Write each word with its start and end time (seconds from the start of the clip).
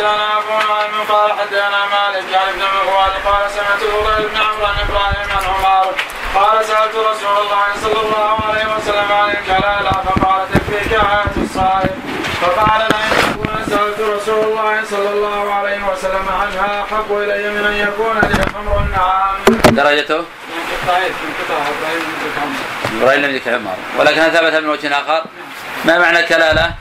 حدثنا 0.00 0.38
ابو 0.38 0.48
نعيم 0.72 0.94
قال 1.08 1.32
حدثنا 1.32 1.80
مالك 1.94 2.34
عن 2.34 2.48
ابن 2.48 2.62
مغوال 2.76 3.12
قال 3.24 3.50
سمعت 3.50 3.82
الغير 3.82 4.28
بن 4.28 4.36
عمرو 4.36 4.66
عن 4.66 4.74
إبراهيم 4.88 5.28
عن 5.36 5.44
عمر 5.44 5.94
قال 6.34 6.64
سالت 6.64 6.94
رسول 6.94 7.36
الله 7.44 7.66
صلى 7.82 8.00
الله 8.00 8.36
عليه 8.48 8.76
وسلم 8.76 9.12
عن 9.12 9.30
الكلاله 9.30 9.90
فقال 9.90 10.40
تكفيك 10.52 10.92
آية 10.92 11.42
الصائم 11.44 12.02
فقال 12.40 12.80
لئن 12.80 13.30
يكون 13.30 13.64
سالت 13.70 14.00
رسول 14.00 14.44
الله 14.44 14.84
صلى 14.90 15.10
الله 15.10 15.54
عليه 15.54 15.80
وسلم 15.92 16.26
عنها 16.40 16.82
احب 16.82 17.12
الي 17.12 17.50
من 17.50 17.64
ان 17.66 17.88
يكون 17.88 18.20
لي 18.20 18.44
حمر 18.54 18.78
النعام. 18.78 19.36
درجته؟ 19.70 20.24
إبراهيم 23.00 23.20
لم 23.22 23.30
يذكر 23.30 23.54
عمر 23.54 23.74
ولكن 23.98 24.22
ثبت 24.22 24.54
من 24.54 24.68
وجه 24.68 25.00
آخر 25.00 25.24
ما 25.84 25.98
معنى 25.98 26.22
كلاله؟ 26.22 26.74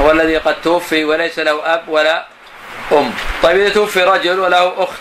هو 0.00 0.10
الذي 0.10 0.36
قد 0.36 0.54
توفي 0.62 1.04
وليس 1.04 1.38
له 1.38 1.74
أب 1.74 1.88
ولا 1.88 2.26
أم 2.92 3.12
طيب 3.42 3.60
إذا 3.60 3.68
توفي 3.68 4.02
رجل 4.02 4.38
وله 4.40 4.82
أخت 4.82 5.00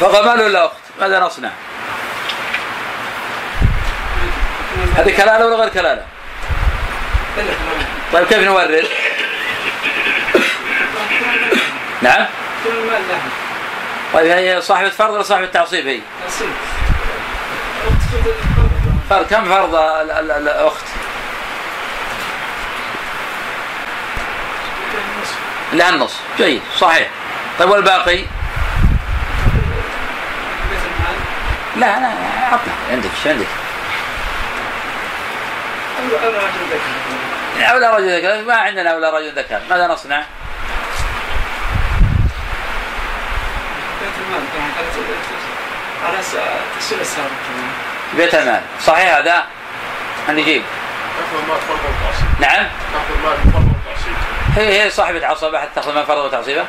فقد 0.00 0.24
ما 0.24 0.42
له 0.42 0.64
أخت 0.64 0.74
ماذا 1.00 1.20
نصنع؟ 1.20 1.50
هذه 4.96 5.16
كلالة 5.16 5.46
ولا 5.46 5.56
غير 5.56 5.68
كلالة؟ 5.68 6.04
طيب 8.12 8.26
كيف 8.26 8.38
نورد؟ 8.38 8.86
نعم؟ 12.02 12.26
طيب 14.14 14.26
هي 14.26 14.60
صاحبة 14.60 14.88
فرض 14.88 15.10
ولا 15.10 15.22
صاحبة 15.22 15.46
تعصيب 15.46 15.86
هي؟ 15.86 16.00
فرض 19.10 19.26
كم 19.26 19.44
فرض 19.44 19.74
الأخت؟ 19.74 20.84
لها 25.74 25.90
النص. 25.90 26.16
جيد. 26.36 26.62
صحيح. 26.78 27.08
طيب 27.58 27.70
والباقي؟ 27.70 28.24
لا 31.76 31.98
انا 31.98 32.14
عطنا. 32.52 32.72
عندك 32.90 33.10
إيش 33.16 33.26
عندك؟ 33.26 33.46
أولى 37.70 37.96
رجل 37.96 38.16
ذكر. 38.16 38.44
ما 38.44 38.54
عندنا 38.54 38.90
أولى 38.90 39.10
رجل 39.10 39.38
ذكر. 39.38 39.60
ماذا 39.70 39.86
نصنع؟ 39.86 40.22
على 46.06 46.18
تفسير 46.78 47.00
السابق 47.00 47.30
بيت 48.16 48.34
المال. 48.34 48.60
صحيح 48.80 49.16
هذا؟ 49.16 49.44
نجيب؟ 50.28 50.62
نعم. 52.40 52.66
هي 54.56 54.82
هي 54.82 54.90
صاحبة 54.90 55.26
عصبة 55.26 55.60
حتى 55.60 55.70
تأخذ 55.74 55.94
ما 55.94 56.04
فرض 56.04 56.24
وتعصيبة. 56.24 56.64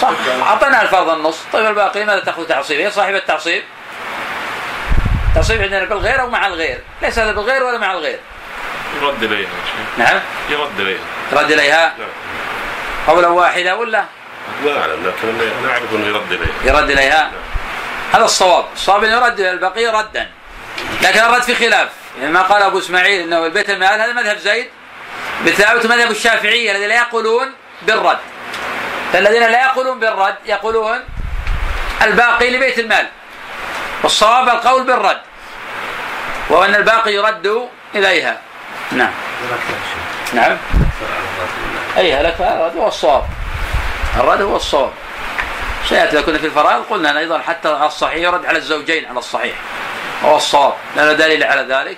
صح. 0.00 0.10
أعطينا 0.42 0.82
الفرض 0.82 1.08
النص. 1.08 1.38
طيب 1.52 1.66
الباقي 1.66 2.04
ماذا 2.04 2.20
تأخذ 2.20 2.46
تعصيب؟ 2.46 2.80
هي 2.80 2.90
صاحبة 2.90 3.18
تعصيب. 3.18 3.62
تعصيب 5.34 5.62
عندنا 5.62 5.84
بالغير 5.84 6.20
أو 6.20 6.30
مع 6.30 6.46
الغير؟ 6.46 6.80
ليس 7.02 7.18
هذا 7.18 7.32
بالغير 7.32 7.62
ولا 7.62 7.78
مع 7.78 7.92
الغير. 7.92 8.18
يرد 9.02 9.22
إليها 9.22 9.48
نعم. 9.98 10.20
يرد 10.50 10.80
إليها. 10.80 11.00
يرد 11.32 11.50
إليها؟ 11.52 11.94
نعم 11.98 12.08
قولا 13.06 13.28
واحدة 13.28 13.76
ولا؟ 13.76 14.04
لا 14.64 14.80
اعلم 14.80 15.06
لكن 15.06 15.28
أنا 15.28 15.72
أعرف 15.72 15.92
إنه 15.92 16.06
يرد 16.06 16.32
إليها. 16.32 16.76
يرد 16.76 16.90
إليها؟ 16.90 17.30
هذا 18.12 18.24
الصواب. 18.24 18.64
الصواب 18.74 19.04
انه 19.04 19.16
يرد 19.16 19.40
إلى 19.40 19.50
البقية 19.50 19.90
ردا. 19.90 20.30
لكن 21.02 21.20
الرد 21.20 21.42
في 21.42 21.54
خلاف. 21.54 21.88
يعني 22.20 22.32
ما 22.32 22.42
قال 22.42 22.62
أبو 22.62 22.78
إسماعيل 22.78 23.20
إنه 23.20 23.46
البيت 23.46 23.70
المال 23.70 24.00
هذا 24.00 24.12
مذهب 24.12 24.36
زيد 24.36 24.66
بالثابت 25.44 25.86
مذهب 25.86 26.10
الشافعية 26.10 26.70
الذين 26.72 26.88
لا 26.88 26.96
يقولون 26.96 27.52
بالرد. 27.82 28.18
فالذين 29.12 29.42
لا 29.42 29.62
يقولون 29.62 30.00
بالرد 30.00 30.36
يقولون 30.46 31.00
الباقي 32.02 32.50
لبيت 32.50 32.78
المال. 32.78 33.06
والصواب 34.02 34.48
القول 34.48 34.84
بالرد. 34.84 35.20
وأن 36.48 36.74
الباقي 36.74 37.14
يرد 37.14 37.68
إليها. 37.94 38.40
نعم. 38.92 39.12
نعم. 40.32 40.56
أي 41.96 42.22
لك 42.22 42.40
هذا 42.40 42.72
هو 42.76 42.88
الصواب. 42.88 43.24
الرد 44.16 44.42
هو 44.42 44.56
الصواب. 44.56 44.92
سيأتي 45.88 46.22
كنا 46.22 46.38
في 46.38 46.46
الفرائض 46.46 46.82
قلنا 46.82 47.18
أيضا 47.18 47.38
حتى 47.38 47.68
على 47.68 47.86
الصحيح 47.86 48.16
يرد 48.16 48.46
على 48.46 48.58
الزوجين 48.58 49.06
على 49.06 49.18
الصحيح. 49.18 49.54
هو 50.24 50.36
الصواب. 50.36 50.74
لأن 50.96 51.16
دليل 51.16 51.44
على 51.44 51.62
ذلك. 51.62 51.96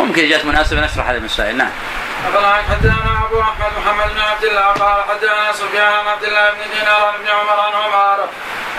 وممكن 0.00 0.28
جاءت 0.28 0.44
مناسبة 0.44 0.80
نشرح 0.80 1.08
هذه 1.08 1.16
المسائل. 1.16 1.56
نعم. 1.56 1.70
أخبرنا 2.26 2.62
حدثنا 2.70 3.26
أبو 3.26 3.40
أحمد 3.40 3.72
محمد 3.78 4.14
بن 4.14 4.20
عبد 4.20 4.44
الله 4.44 4.66
قال 4.66 5.04
حدثنا 5.08 5.52
سفيان 5.52 5.92
عن 5.92 6.06
عبد 6.06 6.24
الله 6.24 6.50
بن 6.50 6.58
دينار 6.74 7.06
عن 7.06 7.14
ابن 7.14 7.28
عمر 7.28 7.60
عن 7.60 7.72
عمر 7.72 8.28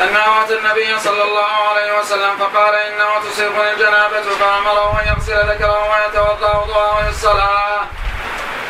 أنه 0.04 0.44
أتى 0.44 0.58
النبي 0.58 1.00
صلى 1.00 1.24
الله 1.24 1.70
عليه 1.70 2.00
وسلم 2.00 2.38
فقال 2.40 2.76
إنه 2.76 3.30
تصيبني 3.32 3.74
الجنابة 3.74 4.22
فأمره 4.22 5.02
أن 5.02 5.08
يغسل 5.08 5.50
ذكره 5.52 5.90
ويتوضأ 5.92 6.58
وضوءه 6.58 7.08
للصلاة. 7.08 7.82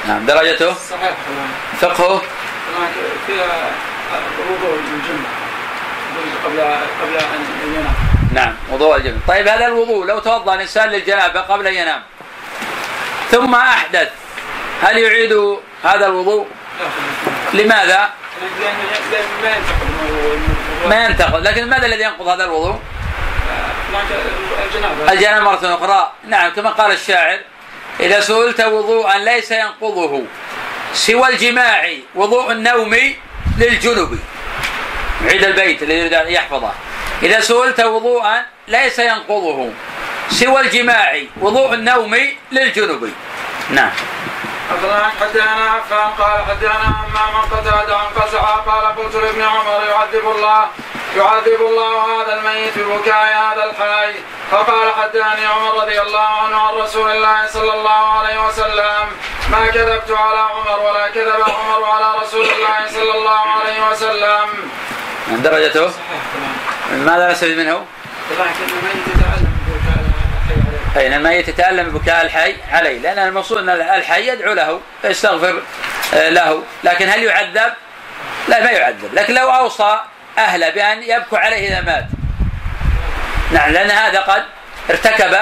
نعم. 0.07 0.25
درجته؟ 0.25 0.73
صحيح. 0.73 1.13
فقهه 1.81 2.21
فيها 3.27 3.71
الجمعة 4.93 5.31
قبل 6.45 6.59
قبل 7.01 7.17
أن 7.17 7.73
ينام. 7.75 7.93
نعم. 8.33 8.55
وضوء 8.71 8.95
الجنة 8.95 9.19
طيب 9.27 9.47
هذا 9.47 9.67
الوضوء 9.67 10.05
لو 10.05 10.19
توضأ 10.19 10.53
الإنسان 10.55 10.89
للجنابة 10.89 11.41
قبل 11.41 11.67
أن 11.67 11.73
ينام 11.73 12.01
ثم 13.31 13.55
أحدث 13.55 14.09
هل 14.81 14.97
يعيد 14.97 15.57
هذا 15.83 16.05
الوضوء؟ 16.05 16.47
لماذا؟ 17.53 18.09
ما 20.89 21.05
ينتقض 21.05 21.47
لكن 21.47 21.69
ماذا 21.69 21.85
الذي 21.85 22.03
ينقض 22.03 22.27
هذا 22.27 22.45
الوضوء؟ 22.45 22.79
الجنابة 25.09 25.43
مرة 25.43 25.75
أخرى 25.75 26.11
نعم 26.27 26.51
كما 26.51 26.69
قال 26.69 26.91
الشاعر 26.91 27.39
إذا 27.99 28.19
سئلت 28.19 28.61
وضوءا 28.61 29.17
ليس 29.17 29.51
ينقضه 29.51 30.21
سوى 30.93 31.29
الجماع 31.29 31.89
وضوء 32.15 32.51
النوم 32.51 32.97
للجنب 33.57 34.19
عيد 35.25 35.43
البيت 35.43 35.83
الذي 35.83 35.99
يريد 35.99 36.13
أن 36.13 36.27
يحفظه 36.27 36.71
إذا 37.23 37.39
سئلت 37.39 37.79
وضوءا 37.79 38.45
ليس 38.67 38.99
ينقضه 38.99 39.69
سوى 40.29 40.61
الجماع 40.61 41.21
وضوء 41.41 41.73
النوم 41.73 42.17
للجنب 42.51 43.13
نعم. 43.69 43.91
أخبرنا 44.71 45.11
حدثنا 45.21 45.69
عفان 45.71 46.09
قال 46.19 46.45
حدثنا 46.49 46.95
عما 46.99 47.23
من 47.33 47.57
قتاد 47.57 47.89
عن 47.91 48.21
قزعة 48.21 48.55
قال 48.55 48.95
قلت 48.95 49.15
لابن 49.15 49.41
عمر 49.41 49.83
يعذب 49.89 50.31
الله 50.35 50.67
يعذب 51.17 51.61
الله 51.61 52.21
هذا 52.21 52.33
الميت 52.39 52.77
ببكاء 52.77 53.25
هذا 53.25 53.63
الحي. 53.69 54.13
فقال 54.51 54.93
حدثني 54.93 55.45
عمر 55.45 55.81
رضي 55.81 56.01
الله 56.01 56.19
عنه 56.43 56.57
عن 56.57 56.73
رسول 56.73 57.11
الله 57.11 57.47
صلى 57.47 57.73
الله 57.73 58.19
عليه 58.19 58.47
وسلم 58.47 59.07
ما 59.51 59.67
كذبت 59.67 60.11
على 60.11 60.39
عمر 60.39 60.79
ولا 60.79 61.09
كذب 61.09 61.41
عمر 61.41 61.85
على 61.85 62.21
رسول 62.23 62.41
الله 62.41 62.87
صلى 62.89 63.13
الله 63.17 63.39
عليه 63.39 63.89
وسلم. 63.91 64.47
درجته؟ 65.43 65.91
ماذا 66.91 67.31
نستفيد 67.31 67.57
منه؟ 67.57 67.85
لكن 68.31 68.63
الميت 68.69 69.07
يتعلم 69.07 69.48
أي 70.97 71.15
الميت 71.15 71.47
يتألم 71.47 71.89
ببكاء 71.89 72.25
الحي 72.25 72.55
عليه 72.71 72.99
لأن 72.99 73.19
المقصود 73.27 73.57
أن 73.57 73.69
الحي 73.69 74.27
يدعو 74.27 74.53
له 74.53 74.81
فيستغفر 75.01 75.61
آه، 76.13 76.29
له. 76.29 76.63
لكن 76.83 77.09
هل 77.09 77.23
يعذب؟ 77.23 77.73
لا 78.47 78.63
ما 78.63 78.71
يعذب. 78.71 79.13
لكن 79.13 79.33
لو 79.33 79.49
أوصى 79.49 79.99
أهله 80.37 80.69
بأن 80.69 81.03
يبكوا 81.03 81.37
عليه 81.37 81.67
إذا 81.67 81.81
مات. 81.81 82.05
نعم 83.51 83.71
لأن 83.71 83.91
هذا 83.91 84.19
قد 84.19 84.43
ارتكب 84.89 85.37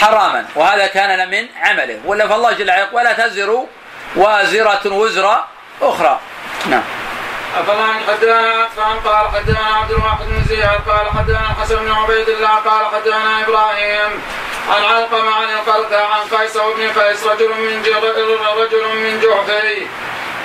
حراما 0.00 0.44
وهذا 0.54 0.86
كان 0.86 1.30
من 1.30 1.46
عمله. 1.62 2.00
ولا 2.04 2.28
فالله 2.28 2.52
جل 2.52 2.70
وعلا 2.70 2.88
ولا 2.92 3.12
تزر 3.12 3.66
وازرة 4.16 4.92
وزر 4.92 5.44
أخرى. 5.82 6.20
نعم. 6.70 6.82
أفلا 7.58 7.92
حدثنا 8.08 8.62
عفان 8.62 9.00
قال 9.00 9.28
حدثنا 9.34 9.76
عبد 9.76 9.90
الواحد 9.90 10.26
بن 10.26 10.44
زياد 10.48 10.80
قال 10.88 11.10
حدثنا 11.10 11.50
الحسن 11.50 11.76
بن 11.76 11.92
عبيد 11.92 12.28
الله 12.28 12.48
قال 12.48 12.86
حدثنا 12.94 13.40
إبراهيم. 13.40 14.22
عن 14.70 14.84
علقمة 14.84 15.34
عن 15.34 15.48
القرثة 15.52 16.04
عن 16.06 16.20
قيس 16.38 16.56
بن 16.56 17.00
قيس 17.00 17.26
رجل 17.26 17.48
من 17.48 18.46
رجل 18.56 18.96
من 18.96 19.20
جعفي 19.20 19.86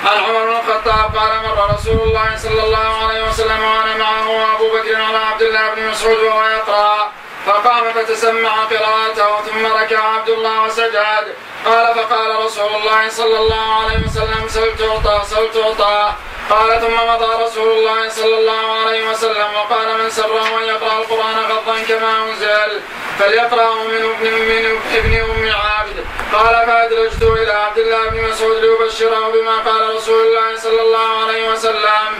عن 0.04 0.24
عمر 0.24 0.44
بن 0.44 0.56
الخطاب 0.56 1.16
قال 1.16 1.42
مر 1.42 1.74
رسول 1.74 2.00
الله 2.08 2.36
صلى 2.36 2.62
الله 2.64 3.06
عليه 3.06 3.28
وسلم 3.28 3.64
وأنا 3.64 3.96
معه 3.96 4.28
وأبو 4.28 4.68
بكر 4.68 5.02
على 5.02 5.18
عبد 5.18 5.42
الله 5.42 5.74
بن 5.74 5.88
مسعود 5.88 6.18
وهو 6.18 6.48
يقرأ. 6.48 7.12
فقام 7.46 7.92
فتسمع 7.92 8.50
قراءته 8.50 9.40
ثم 9.40 9.66
ركع 9.66 10.02
عبد 10.14 10.28
الله 10.28 10.62
وسجد. 10.62 11.34
قال 11.66 11.94
فقال 11.94 12.44
رسول 12.44 12.74
الله 12.74 13.08
صلى 13.08 13.38
الله 13.38 13.74
عليه 13.74 14.06
وسلم 14.06 14.48
سل 14.48 14.76
تعطى 14.76 15.22
سل 15.24 15.50
تعطى 15.54 16.12
قال 16.50 16.80
ثم 16.80 16.94
مضى 16.94 17.44
رسول 17.44 17.78
الله 17.78 18.08
صلى 18.08 18.38
الله 18.38 18.72
عليه 18.80 19.10
وسلم 19.10 19.54
وقال 19.54 19.98
من 19.98 20.10
سره 20.10 20.58
أن 20.58 20.64
يقرأ 20.64 20.98
القرآن 20.98 21.38
غضا 21.50 21.78
كما 21.88 22.22
أنزل 22.22 22.80
فليقرأه 23.18 23.84
من 23.84 24.04
ابن 24.04 24.32
من 24.32 24.80
ابن 24.94 25.14
أم 25.14 25.52
عابد 25.52 26.06
قال 26.32 26.66
فأدرجت 26.66 27.22
إلى 27.22 27.52
عبد 27.52 27.78
الله 27.78 28.08
بن 28.08 28.28
مسعود 28.28 28.56
ليبشره 28.56 29.32
بما 29.32 29.56
قال 29.58 29.94
رسول 29.96 30.26
الله 30.26 30.56
صلى 30.56 30.82
الله 30.82 31.24
عليه 31.24 31.50
وسلم. 31.50 32.10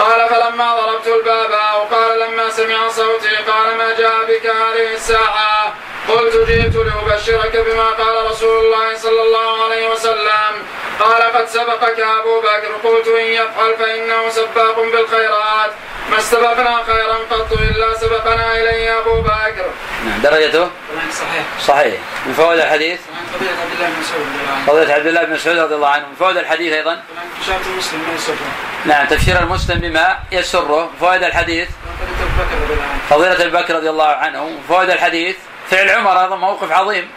قال 0.00 0.28
فلما 0.28 0.76
ضربت 0.76 1.06
الباب 1.06 1.52
أو 1.52 1.80
قال 1.82 2.20
لما 2.20 2.50
سمع 2.50 2.88
صوتي 2.88 3.36
قال 3.36 3.76
ما 3.76 3.94
جاء 3.98 4.24
بك 4.28 4.46
هذه 4.46 4.94
الساعة؟ 4.94 5.74
قلت 6.08 6.36
جئت 6.48 6.76
لأبشرك 6.76 7.56
بما 7.56 7.88
قال 7.90 8.30
رسول 8.30 8.64
الله 8.64 8.93
صلى 8.96 9.22
الله 9.22 9.64
عليه 9.64 9.88
وسلم. 9.88 10.52
قال 11.00 11.22
قد 11.22 11.48
سبقك 11.48 12.00
أبو 12.00 12.40
بكر. 12.40 12.88
قلت 12.88 13.08
إن 13.08 13.26
يفعل 13.26 13.76
فإنه 13.78 14.28
سباق 14.28 14.76
بالخيرات. 14.80 15.70
ما 16.10 16.18
استبقنا 16.18 16.82
خيرا 16.86 17.16
قط 17.30 17.52
إلا 17.52 17.98
سبقنا 17.98 18.56
إليه 18.56 18.98
أبو 18.98 19.20
بكر. 19.20 19.66
نعم 20.06 20.20
درجته؟ 20.22 20.70
صحيح. 21.12 21.44
صحيح. 21.66 22.00
من 22.26 22.32
فوائد 22.32 22.60
الحديث؟ 22.60 23.00
قضية 23.38 23.62
عبد 23.62 23.72
الله 23.76 23.88
بن 23.88 24.00
مسعود 24.00 24.26
فضيلة 24.66 24.94
عبد 24.94 25.06
الله 25.06 25.24
بن 25.24 25.32
مسعود 25.32 25.58
رضي 25.58 25.74
الله 25.74 25.88
عنه. 25.88 26.06
من 26.08 26.14
فوائد 26.14 26.36
الحديث 26.36 26.72
أيضا؟ 26.72 27.02
شاهد 27.46 27.60
مسلم 27.78 28.00
ما 28.00 28.14
يسره. 28.14 28.36
نعم 28.84 29.06
تفسير 29.06 29.38
المسلم 29.38 29.78
بما 29.78 30.18
يسره. 30.32 30.90
فوائد 31.00 31.22
الحديث؟ 31.22 31.68
الله 31.68 32.84
فضيلة 33.10 33.42
أبي 33.42 33.50
بكر 33.50 33.74
رضي 33.74 33.90
الله 33.90 34.08
عنه. 34.08 34.58
فوائد 34.68 34.90
الحديث؟ 34.90 35.36
فعل 35.70 35.90
عمر 35.90 36.10
هذا 36.10 36.34
موقف 36.34 36.72
عظيم. 36.72 37.10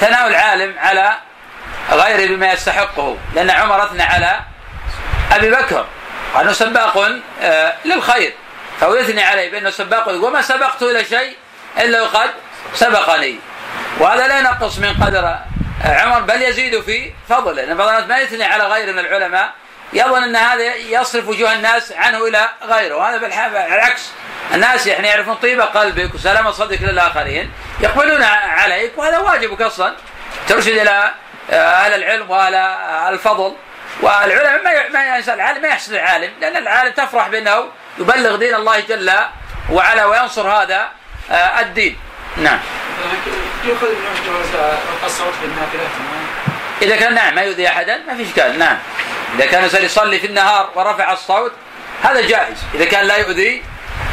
ثناء 0.00 0.26
العالم 0.26 0.78
على 0.78 1.12
غيره 1.90 2.36
بما 2.36 2.52
يستحقه. 2.52 3.16
لأن 3.34 3.50
عمر 3.50 3.84
أثنى 3.84 4.02
على 4.02 4.40
أبي 5.32 5.50
بكر. 5.50 5.86
أنه 6.40 6.52
سباق 6.52 7.10
آه، 7.42 7.74
للخير. 7.84 8.32
فهو 8.80 8.94
يثني 8.94 9.22
عليه 9.22 9.50
بأنه 9.50 9.70
سباق 9.70 10.08
وما 10.08 10.42
سبقت 10.42 10.82
إلى 10.82 11.04
شيء 11.04 11.36
إلا 11.78 12.02
وقد 12.02 12.30
سبقني. 12.74 13.38
وهذا 13.98 14.28
لا 14.28 14.38
ينقص 14.38 14.78
من 14.78 15.04
قدر 15.04 15.24
آه، 15.24 16.00
عمر 16.00 16.20
بل 16.20 16.42
يزيد 16.42 16.80
في 16.80 17.12
فضله. 17.28 17.52
لأن 17.52 17.76
بعض 17.76 17.88
الناس 17.88 18.08
ما 18.08 18.18
يثني 18.18 18.44
على 18.44 18.64
غيره 18.64 18.92
من 18.92 18.98
العلماء 18.98 19.52
يظن 19.92 20.22
أن 20.22 20.36
هذا 20.36 20.74
يصرف 20.74 21.28
وجوه 21.28 21.52
الناس 21.52 21.92
عنه 21.92 22.26
إلى 22.26 22.48
غيره. 22.62 22.96
وهذا 22.96 23.16
بالعكس 23.16 24.10
الناس 24.54 24.86
يعني 24.86 25.08
يعرفون 25.08 25.34
طيب 25.34 25.60
قلبك 25.60 26.14
وسلامة 26.14 26.50
صدرك 26.50 26.82
للآخرين 26.82 27.52
يقبلون 27.80 28.22
عليك 28.22 28.98
وهذا 28.98 29.18
واجبك 29.18 29.62
أصلا 29.62 29.94
ترشد 30.48 30.76
إلى 30.76 31.12
آه، 31.50 31.54
أهل 31.54 31.94
العلم 31.94 32.30
وأهل 32.30 32.54
الفضل. 33.14 33.56
والعلماء 34.02 34.62
ما 34.62 34.88
ما 34.88 35.34
العالم 35.34 35.62
ما 35.62 35.68
يحسد 35.68 35.92
العالم 35.92 36.32
لأن 36.40 36.56
العالم 36.56 36.92
تفرح 36.92 37.28
بأنه 37.28 37.68
يبلغ 37.98 38.36
دين 38.36 38.54
الله 38.54 38.80
جل 38.80 39.12
وعلا 39.70 40.04
وينصر 40.04 40.48
هذا 40.48 40.88
آه، 41.30 41.60
الدين. 41.60 41.98
نعم. 42.36 42.58
يؤخذ 43.64 43.88
من 43.88 44.14
في 45.40 45.44
النافلات 45.44 45.90
إذا 46.82 46.96
كان 46.96 47.14
نعم 47.14 47.34
ما 47.34 47.42
يؤذي 47.42 47.68
أحدا 47.68 47.98
ما 48.06 48.14
في 48.14 48.22
إشكال 48.22 48.58
نعم. 48.58 48.78
إذا 49.34 49.46
كان 49.46 49.58
الإنسان 49.60 49.84
يصلي 49.84 50.18
في 50.18 50.26
النهار 50.26 50.70
ورفع 50.74 51.12
الصوت 51.12 51.52
هذا 52.02 52.20
جائز. 52.20 52.56
إذا 52.74 52.84
كان 52.84 53.04
لا 53.06 53.16
يؤذي 53.16 53.62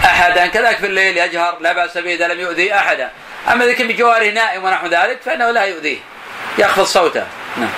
أحدا 0.06 0.48
كذلك 0.48 0.78
في 0.78 0.86
الليل 0.86 1.18
يجهر 1.18 1.58
لا 1.60 1.74
بأس 1.74 1.98
به 1.98 2.14
إذا 2.14 2.28
لم 2.28 2.40
يؤذي 2.40 2.76
أحدا. 2.76 3.12
أما 3.52 3.66
إذا 3.66 3.74
كان 3.74 3.88
بجواره 3.88 4.30
نائم 4.30 4.64
ونحو 4.64 4.88
ذلك 4.88 5.22
فإنه 5.26 5.52
لا 5.52 5.64
يؤذيه. 5.64 5.98
يخفض 6.58 6.84
صوته. 6.84 7.24
نعم. 7.58 7.70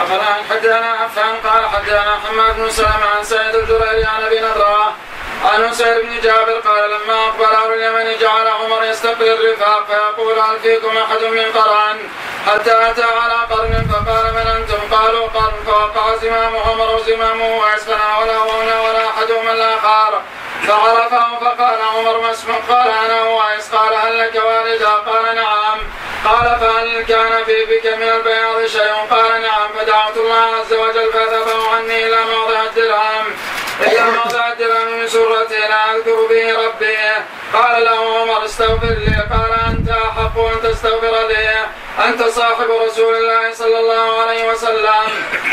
أخبرنا 0.00 0.36
حدثنا 0.50 0.86
عفان 0.86 1.34
قال 1.44 1.68
حدثنا 1.68 2.18
حماد 2.28 2.56
بن 2.56 2.70
سلمة 2.70 3.06
عن 3.16 3.24
سعيد 3.24 3.54
الجريري 3.54 4.04
عن 4.04 4.22
أبي 4.22 4.40
نضرة 4.40 4.94
عن 5.44 5.72
سعيد 5.72 6.06
بن 6.06 6.20
جابر 6.20 6.52
قال 6.52 6.90
لما 6.90 7.28
أقبل 7.28 7.44
أهل 7.44 7.72
اليمن 7.72 8.18
جعل 8.18 8.46
عمر 8.46 8.84
يستقبل 8.84 9.28
الرفاق 9.28 9.86
فيقول 9.86 10.38
هل 10.38 10.60
فيكم 10.62 10.96
أحد 10.96 11.22
من 11.24 11.52
قرن 11.52 11.98
حتى 12.46 12.90
أتى 12.90 13.02
على 13.02 13.34
قرن 13.50 13.88
فقال 13.92 14.34
من 14.34 14.46
أنتم؟ 14.56 14.96
قالوا 14.96 15.26
قرن 15.26 15.54
فوقع 15.66 16.16
زمام 16.16 16.56
عمر 16.56 16.94
وزمامه 16.94 17.58
وأسفنا 17.58 18.18
ولا 18.18 18.36
هنا 18.36 18.80
ولا 18.80 19.08
أحدهما 19.08 19.52
الآخر 19.52 20.22
فعرفه 20.68 21.38
فقال 21.40 21.80
عمر 21.96 22.20
ما 22.20 22.30
اسمك؟ 22.30 22.62
قال 22.68 22.88
أنا 22.88 23.20
اويس 23.20 23.74
قال 23.74 23.94
هل 23.94 24.18
لك 24.18 24.42
والدا 24.44 24.88
قال 24.88 25.34
نعم. 25.34 25.78
قال 26.24 26.58
فهل 26.60 27.02
كان 27.02 27.44
في 27.44 27.64
بك 27.64 27.86
من 27.86 28.08
البياض 28.08 28.66
شيء؟ 28.66 28.94
قال 29.10 29.42
نعم. 29.42 29.68
فدعوت 29.78 30.16
الله 30.16 30.46
عز 30.60 30.72
وجل 30.72 31.12
فذبه 31.12 31.68
عني 31.74 32.06
إلى 32.06 32.18
موضع 32.24 32.62
الدرهم. 32.62 33.24
موضع 33.86 34.52
الدرهم 34.52 34.98
من 34.98 35.08
سرتي 35.08 35.58
لا 35.58 35.96
اذكر 35.96 36.26
به 36.30 36.66
ربي 36.66 36.96
قال 37.52 37.84
له 37.84 38.20
عمر 38.20 38.44
استغفر 38.44 38.86
لي. 38.86 39.16
قال 39.30 39.52
أنت 39.68 39.88
أحق 39.88 40.38
أن 40.38 40.62
تستغفر 40.62 41.28
لي. 41.28 41.66
أنت 42.04 42.22
صاحب 42.22 42.70
رسول 42.86 43.14
الله 43.14 43.52
صلى 43.52 43.78
الله 43.78 44.22
عليه 44.22 44.50
وسلم. 44.50 45.04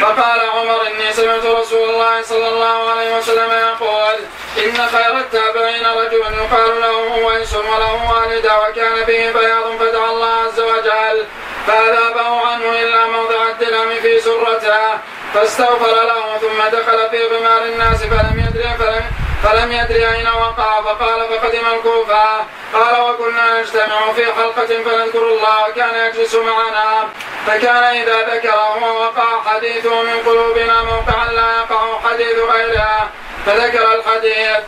فقال 0.01 0.39
عمر 0.55 0.87
إني 0.87 1.13
سمعت 1.13 1.45
رسول 1.45 1.89
الله 1.89 2.21
صلى 2.21 2.47
الله 2.47 2.89
عليه 2.91 3.17
وسلم 3.17 3.51
يقول 3.51 4.17
إن 4.57 4.87
خير 4.87 5.17
التابعين 5.17 5.85
رجل 5.85 6.19
يقال 6.19 6.81
له 6.81 7.23
أويس 7.23 7.53
وله 7.53 8.11
والدة 8.11 8.59
وكان 8.59 8.95
به 9.07 9.31
بياض 9.31 9.77
فدعا 9.79 10.09
الله 10.09 10.33
عز 10.33 10.59
وجل 10.59 11.25
فأذابه 11.67 12.47
عنه 12.47 12.83
إلا 12.83 13.07
موضع 13.07 13.49
الدرهم 13.49 13.89
في 14.01 14.19
سرته. 14.19 14.99
فاستغفر 15.35 15.95
له 16.05 16.37
ثم 16.37 16.77
دخل 16.77 17.09
في 17.11 17.27
غمار 17.27 17.63
الناس 17.63 18.03
فلم 18.03 18.45
يدري 18.47 18.77
فلم 18.77 19.05
فلم 19.43 19.71
يدري 19.71 20.15
أين 20.15 20.27
وقع 20.27 20.81
فقال 20.81 21.19
فقدم 21.29 21.65
الكوفة. 21.75 22.25
قال 22.73 23.01
وكنا 23.01 23.61
نجتمع 23.61 24.13
في 24.15 24.25
حلقة 24.25 24.65
فنذكر 24.65 25.27
الله 25.29 25.69
وكان 25.69 26.07
يجلس 26.07 26.35
معنا. 26.35 27.07
فكان 27.47 27.83
إذا 27.83 28.35
ذكره 28.35 28.83
ووقع 28.83 29.43
حديثه 29.45 30.03
من 30.03 30.17
قلوبنا 30.25 30.83
موقعا 30.83 31.31
لا 31.31 31.57
يقع 31.57 31.99
حديث 32.09 32.37
غيرها 32.53 33.09
فذكر 33.45 33.95
الحديث. 33.95 34.63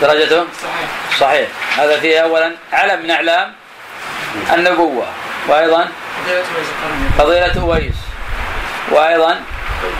درجته؟ 0.00 0.46
صحيح. 0.62 1.18
صحيح. 1.20 1.48
هذا 1.78 2.00
فيه 2.00 2.18
أولا 2.18 2.52
علم 2.72 3.02
من 3.02 3.10
أعلام 3.10 3.54
النبوة 4.54 5.06
وأيضا 5.48 5.88
فضيلة 7.18 7.62
أويس 7.62 7.94
وأيضا 8.90 9.40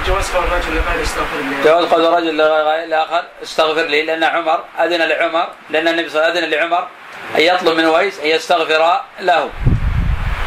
جواز 0.06 0.30
قول 0.30 0.44
الرجل 0.44 0.74
لغير 0.76 1.02
استغفر 1.02 1.38
الله. 1.40 1.64
جواز 1.64 1.84
قول 1.84 2.06
الرجل 2.06 2.40
الآخر 2.40 3.24
استغفر 3.42 3.82
لي 3.82 4.02
لأن 4.02 4.24
عمر 4.24 4.64
أذن 4.80 5.02
لعمر 5.02 5.48
لأن 5.70 5.88
النبي 5.88 6.08
صلى 6.08 6.20
الله 6.20 6.30
عليه 6.30 6.38
وسلم 6.38 6.52
أذن 6.52 6.60
لعمر 6.60 6.88
أن 7.36 7.40
يطلب 7.40 7.76
من 7.76 7.84
أويس 7.84 8.20
أن 8.20 8.26
يستغفر 8.26 9.00
له. 9.20 9.50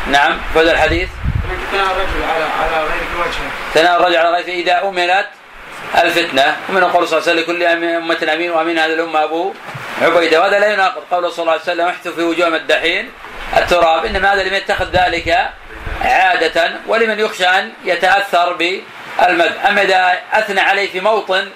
نعم 0.08 0.38
فهذا 0.56 0.72
الحديث. 0.72 1.10
ثناء 1.72 1.92
الرجل 1.92 2.24
على 2.34 2.44
على 2.44 2.84
غير 2.84 3.04
وجهه 3.20 3.50
ثناء 3.74 4.00
الرجل 4.00 4.16
على 4.18 4.30
غيره 4.30 4.64
إذا 4.64 4.90
أمنت 4.90 5.28
الفتنة. 6.04 6.58
ومن 6.70 6.84
قول 6.84 7.08
صلى 7.08 7.20
الله 7.20 7.30
عليه 7.30 7.42
وسلم 7.42 7.56
لكل 7.56 7.64
أمة 7.64 8.34
أمين 8.34 8.52
وأمين 8.52 8.80
هذه 8.80 8.94
الأمة 8.94 9.24
أبو 9.24 9.54
عبيدة 10.02 10.42
وهذا 10.42 10.60
لا 10.60 10.74
يناقض 10.74 11.04
قول 11.12 11.32
صلى 11.32 11.44
الله 11.44 11.52
عليه 11.52 11.62
وسلم 11.62 11.88
احثوا 11.88 12.12
في 12.12 12.22
وجوه 12.22 12.48
المداحين 12.48 13.12
التراب. 13.58 14.06
إنما 14.06 14.34
هذا 14.34 14.44
لمن 14.44 14.54
يتخذ 14.54 14.86
ذلك 14.86 15.50
عادة 16.02 16.72
ولمن 16.88 17.20
يخشى 17.20 17.46
أن 17.46 17.72
يتأثر 17.86 18.54
بالمدح 19.20 19.66
أما 19.66 19.82
إذا 19.82 20.18
أثنى 20.34 20.60
عليه 20.60 20.92
في 20.92 21.00
موطن 21.00 21.50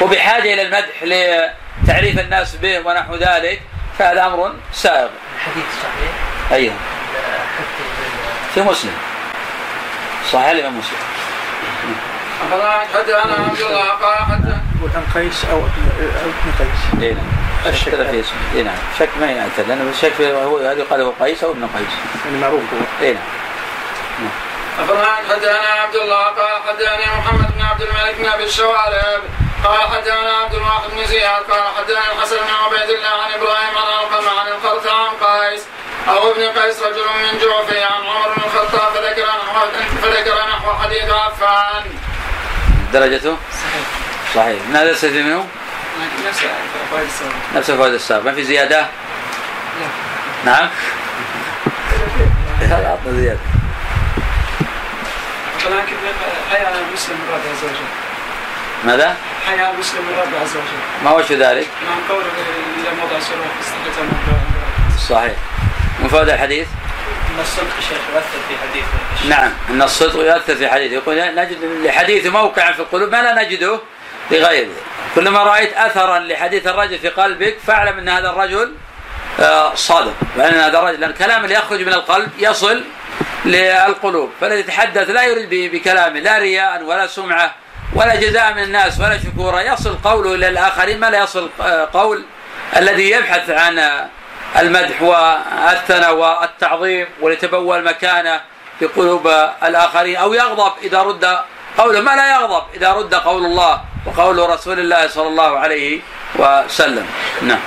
وبحاجة 0.00 0.54
إلى 0.54 0.62
المدح 0.62 1.02
لتعريف 1.02 2.18
الناس 2.18 2.56
به 2.56 2.78
ونحو 2.78 3.14
ذلك 3.14 3.62
فهذا 3.98 4.26
أمر 4.26 4.52
سائغ. 4.72 5.08
الحديث 5.36 5.64
صحيح؟ 5.82 6.12
أيوه. 6.52 6.74
في 8.54 8.62
مسلم. 8.62 8.92
صحيح 10.32 10.46
الإمام 10.46 10.78
مسلم 10.78 10.98
حتى 12.94 13.14
أنا 13.14 13.34
عبد 13.34 13.60
الله 13.60 13.88
قال 13.88 14.18
حتى 14.18 14.58
وكان 14.82 15.04
قيس 15.14 15.44
أو 15.44 15.58
ابن 15.58 15.90
أو 16.24 16.30
ابن 16.30 16.52
قيس. 16.58 17.02
اي 17.02 17.14
نعم. 17.14 17.74
شك 17.74 17.90
كذا 17.90 18.10
في 18.10 18.20
اسمه. 18.20 18.38
اي 18.56 18.62
نعم. 18.62 18.74
شك 18.98 19.08
ما 19.20 19.26
يعتد 19.26 19.68
لأنه 19.68 19.90
الشك 19.90 20.12
في 20.12 20.32
هو 20.32 20.58
هذا 20.58 20.84
قال 20.90 21.00
هو 21.00 21.12
قيس 21.20 21.44
أو 21.44 21.50
ابن 21.50 21.66
قيس. 21.76 21.94
يعني 22.24 22.38
معروف 22.38 22.60
هو. 22.60 23.06
اي 23.06 23.12
نعم. 23.12 23.22
أخبرنا 24.78 25.14
حدثنا 25.30 25.68
عبد 25.82 25.94
الله 25.96 26.24
قال 26.24 26.62
حدثني 26.68 27.06
محمد 27.18 27.54
بن 27.56 27.62
عبد 27.62 27.82
الملك 27.82 28.14
بن 28.18 28.26
أبي 28.26 28.44
الشوارب 28.44 29.22
قال 29.64 29.80
حدثنا 29.80 30.32
عبد 30.42 30.54
الواحد 30.54 30.90
بن 30.90 31.06
زياد 31.06 31.42
قال 31.50 31.62
حدثنا 31.78 32.12
الحسن 32.12 32.36
بن 32.36 32.50
عبيد 32.64 32.90
الله 32.90 33.08
عن 33.08 33.32
إبراهيم 33.32 33.78
عن 33.78 34.04
القمة 34.04 34.40
عن 34.40 34.46
الخرث 34.46 34.86
عن 34.86 35.26
قيس 35.26 35.62
أو 36.08 36.30
ابن 36.30 36.42
قيس 36.42 36.82
رجل 36.82 37.04
من 37.04 37.38
جوفي 37.38 37.82
عن 37.84 38.06
عمر 38.06 38.34
بن 38.36 38.42
الخطاب 38.44 38.92
فذكر 38.92 39.26
نحو 39.26 39.66
فذكر 40.02 40.48
نحو 40.48 40.72
حديث 40.82 41.10
عفان. 41.10 41.84
درجته 42.92 43.36
صحيح. 43.52 43.86
صحيح 44.34 44.62
من 44.68 44.76
هذا 44.76 44.90
يستفيد 44.90 45.24
منه؟ 45.24 45.46
نفس 46.28 46.40
فوائد 46.90 47.06
السابق. 47.06 47.34
نفس 47.54 47.70
الفوائد 47.70 47.94
السابق 47.94 48.24
ما 48.24 48.34
في 48.34 48.44
زيادة؟ 48.44 48.80
لا. 48.80 48.86
نعم 50.44 50.68
هذا 52.70 52.88
عطنا 52.88 53.20
زيادة 53.20 53.55
ولكن 55.66 55.96
حياة 56.50 56.72
المسلم 56.88 57.16
من 57.16 57.34
رب 57.34 57.40
عز 57.50 57.64
وجل. 57.64 57.86
ماذا؟ 58.84 59.16
حياة 59.46 59.70
المسلم 59.70 60.02
من 60.02 60.18
رب 60.18 60.42
عز 60.42 60.56
وجل. 60.56 61.04
ما 61.04 61.12
وجه 61.12 61.50
ذلك؟ 61.50 61.66
نعم 61.84 61.98
قوله 62.08 62.26
إلى 62.76 62.90
موضع 63.00 63.20
سورة 63.20 63.46
استحيت 63.60 63.96
صحيح 65.08 65.36
مفاد 66.04 66.28
الحديث 66.28 66.68
إن 67.30 67.40
الصدق 67.40 67.80
شيخ 67.80 67.98
يؤثر 68.14 68.38
في 68.48 68.54
حديث 68.58 68.84
الشيخ. 69.14 69.26
نعم 69.30 69.52
إن 69.70 69.82
الصدق 69.82 70.16
يؤثر 70.16 70.54
في 70.54 70.68
حديث 70.68 70.92
يقول 70.92 71.34
نجد 71.34 71.58
لحديث 71.84 72.26
موقعا 72.26 72.72
في 72.72 72.80
القلوب 72.80 73.12
ما 73.12 73.22
لا 73.22 73.42
نجده 73.42 73.80
لغيره 74.30 74.70
كلما 75.14 75.42
رأيت 75.42 75.72
اثرا 75.72 76.18
لحديث 76.18 76.66
الرجل 76.66 76.98
في 76.98 77.08
قلبك 77.08 77.58
فاعلم 77.66 77.98
إن 77.98 78.08
هذا 78.08 78.30
الرجل 78.30 78.74
صادق. 79.74 80.14
وان 80.36 80.54
هذا 80.54 80.78
الرجل 80.78 81.00
لأن 81.00 81.10
الكلام 81.10 81.44
اللي 81.44 81.54
يخرج 81.54 81.80
من 81.80 81.92
القلب 81.92 82.30
يصل 82.38 82.84
للقلوب. 83.44 84.30
فالذي 84.40 84.60
يتحدث 84.60 85.10
لا 85.10 85.24
يريد 85.24 85.72
بكلامه 85.74 86.20
لا 86.20 86.38
رياء 86.38 86.82
ولا 86.82 87.06
سمعة 87.06 87.54
ولا 87.94 88.14
جزاء 88.14 88.54
من 88.54 88.62
الناس 88.62 89.00
ولا 89.00 89.18
شكورا 89.18 89.60
يصل 89.60 89.96
قوله 90.04 90.34
إلى 90.34 90.48
الاخرين 90.48 91.00
ما 91.00 91.10
لا 91.10 91.22
يصل 91.22 91.50
آه، 91.60 91.88
قول 91.92 92.24
الذي 92.76 93.10
يبحث 93.10 93.50
عن 93.50 93.78
آه، 93.78 94.08
المدح 94.58 95.02
والثناء 95.02 96.14
والتعظيم 96.14 97.06
وليتبوى 97.20 97.78
المكانة 97.78 98.40
في 98.78 98.86
قلوب 98.86 99.26
الآخرين. 99.62 100.16
أو 100.16 100.34
يغضب 100.34 100.72
إذا 100.82 101.02
رد 101.02 101.38
قوله. 101.78 102.00
ما 102.00 102.16
لا 102.16 102.34
يغضب 102.34 102.62
إذا 102.74 102.92
رد 102.92 103.14
قول 103.14 103.44
الله 103.44 103.80
وقول 104.06 104.50
رسول 104.50 104.78
الله 104.78 105.08
صلى 105.08 105.28
الله 105.28 105.58
عليه 105.58 106.00
وسلم. 106.36 107.06
نعم. 107.42 107.60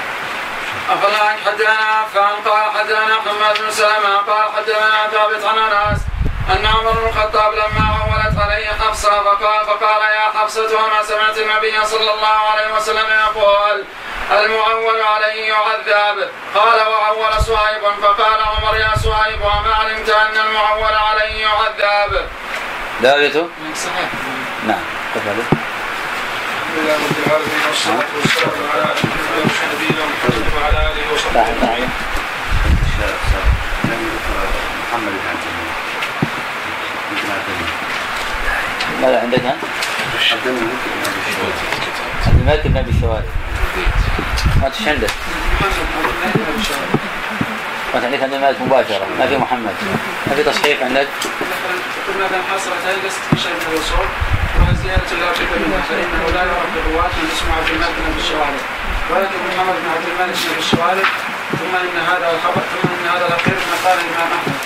أفلا 0.89 1.29
حدثنا 1.45 1.85
عفان 2.01 2.35
قال 2.45 2.71
حدثنا 2.79 3.15
حماد 3.25 3.61
بن 3.61 3.71
سلمة 3.71 4.17
قال 4.17 4.55
حدثنا 4.57 5.07
ثابت 5.11 5.45
عن 5.45 5.57
أنس 5.57 5.99
أن 6.49 6.65
عمر 6.65 6.91
بن 6.91 7.07
الخطاب 7.07 7.53
لما 7.53 7.83
عولت 7.99 8.39
عليه 8.39 8.67
حفصة 8.67 9.23
فقال 9.23 9.65
فقال 9.65 10.01
يا 10.01 10.39
حفصة 10.39 10.77
وما 10.77 11.03
سمعت 11.03 11.37
النبي 11.37 11.85
صلى 11.85 12.13
الله 12.13 12.37
عليه 12.53 12.73
وسلم 12.73 13.05
يقول 13.09 13.85
المعول 14.31 15.01
عليه 15.01 15.47
يعذب. 15.47 16.29
قال 16.55 16.87
وعول 16.87 17.33
صهيب 17.41 17.81
فقال 18.01 18.41
عمر 18.41 18.77
يا 18.77 18.91
صهيب 19.03 19.41
وما 19.41 19.75
علمت 19.75 20.09
أن 20.09 20.37
المعول 20.47 20.93
عليه 20.93 21.41
يعذب؟ 21.41 22.27
داريته 23.01 23.49
صحيح. 23.75 24.09
نعم 24.67 24.83
تفضل. 25.15 25.68
الحمد 26.69 26.85
لله 26.85 26.95
رب 26.95 27.17
العالمين 27.25 27.61
والصلاة 27.67 28.09
والسلام 28.15 28.69
على 28.73 28.93
أشرف 28.93 29.13
نبينا 29.73 30.03
محمد 30.05 30.45
وعلى 30.55 30.79
آله 30.91 31.13
وصحبه 31.13 31.41
أجمعين. 31.41 31.89
محمد 34.91 35.13
ماذا 39.01 39.19
عندك 39.21 39.39
انت؟ 39.39 39.63
عبد 42.27 42.39
الملك 42.39 42.67
بن 42.67 42.77
ابي 42.77 42.89
الشوارع 42.89 43.23
ما 44.61 44.67
إيش 44.67 44.87
عندك؟ 44.87 45.11
ما 47.93 48.05
عندك 48.05 48.23
عبد 48.23 48.33
الملك 48.33 48.61
مباشره 48.61 49.07
ما 49.19 49.27
في 49.27 49.37
محمد 49.37 49.75
ما 50.27 50.35
في 50.35 50.43
تصحيح 50.43 50.83
عندك؟ 50.83 51.07
بأن 52.17 52.41
حصلت 52.51 52.85
هذه 52.85 53.03
ليست 53.03 53.19
في 53.29 53.37
شيء 53.37 53.53
من 53.53 54.38
زيادة 54.83 55.11
لا 55.21 55.29
شك 55.39 55.51
منها 55.63 55.81
فإنه 55.89 56.23
لا 56.35 56.43
يعرف 56.49 56.69
بالرواة 56.75 57.13
من 57.19 57.27
اسمه 57.35 57.51
عبد 57.59 57.69
الملك 57.75 57.95
بن 57.99 58.05
أبي 58.11 58.21
الشوارع 58.25 58.61
ولكن 59.11 59.39
محمد 59.49 59.75
بن 59.83 59.89
عبد 59.95 60.07
الملك 60.11 60.35
بن 60.41 60.49
أبي 60.53 60.59
الشوارع 60.65 61.07
ثم 61.59 61.73
إن 61.85 61.95
هذا 62.11 62.27
الخبر 62.35 62.63
ثم 62.73 62.87
إن 62.97 63.05
هذا 63.15 63.25
الأخير 63.29 63.55
ما 63.71 63.77
قال 63.85 63.97
الإمام 64.05 64.29
أحمد. 64.37 64.57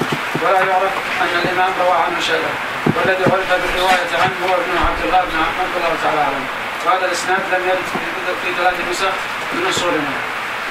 ولا 0.43 0.59
يعرف 0.69 0.93
أن 1.23 1.33
الإمام 1.43 1.71
روى 1.83 1.97
عنه 2.05 2.19
شيئا. 2.29 2.51
والذي 2.95 3.23
عرف 3.31 3.49
بالرواية 3.63 4.11
عنه 4.23 4.35
هو 4.45 4.53
ابن 4.61 4.73
عبد 4.87 5.01
الله 5.05 5.21
بن 5.29 5.35
أحمد 5.47 5.67
والله 5.73 5.93
تعالى 6.03 6.21
أعلم 6.25 6.45
وهذا 6.85 7.05
الإسناد 7.09 7.41
لم 7.53 7.61
يرد 7.69 7.85
في- 7.93 8.35
في 8.41 8.49
ثلاث 8.59 8.75
نسخ 8.91 9.13
من 9.55 9.63
أصولنا. 9.71 10.13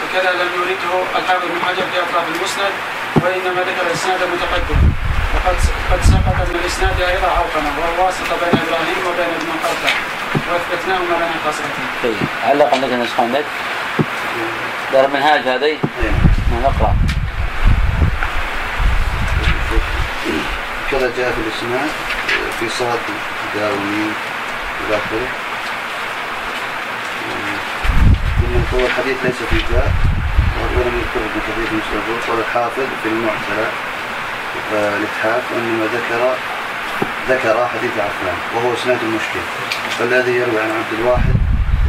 وكذا 0.02 0.30
لم 0.40 0.50
يرده 0.58 0.92
الحافظ 1.18 1.46
بن 1.52 1.58
حجر 1.66 1.84
في 1.92 1.96
أطراف 2.04 2.24
المسند 2.34 2.74
وإنما 3.22 3.60
ذكر 3.68 3.82
الإسناد 3.88 4.20
المتقدم 4.26 4.78
وقد 5.34 5.56
قد 5.90 6.02
سقط 6.02 6.48
من 6.48 6.56
الإسناد 6.60 7.00
أيضا 7.00 7.26
عوقنا 7.26 7.70
وهو 7.78 8.06
واسطه 8.06 8.36
بين 8.42 8.60
إبراهيم 8.66 8.98
وبين 9.06 9.30
ابن 9.40 9.50
قرطه 9.64 9.94
واثبتناهما 10.52 11.18
بين 11.18 11.34
خاصرتين. 11.44 11.86
طيب 12.02 12.16
علق 12.44 12.74
عندك 12.74 12.92
النسخه 12.92 13.22
عندك؟ 13.22 13.44
دار 14.92 15.04
المنهاج 15.04 15.40
هذه؟ 15.40 15.78
نعم 16.52 16.64
اقرا 16.64 16.96
كذا 20.90 21.12
جاء 21.16 21.32
في 21.32 21.40
الإسناد 21.40 21.90
في 22.60 22.68
صاد 22.68 22.98
داومي 23.54 24.12
إلى 24.80 24.96
اخره 24.96 25.28
ثم 28.40 28.78
هو 28.78 28.86
الحديث 28.86 29.16
ليس 29.24 29.34
في 29.50 29.56
جاء 29.72 29.92
ولم 30.76 30.94
يذكر 30.98 31.20
في 31.68 31.74
مسلم 31.76 32.20
قال 32.28 32.38
الحافظ 32.38 32.86
في 33.02 33.08
المعتلى 33.08 33.66
الاتحاف 34.72 35.42
انما 35.58 35.84
ذكر 35.84 36.34
ذكر 37.28 37.66
حديث 37.74 37.94
عفان 38.06 38.36
وهو 38.54 38.74
إسناد 38.74 38.98
المشكل 39.02 39.42
فالذي 39.98 40.32
يروي 40.32 40.60
عن 40.60 40.70
عبد 40.70 40.92
الواحد 40.98 41.34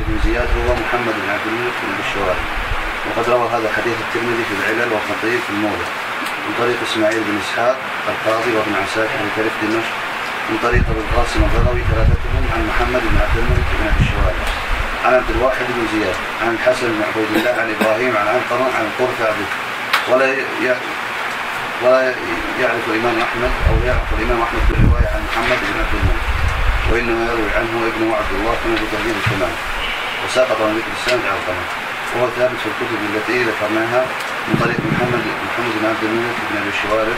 بن 0.08 0.16
زياد 0.25 0.48
هو 0.68 0.74
محمد 0.84 1.13
بن 1.22 1.30
عبد 1.34 1.48
الملك 1.48 1.78
بن 1.84 1.96
الشوارع 2.06 2.44
وقد 3.06 3.30
روى 3.30 3.48
هذا 3.56 3.70
حديث 3.78 3.98
الترمذي 4.06 4.44
في 4.50 4.54
العلل 4.60 4.94
والخطيب 4.94 5.40
في 5.46 5.50
المولى 5.50 5.88
من 6.46 6.54
طريق 6.60 6.78
إسماعيل 6.88 7.24
بن 7.30 7.38
إسحاق 7.46 7.75
القاضي 8.12 8.52
وابن 8.56 8.74
عساكر 8.84 9.20
تاريخ 9.36 9.54
دمشق 9.63 9.96
من 10.50 10.58
طريق 10.63 10.84
أبو 10.92 11.00
القاسم 11.06 11.40
الغروي 11.44 11.82
ثلاثتهم 11.92 12.44
عن 12.54 12.62
محمد 12.70 13.02
بن 13.12 13.18
عبد 13.24 13.38
الملك 13.44 13.68
بن 13.78 13.88
أبي 13.88 14.02
الشوارع 14.06 14.46
عن 15.06 15.13
عبد 15.13 15.30
الواحد 15.36 15.66
بن 15.75 15.84
زياد 15.94 16.16
عن 16.42 16.50
الحسن 16.56 16.88
بن 16.88 17.02
عبيد 17.08 17.30
الله 17.36 17.54
عن 17.62 17.68
إبراهيم 17.75 18.18
عن 18.18 18.28
عنقمه 18.28 18.68
عن 18.78 18.86
قرفع 19.00 19.30
به 19.40 19.50
ولا 20.13 20.25
ي... 21.82 21.86
ولا 21.86 22.01
يعرف 22.62 22.84
الإمام 22.89 23.15
أحمد 23.27 23.51
أو 23.70 23.88
يعرف 23.88 24.08
الإمام 24.18 24.42
أحمد 24.42 24.62
بالروايه 24.70 25.08
عن 25.15 25.22
محمد 25.30 25.58
بن 25.68 25.80
عبد 25.82 25.94
الملك 26.00 26.24
وإنما 26.92 27.24
يروي 27.32 27.51
عنه 27.58 27.74
ابنه 27.92 28.15
عبد 28.15 28.34
الله 28.38 28.53
كما 28.63 28.75
في 28.75 28.86
تهذيب 28.92 29.15
الكمال 29.25 29.53
وسقط 30.25 30.62
من 30.62 30.77
ذكر 30.77 30.92
السند 31.00 31.22
عرقمه 31.32 31.65
وهو 32.15 32.27
ثابت 32.38 32.60
في 32.63 32.68
الكتب 32.72 33.00
التي 33.10 33.44
ذكرناها 33.44 34.06
من 34.48 34.56
طريق 34.63 34.77
محمد 34.92 35.24
محمد 35.48 35.74
بن 35.80 35.86
عبد 35.89 36.03
الملك 36.03 36.38
بن 36.51 36.58
أبي 36.62 36.70
الشوارب 36.70 37.18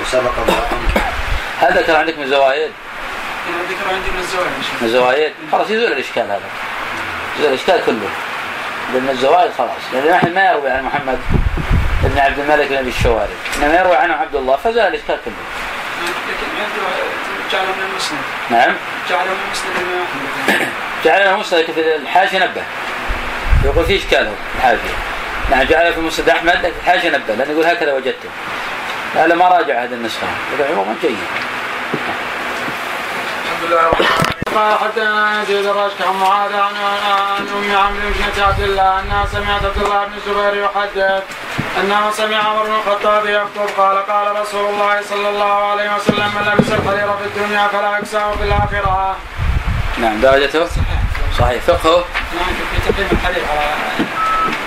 وسبق 0.00 0.32
هذا 1.60 1.82
كان 1.82 1.96
عندك 1.96 2.18
من 2.18 2.26
زوايد؟ 2.26 2.70
يعني 3.50 3.62
ذكر 3.70 3.94
عندي 3.94 4.10
من 4.10 4.24
شاء 4.32 4.44
من 4.82 4.88
زوايد؟ 4.88 5.32
خلاص 5.52 5.70
يزول 5.70 5.92
الإشكال 5.92 6.22
هذا. 6.22 6.48
يزول 7.38 7.48
الإشكال 7.48 7.80
كله. 7.86 8.08
لأن 8.94 9.08
الزوايد 9.08 9.52
خلاص. 9.58 9.82
لأن 9.92 10.02
الواحد 10.02 10.28
ما 10.32 10.44
يروي 10.50 10.70
عن 10.70 10.84
محمد. 10.84 11.18
بن 12.14 12.20
عبد 12.20 12.38
الملك 12.38 12.68
بن 12.68 12.76
أبي 12.76 12.88
الشوارب. 12.88 13.28
إنما 13.56 13.78
يروي 13.78 13.96
عنه 13.96 14.14
عبد 14.14 14.34
الله 14.36 14.56
الله. 15.26 15.44
لكن 16.28 16.46
جعله 17.52 17.66
من 17.66 17.90
المسند 17.90 18.18
نعم. 18.50 18.74
جعله 19.10 19.30
من 19.30 19.50
مسند 19.52 19.70
الامام 19.76 20.06
احمد 20.06 20.68
جعل 21.04 21.38
مسند 21.38 21.70
في 21.70 21.96
الحاشيه 21.96 22.38
نبه. 22.38 22.62
يقول 23.64 23.84
في 23.84 23.96
إشكال 23.96 24.26
هو 24.26 24.32
الحاشيه 24.56 24.94
نعم 25.50 25.62
جعله 25.62 25.90
في 25.90 26.00
مسند 26.00 26.28
أحمد 26.28 26.54
لكن 26.62 26.74
الحاشيه 26.84 27.10
نبه 27.10 27.34
لأنه 27.34 27.52
يقول 27.52 27.66
هكذا 27.66 27.92
وجدته. 27.92 28.28
هذا 29.14 29.34
ما 29.34 29.48
راجع 29.48 29.84
هذه 29.84 29.94
النسخة؟ 29.94 30.26
يقول 30.58 30.72
عموما 30.72 30.94
جيد. 31.02 31.16
الحمد 33.44 33.70
لله 33.70 33.82
رب 33.86 34.00
العالمين. 34.00 34.33
قال 34.54 34.78
حدثنا 34.78 35.42
يزيد 35.42 35.66
الرشك 35.66 36.02
عن 36.08 36.14
معاذ 36.14 36.52
عن 36.52 36.74
عن 36.76 37.48
أم 37.48 37.76
عمرو 37.76 38.08
بن 38.36 38.42
عبد 38.42 38.60
الله 38.60 39.00
أنها 39.00 39.26
سمعت 39.32 39.64
عبد 39.64 39.82
الله 39.82 40.04
بن 40.04 40.12
الزبير 40.14 40.64
يحدث. 40.64 41.22
أنه 41.80 42.10
سمع 42.10 42.36
عمر 42.36 42.62
بن 42.62 42.74
الخطاب 42.74 43.26
يخطب. 43.26 43.68
قال 43.78 44.06
قال 44.06 44.40
رسول 44.40 44.74
الله 44.74 45.02
صلى 45.02 45.28
الله 45.28 45.70
عليه 45.70 45.94
وسلم 45.96 46.30
من 46.34 46.52
لبس 46.52 46.72
الحرير 46.72 47.08
في 47.16 47.24
الدنيا 47.24 47.68
فلا 47.68 47.98
يكساه 47.98 48.30
في 48.32 48.44
الآخرة. 48.44 49.16
نعم 49.98 50.20
درجته؟ 50.20 50.66
صحيح. 51.38 51.62
فقهه؟ 51.62 52.04
نعم 52.34 52.54
في 52.70 52.92
تقييم 52.92 53.08
الحرير 53.12 53.44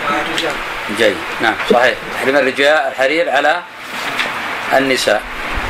على 0.09 0.21
الرجال. 0.21 0.53
جيد. 0.97 1.17
نعم 1.41 1.55
صحيح. 1.71 1.95
تحريم 2.13 2.35
الرجال 2.35 2.77
الحرير 2.77 3.29
على 3.29 3.61
النساء. 4.73 5.21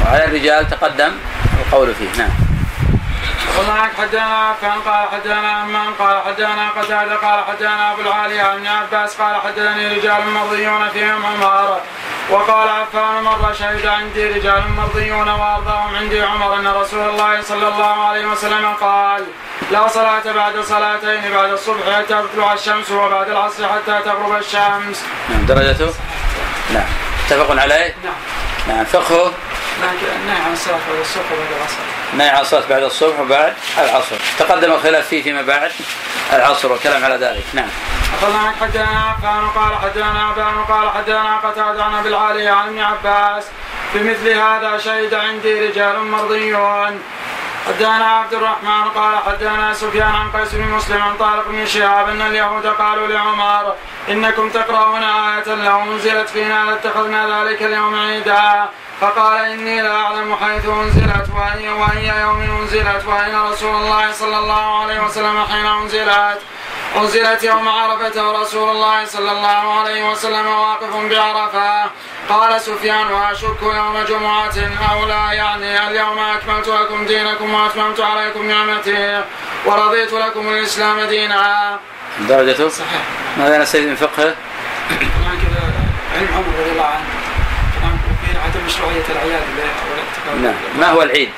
وعلى 0.05 0.25
الرجال 0.25 0.69
تقدم 0.69 1.11
القول 1.59 1.93
فيه. 1.95 2.23
نعم. 2.23 2.46
ومعك 3.59 3.91
حدثنا 3.97 4.37
عفان 4.49 4.79
قال 4.85 5.09
حدثنا 5.09 5.51
عمان 5.51 5.93
قال 5.99 6.21
حدثنا 6.25 6.69
قتادة 6.69 7.15
قال 7.15 7.39
حدثنا 7.45 7.91
أبو 7.91 8.01
العالية 8.01 8.41
عن 8.41 8.57
ابن 8.57 8.67
عباس 8.67 9.21
قال 9.21 9.35
حدثني 9.41 9.87
رجال 9.87 10.29
مرضيون 10.29 10.89
فيهم 10.89 11.25
عمر 11.25 11.79
وقال 12.29 12.69
عفان 12.69 13.23
مرة 13.23 13.53
شهد 13.59 13.85
عندي 13.85 14.27
رجال 14.27 14.63
مرضيون 14.77 15.29
وأرضاهم 15.29 15.95
عندي 15.95 16.21
عمر 16.21 16.59
إن 16.59 16.67
رسول 16.67 17.09
الله 17.09 17.41
صلى 17.41 17.67
الله 17.67 18.07
عليه 18.07 18.25
وسلم 18.25 18.73
قال 18.81 19.23
لا 19.71 19.87
صلاة 19.87 20.31
بعد 20.35 20.59
صلاتين 20.59 21.31
بعد 21.33 21.51
الصبح 21.51 21.85
حتى 21.97 22.23
تطلع 22.23 22.53
الشمس 22.53 22.91
وبعد 22.91 23.29
العصر 23.29 23.67
حتى 23.67 23.99
تغرب 24.05 24.35
الشمس. 24.37 25.03
نعم 25.29 25.45
درجته؟ 25.45 25.93
نعم. 26.73 26.85
متفق 27.27 27.61
عليه؟ 27.61 27.95
نعم. 28.03 28.13
نعم 28.67 28.85
فقهه؟ 28.85 29.33
نهي 30.27 30.39
عن 30.45 30.53
الصلاة 30.53 30.77
بعد 30.89 30.99
الصبح 30.99 31.31
وبعد 31.31 31.51
العصر. 31.57 31.77
نهي 32.13 32.29
عن 32.29 32.41
الصلاة 32.41 32.63
بعد 32.69 32.83
الصبح 32.83 33.19
وبعد 33.19 33.53
العصر. 33.77 34.15
تقدم 34.39 34.71
الخلاف 34.71 35.07
فيه 35.07 35.23
فيما 35.23 35.41
بعد 35.41 35.71
العصر 36.33 36.71
والكلام 36.71 37.05
على 37.05 37.15
ذلك. 37.15 37.43
نعم. 37.53 37.69
أخذنا 38.21 38.53
حدثنا 38.61 39.15
عفان 39.17 39.49
قال 39.49 39.77
حدثنا 39.77 40.23
عفان 40.23 40.63
قال 40.63 40.89
حدثنا 40.89 41.37
قتادة 41.37 41.83
عن 41.83 41.95
أبي 41.95 42.09
العالية 42.09 42.49
عن 42.49 42.67
ابن 42.67 42.79
عباس 42.79 43.43
بمثل 43.93 44.29
هذا 44.29 44.77
شهد 44.77 45.13
عندي 45.13 45.67
رجال 45.67 45.99
مرضيون. 45.99 47.01
حدثنا 47.67 48.05
عبد 48.05 48.33
الرحمن 48.33 48.83
قال 48.95 49.17
حدثنا 49.17 49.73
سفيان 49.73 50.15
عن 50.15 50.31
قيس 50.31 50.55
بن 50.55 50.67
مسلم 50.67 51.01
عن 51.01 51.17
طارق 51.17 51.47
بن 51.47 51.65
شهاب 51.65 52.09
أن 52.09 52.21
اليهود 52.21 52.67
قالوا 52.67 53.07
لعمر 53.07 53.75
إنكم 54.09 54.49
تقرؤون 54.49 55.03
آية 55.03 55.55
لو 55.55 55.81
أنزلت 55.81 56.29
فينا 56.29 56.65
لاتخذنا 56.65 57.43
ذلك 57.43 57.63
اليوم 57.63 57.95
عيدا. 57.95 58.69
فقال 59.01 59.45
إني 59.45 59.81
لا 59.81 59.95
أعلم 59.95 60.35
حيث 60.35 60.65
أنزلت 60.65 61.27
وأي 61.35 61.69
وأي 61.69 62.21
يوم 62.21 62.41
أنزلت 62.41 63.05
وأين 63.05 63.41
رسول 63.41 63.75
الله 63.75 64.11
صلى 64.11 64.37
الله 64.37 64.81
عليه 64.81 64.99
وسلم 65.05 65.45
حين 65.45 65.65
أنزلت؟ 65.65 66.39
أنزلت 66.95 67.43
يوم 67.43 67.69
عرفة 67.69 68.29
ورسول 68.29 68.69
الله 68.69 69.05
صلى 69.05 69.31
الله 69.31 69.79
عليه 69.79 70.11
وسلم 70.11 70.47
واقف 70.47 70.95
بعرفة. 70.95 71.91
قال 72.29 72.61
سفيان 72.61 73.11
وأشك 73.11 73.61
يوم 73.61 74.03
جمعة 74.09 74.57
أو 74.91 75.05
لا؟ 75.05 75.31
يعني 75.31 75.87
اليوم 75.87 76.19
أكملت 76.19 76.67
لكم 76.67 77.05
دينكم 77.05 77.53
وأتممت 77.53 77.99
عليكم 77.99 78.47
نعمتي 78.47 79.23
ورضيت 79.65 80.13
لكم 80.13 80.49
الإسلام 80.49 81.01
دينا. 81.01 81.79
درجته 82.19 82.69
صحيح 82.69 83.01
ماذا 83.37 83.57
نستفيد 83.57 83.87
من 83.87 83.95
فقهه؟ 83.95 84.35
طبعا 84.89 85.35
كذا 85.41 85.73
علم 86.15 86.27
عمر 86.35 86.59
رضي 86.59 86.71
الله 86.71 86.85
عنه 86.85 87.05
طبعا 87.81 87.97
في 88.25 88.39
عدم 88.39 88.65
مشروعية 88.65 89.03
والاحتفال 89.25 90.41
نعم. 90.43 90.53
ما 90.79 90.89
هو 90.91 91.01
العيد؟ 91.01 91.29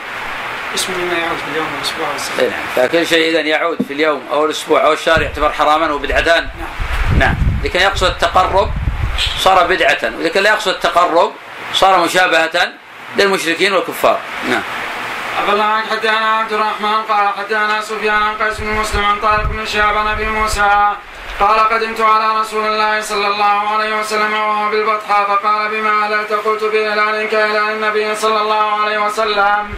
اسمه 0.75 0.97
مما 0.97 1.17
يعود 1.17 1.37
في 1.37 1.51
اليوم 1.51 1.67
والأسبوع 1.73 2.07
والسنة 2.13 2.39
إيه 2.39 2.49
نعم. 2.49 2.87
فكل 2.87 3.07
شيء 3.07 3.31
إذا 3.31 3.39
يعود 3.39 3.77
في 3.87 3.93
اليوم 3.93 4.21
أو 4.31 4.45
الأسبوع 4.45 4.85
أو 4.85 4.93
الشهر 4.93 5.21
يعتبر 5.21 5.51
حراما 5.51 5.91
وبدعتان. 5.91 6.49
نعم. 6.59 7.19
نعم. 7.19 7.35
إذا 7.63 7.73
كان 7.73 7.81
يقصد 7.81 8.07
التقرب 8.07 8.71
صار 9.39 9.67
بدعة. 9.67 9.97
وإذا 10.03 10.29
كان 10.29 10.43
لا 10.43 10.49
يقصد 10.49 10.71
التقرب 10.71 11.33
صار 11.73 11.99
مشابهة 11.99 12.73
للمشركين 13.17 13.73
والكفار. 13.73 14.19
نعم. 14.49 14.61
أخبرنا 15.39 15.63
عن 15.63 15.83
حدثنا 15.91 16.37
عبد 16.37 16.53
الرحمن 16.53 17.01
قال 17.09 17.27
حدثنا 17.37 17.81
سفيان 17.81 18.23
عن 18.23 18.35
قيس 18.35 18.59
بن 18.59 18.67
مسلم 18.67 19.05
عن 19.05 19.19
طارق 19.19 19.43
بن 19.43 19.65
شهاب 19.65 19.97
عن 19.97 20.07
أبي 20.07 20.25
موسى 20.25 20.93
قال 21.39 21.59
قدمت 21.59 22.01
على 22.01 22.39
رسول 22.41 22.65
الله 22.65 23.01
صلى 23.01 23.27
الله 23.27 23.59
عليه 23.73 23.99
وسلم 23.99 24.33
وهو 24.33 24.69
بالبطحاء 24.69 25.27
فقال 25.27 25.69
بما 25.69 26.03
أهللت 26.03 26.33
قلت 26.33 26.63
بهلال 26.63 27.29
كهلال 27.29 27.73
النبي 27.73 28.15
صلى 28.15 28.41
الله 28.41 28.81
عليه 28.81 29.05
وسلم. 29.05 29.75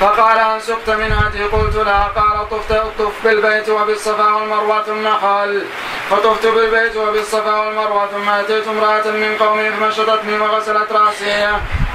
فقال 0.00 0.38
هل 0.38 0.62
سقت 0.62 0.90
من 0.90 1.12
هدي؟ 1.12 1.44
قلت 1.44 1.76
لا. 1.76 2.02
قال 2.02 2.48
طفت 2.50 2.72
طف 2.98 3.24
بالبيت 3.24 3.68
وبالصفا 3.68 4.34
والمروة 4.34 4.82
ثم 4.82 5.08
حل 5.08 5.64
فطفت 6.10 6.46
بالبيت 6.46 6.96
وبالصفا 6.96 7.56
والمروة 7.60 8.06
ثم 8.06 8.28
أتيت 8.28 8.68
امرأة 8.68 9.10
من 9.10 9.36
قومي 9.40 9.70
فمشطتني 9.70 10.38
وغسلت 10.38 10.92
رأسي. 10.92 11.48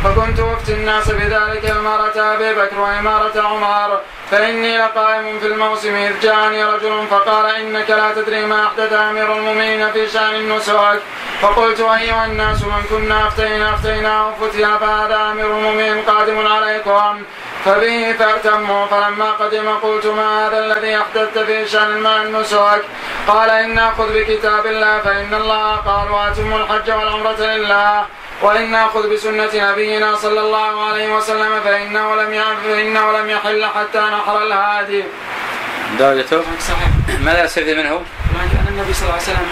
فكنت 0.03 0.39
أفتي 0.39 0.73
الناس 0.73 1.11
بذلك 1.11 1.65
إمارة 1.65 2.33
أبي 2.33 2.53
بكر 2.53 2.79
وإمارة 2.79 3.41
عمر 3.41 3.99
فإني 4.31 4.77
لقائم 4.77 5.39
في 5.39 5.47
الموسم 5.47 5.95
إذ 5.95 6.19
جاءني 6.19 6.63
رجل 6.63 7.07
فقال 7.11 7.45
إنك 7.55 7.89
لا 7.89 8.13
تدري 8.13 8.45
ما 8.45 8.67
أحدث 8.67 8.93
امير 9.09 9.37
المؤمنين 9.37 9.91
في 9.91 10.09
شأن 10.09 10.35
النسك 10.35 10.99
فقلت 11.41 11.79
أيها 11.79 12.25
الناس 12.25 12.63
من 12.63 12.83
كنا 12.89 13.27
أفتينا 13.27 13.73
افتيناه 13.73 14.33
فتيا 14.41 14.77
فهذا 14.77 15.31
امير 15.31 15.57
المؤمنين 15.57 16.01
قادم 16.01 16.47
عليكم 16.47 17.23
فبه 17.65 18.13
فاهتموا 18.19 18.85
فلما 18.85 19.31
قدم 19.31 19.69
قلت 19.69 20.05
ما 20.05 20.47
هذا 20.47 20.59
الذي 20.65 20.97
احدثت 20.97 21.37
في 21.39 21.67
شأن 21.67 21.91
الماء 21.91 22.21
النسك 22.21 22.81
قال 23.27 23.49
إن 23.49 23.75
ناخذ 23.75 24.13
بكتاب 24.13 24.65
الله 24.65 24.99
فإن 24.99 25.33
الله 25.33 25.75
قال 25.75 26.11
واتموا 26.11 26.59
الحج 26.59 26.91
والعمرة 26.91 27.41
لله 27.41 28.05
وإن 28.41 28.71
نأخذ 28.71 29.13
بسنة 29.13 29.71
نبينا 29.71 30.15
صلى 30.15 30.39
الله 30.39 30.85
عليه 30.87 31.15
وسلم 31.15 31.61
فإنه 31.63 32.15
لم 32.15 32.43
فإنه 32.63 33.11
لم 33.11 33.29
يحل 33.29 33.65
حتى 33.65 33.99
نحر 33.99 34.43
الهادي. 34.43 35.03
درجته 35.99 36.41
صحيح. 36.59 37.19
ماذا 37.25 37.43
نستفيد 37.43 37.77
منه؟ 37.77 38.01
أن 38.77 38.81
النبي 38.81 38.93
صلى 38.93 39.03
الله 39.09 39.13
عليه 39.13 39.23
وسلم 39.23 39.47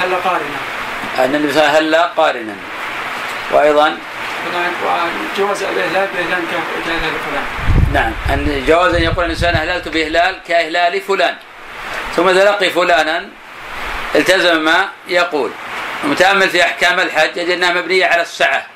هل 0.00 0.14
قارنا. 0.14 0.58
أن 1.18 1.34
النبي 1.34 1.52
صلى 1.52 1.62
الله 1.62 1.74
عليه 1.74 1.78
وسلم 1.78 1.94
هل 1.94 2.04
قارنا. 2.16 2.54
وأيضا 3.52 3.98
جواز 5.38 5.62
الإهلال 5.62 6.08
بإهلال 6.14 6.42
كإهلال 6.50 7.14
فلان. 7.26 7.44
نعم 7.92 8.12
أن 8.30 8.64
جواز 8.66 8.94
أن 8.94 9.02
يقول 9.02 9.24
الإنسان 9.24 9.54
أهللت 9.54 9.88
بإهلال 9.88 10.40
كإهلال 10.48 11.00
فلان. 11.00 11.36
ثم 12.16 12.28
إذا 12.28 12.44
لقي 12.44 12.70
فلانا 12.70 13.28
التزم 14.14 14.64
ما 14.64 14.88
يقول 15.08 15.50
المتامل 16.04 16.48
في 16.48 16.62
أحكام 16.62 17.00
الحج 17.00 17.36
يجد 17.36 17.50
أنها 17.50 17.72
مبنية 17.72 18.06
على 18.06 18.22
السعة 18.22 18.66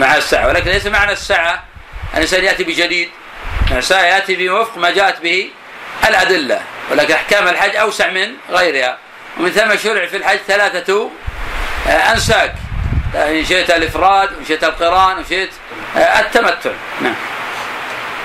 مع 0.00 0.16
السعة 0.16 0.48
ولكن 0.48 0.70
ليس 0.70 0.86
معنى 0.86 1.12
السعة 1.12 1.64
الإنسان 2.14 2.44
يأتي 2.44 2.64
بجديد 2.64 3.10
الانسان 3.70 4.04
يأتي 4.04 4.48
بوفق 4.48 4.78
ما 4.78 4.90
جاءت 4.90 5.20
به 5.20 5.50
الأدلة 6.08 6.62
ولكن 6.90 7.14
أحكام 7.14 7.48
الحج 7.48 7.76
أوسع 7.76 8.10
من 8.10 8.34
غيرها. 8.50 8.98
ومن 9.38 9.50
ثم 9.50 9.76
شرع 9.76 10.06
في 10.06 10.16
الحج 10.16 10.38
ثلاثة 10.46 11.10
آه، 11.88 11.90
أنساك. 11.90 12.54
إن 13.14 13.44
شئت 13.44 13.70
الإفراد 13.70 14.32
وإن 14.32 14.44
شئت 14.48 14.64
القران 14.64 15.16
وإن 15.16 15.24
شئت 15.28 15.50
آه، 15.96 16.20
التمتع. 16.20 16.70
نعم. 17.00 17.14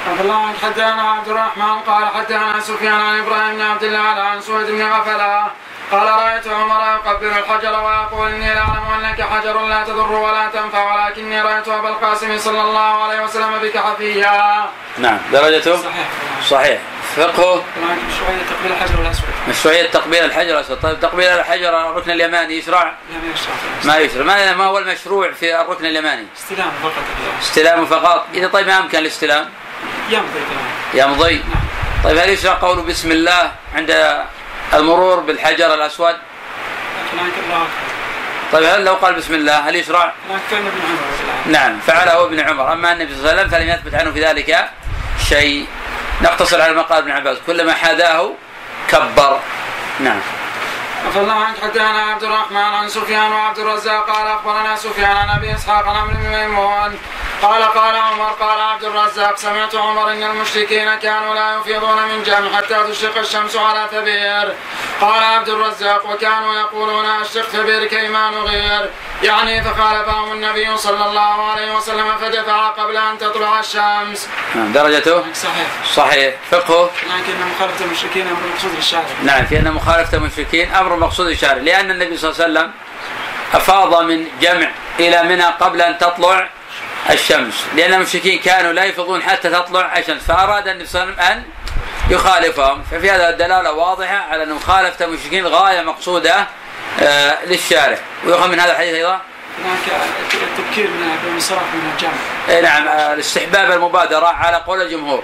عبد 0.07 0.19
الله 0.19 0.53
حدثنا 0.63 1.11
عبد 1.11 1.27
الرحمن 1.27 1.79
قال 1.79 2.07
حدثنا 2.07 2.59
سفيان 2.59 2.93
عن 2.93 3.19
إبراهيم 3.19 3.55
بن 3.55 3.61
عبد 3.61 3.83
الله 3.83 3.99
عن 3.99 4.41
سويد 4.41 4.67
بن 4.67 4.81
غفلة. 4.81 5.47
قال 5.91 6.07
رأيت 6.07 6.47
عمر 6.47 6.81
يقبل 6.81 7.27
الحجر 7.27 7.83
ويقول 7.83 8.31
إني 8.31 8.53
لاعلم 8.53 8.85
أنك 8.99 9.21
حجر 9.21 9.67
لا 9.67 9.83
تضر 9.83 10.11
ولا 10.11 10.49
تنفع 10.53 11.05
ولكني 11.05 11.41
رأيت 11.41 11.67
أبا 11.67 11.89
القاسم 11.89 12.37
صلى 12.37 12.61
الله 12.61 13.03
عليه 13.03 13.23
وسلم 13.23 13.57
بك 13.61 13.77
حفيا. 13.77 14.69
نعم. 14.97 15.19
درجته؟ 15.31 15.75
صحيح. 15.75 16.07
صحيح. 16.49 16.79
فقهه؟ 17.15 17.63
مشروعية 18.07 18.43
تقبيل 18.49 18.71
الحجر 18.71 19.01
الأسود. 19.01 19.25
مشروعية 19.49 19.89
تقبيل 19.89 20.25
الحجر 20.25 20.55
الأسود، 20.55 20.79
طيب 20.79 20.99
تقبيل 20.99 21.27
الحجر 21.27 21.89
الركن 21.89 22.11
اليماني 22.11 22.57
يشرع؟ 22.57 22.83
لا 22.83 23.17
ما 23.17 23.33
يشرع 23.33 23.53
ما 23.83 23.97
يشرع، 23.97 24.23
ما 24.23 24.53
ما 24.53 24.65
هو 24.65 24.77
المشروع 24.77 25.31
في 25.31 25.61
الركن 25.61 25.85
اليماني؟ 25.85 26.27
استلام 26.37 26.71
فقط. 26.83 27.03
استلام 27.41 27.85
فقط، 27.85 28.25
إذا 28.33 28.47
طيب 28.47 28.67
ما 28.67 28.79
أمكن 28.79 28.97
الاستلام؟ 28.97 29.49
يمضي. 30.09 30.39
يمضي. 30.93 31.35
نعم. 31.35 31.63
طيب 32.03 32.17
هل 32.17 32.29
يشرع 32.29 32.53
قوله 32.53 32.81
بسم 32.81 33.11
الله 33.11 33.51
عند 33.75 34.21
المرور 34.73 35.19
بالحجر 35.19 35.73
الله 35.73 35.85
أكبر. 35.85 37.67
طيب 38.51 38.63
هل 38.63 38.85
لو 38.85 38.93
قال 38.93 39.13
بسم 39.13 39.33
الله 39.33 39.69
هل 39.69 39.75
يشرع؟ 39.75 40.13
ابن 40.29 40.57
الله. 40.57 41.59
نعم 41.59 41.79
فعله 41.79 42.23
ابن 42.25 42.39
عمر، 42.39 42.73
أما 42.73 42.91
النبي 42.91 43.15
صلى 43.15 43.19
الله 43.19 43.31
عليه 43.31 43.41
وسلم 43.41 43.51
فلم 43.51 43.69
يثبت 43.69 43.93
عنه 43.95 44.11
في 44.11 44.25
ذلك 44.25 44.69
شيء. 45.29 45.67
نقتصر 46.21 46.61
على 46.61 46.73
ما 46.73 46.81
قال 46.81 46.97
ابن 46.97 47.11
عباس، 47.11 47.37
كلما 47.47 47.73
حاذاه 47.73 48.33
كبر. 48.89 49.39
نعم. 49.99 50.19
عفى 51.07 51.19
عنك 51.19 51.55
حدثنا 51.63 52.01
عبد 52.03 52.23
الرحمن 52.23 52.57
عن 52.57 52.89
سفيان 52.89 53.31
وعبد 53.31 53.59
الرزاق 53.59 54.09
قال 54.09 54.27
أخبرنا 54.27 54.75
سفيان 54.75 55.17
عن 55.17 55.29
أبي 55.29 55.55
إسحاق 55.55 55.87
عن 55.87 55.95
عمرو 55.95 56.13
بن 56.13 56.29
ميمون 56.29 56.99
قال 57.41 57.63
قال 57.63 57.95
عمر 57.95 58.31
قال 58.39 58.61
عبد 58.61 58.83
الرزاق 58.83 59.37
سمعت 59.37 59.75
عمر 59.75 60.11
إن 60.11 60.23
المشركين 60.23 60.95
كانوا 60.95 61.35
لا 61.35 61.57
يفيضون 61.57 62.07
من 62.07 62.23
جمع 62.23 62.57
حتى 62.57 62.83
تشرق 62.89 63.17
الشمس 63.17 63.55
على 63.55 63.87
ثبير. 63.91 64.55
قال 65.01 65.23
عبد 65.23 65.49
الرزاق 65.49 66.05
وكانوا 66.05 66.55
يقولون 66.55 67.05
أشرق 67.05 67.45
ثبير 67.45 67.85
كيما 67.85 68.29
نغير. 68.29 68.89
يعني 69.23 69.61
فخالفهم 69.61 70.31
النبي 70.31 70.77
صلى 70.77 71.05
الله 71.05 71.51
عليه 71.51 71.75
وسلم 71.75 72.17
فدفع 72.21 72.67
قبل 72.67 72.97
أن 72.97 73.17
تطلع 73.17 73.59
الشمس. 73.59 74.29
نعم 74.55 74.71
درجته؟ 74.71 75.33
صحيح. 75.33 75.67
صحيح، 75.93 76.35
فقهه 76.51 76.89
لكن 77.03 77.33
مخالفة 77.55 77.85
المشركين 77.85 78.27
أمر 78.27 78.39
مقصود 78.53 78.75
للشارع. 78.75 79.05
نعم 79.23 79.45
في 79.45 79.59
أن 79.59 79.71
مخالفة 79.71 80.17
المشركين 80.17 80.73
أمر 80.73 80.95
مقصود 80.95 81.27
الشارع. 81.27 81.61
لأن 81.61 81.91
النبي 81.91 82.17
صلى 82.17 82.31
الله 82.31 82.43
عليه 82.43 82.53
وسلم 82.53 82.71
أفاض 83.53 84.01
من 84.01 84.27
جمع 84.41 84.69
إلى 84.99 85.23
منى 85.23 85.45
قبل 85.45 85.81
أن 85.81 85.97
تطلع 85.97 86.49
الشمس. 87.09 87.65
لأن 87.75 87.93
المشركين 87.93 88.39
كانوا 88.39 88.73
لا 88.73 88.85
يفضون 88.85 89.21
حتى 89.21 89.49
تطلع 89.49 89.97
الشمس. 89.97 90.21
فأراد 90.23 90.67
النبي 90.67 90.85
صلى 90.85 91.03
الله 91.03 91.13
عليه 91.13 91.23
وسلم 91.23 91.37
أن 91.37 91.43
يخالفهم. 92.09 92.83
ففي 92.91 93.11
هذا 93.11 93.29
الدلالة 93.29 93.71
واضحة 93.71 94.15
على 94.15 94.43
أن 94.43 94.53
مخالفة 94.53 95.05
المشركين 95.05 95.47
غاية 95.47 95.81
مقصودة 95.81 96.47
آه، 97.01 97.45
للشارع. 97.45 97.97
ويؤخذ 98.25 98.47
من 98.47 98.59
هذا 98.59 98.71
الحديث 98.71 98.93
أيضا؟ 98.93 99.21
هناك 99.65 100.01
التبكير 100.33 100.87
من 100.87 101.17
الانصراف 101.23 101.73
من 101.73 101.91
الجامع. 101.93 102.13
إيه 102.49 102.61
نعم 102.61 102.87
آه، 102.87 103.13
الاستحباب 103.13 103.71
المبادرة 103.71 104.27
على 104.27 104.57
قول 104.57 104.81
الجمهور. 104.81 105.23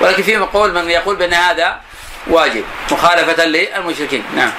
ولكن 0.00 0.22
في 0.22 0.36
قول 0.36 0.72
من 0.74 0.90
يقول 0.90 1.16
بأن 1.16 1.34
هذا 1.34 1.80
واجب 2.26 2.64
مخالفة 2.90 3.44
للمشركين. 3.44 4.24
نعم. 4.36 4.52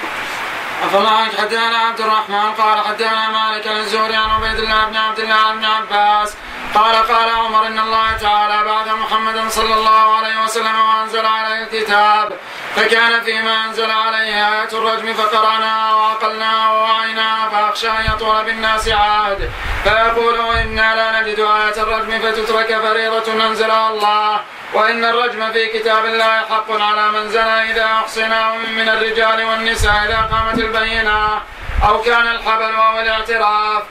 عفى 0.84 0.98
عنك 0.98 1.36
حدثنا 1.38 1.78
عبد 1.78 2.00
الرحمن؟ 2.00 2.52
قال 2.58 2.80
حدثنا 2.86 3.30
مالك 3.30 3.68
الزهري 3.68 4.16
عن 4.16 4.30
عبيد 4.30 4.60
الله 4.60 4.86
بن 4.86 4.96
عبد 4.96 5.20
الله 5.20 5.52
ابن 5.52 5.66
عباس. 5.66 6.36
قال 6.76 6.96
قال 6.96 7.30
عمر 7.30 7.68
إن 7.68 7.80
الله 7.80 8.18
تعالى 8.22 8.64
بعد 8.64 8.88
محمد 8.88 9.50
صلى 9.50 9.74
الله 9.74 10.16
عليه 10.18 10.44
وسلم 10.44 10.80
وأنزل 10.80 11.26
عليه 11.26 11.64
الكتاب. 11.64 12.34
فكان 12.76 13.22
فيما 13.22 13.66
أنزل 13.66 13.92
عليه 13.92 14.62
آية 14.62 14.72
الرجم 14.74 15.14
فقرأناها 15.14 15.96
وعقلناها 15.96 16.72
ووعيناها 16.72 17.50
فأخشى 17.50 17.90
أن 17.90 18.06
يطول 18.06 18.44
بالناس 18.44 18.88
عهد. 18.88 19.52
فيقولوا 19.84 20.62
إنا 20.62 20.96
لا 20.96 21.22
نجد 21.22 21.40
آية 21.40 21.84
الرجم 21.84 22.20
فتترك 22.20 22.80
فريضة 22.82 23.48
أنزلها 23.48 23.90
الله. 23.90 24.40
وإن 24.74 25.06
الرجم 25.06 25.52
في 25.52 25.80
كتاب 25.80 26.06
الله 26.06 26.40
حق 26.50 26.72
على 26.72 27.12
من 27.12 27.30
زنى 27.30 27.72
إذا 27.72 27.86
أحصناه 27.86 28.56
من 28.58 28.90
الرجال 28.90 29.46
والنساء 29.46 30.06
إذا 30.06 30.30
قامت 30.32 30.60
البينة 30.68 31.42
أو 31.84 32.02
كان 32.02 32.28
الحبل 32.28 32.76
أو 32.76 33.00
الاعتراف. 33.00 33.84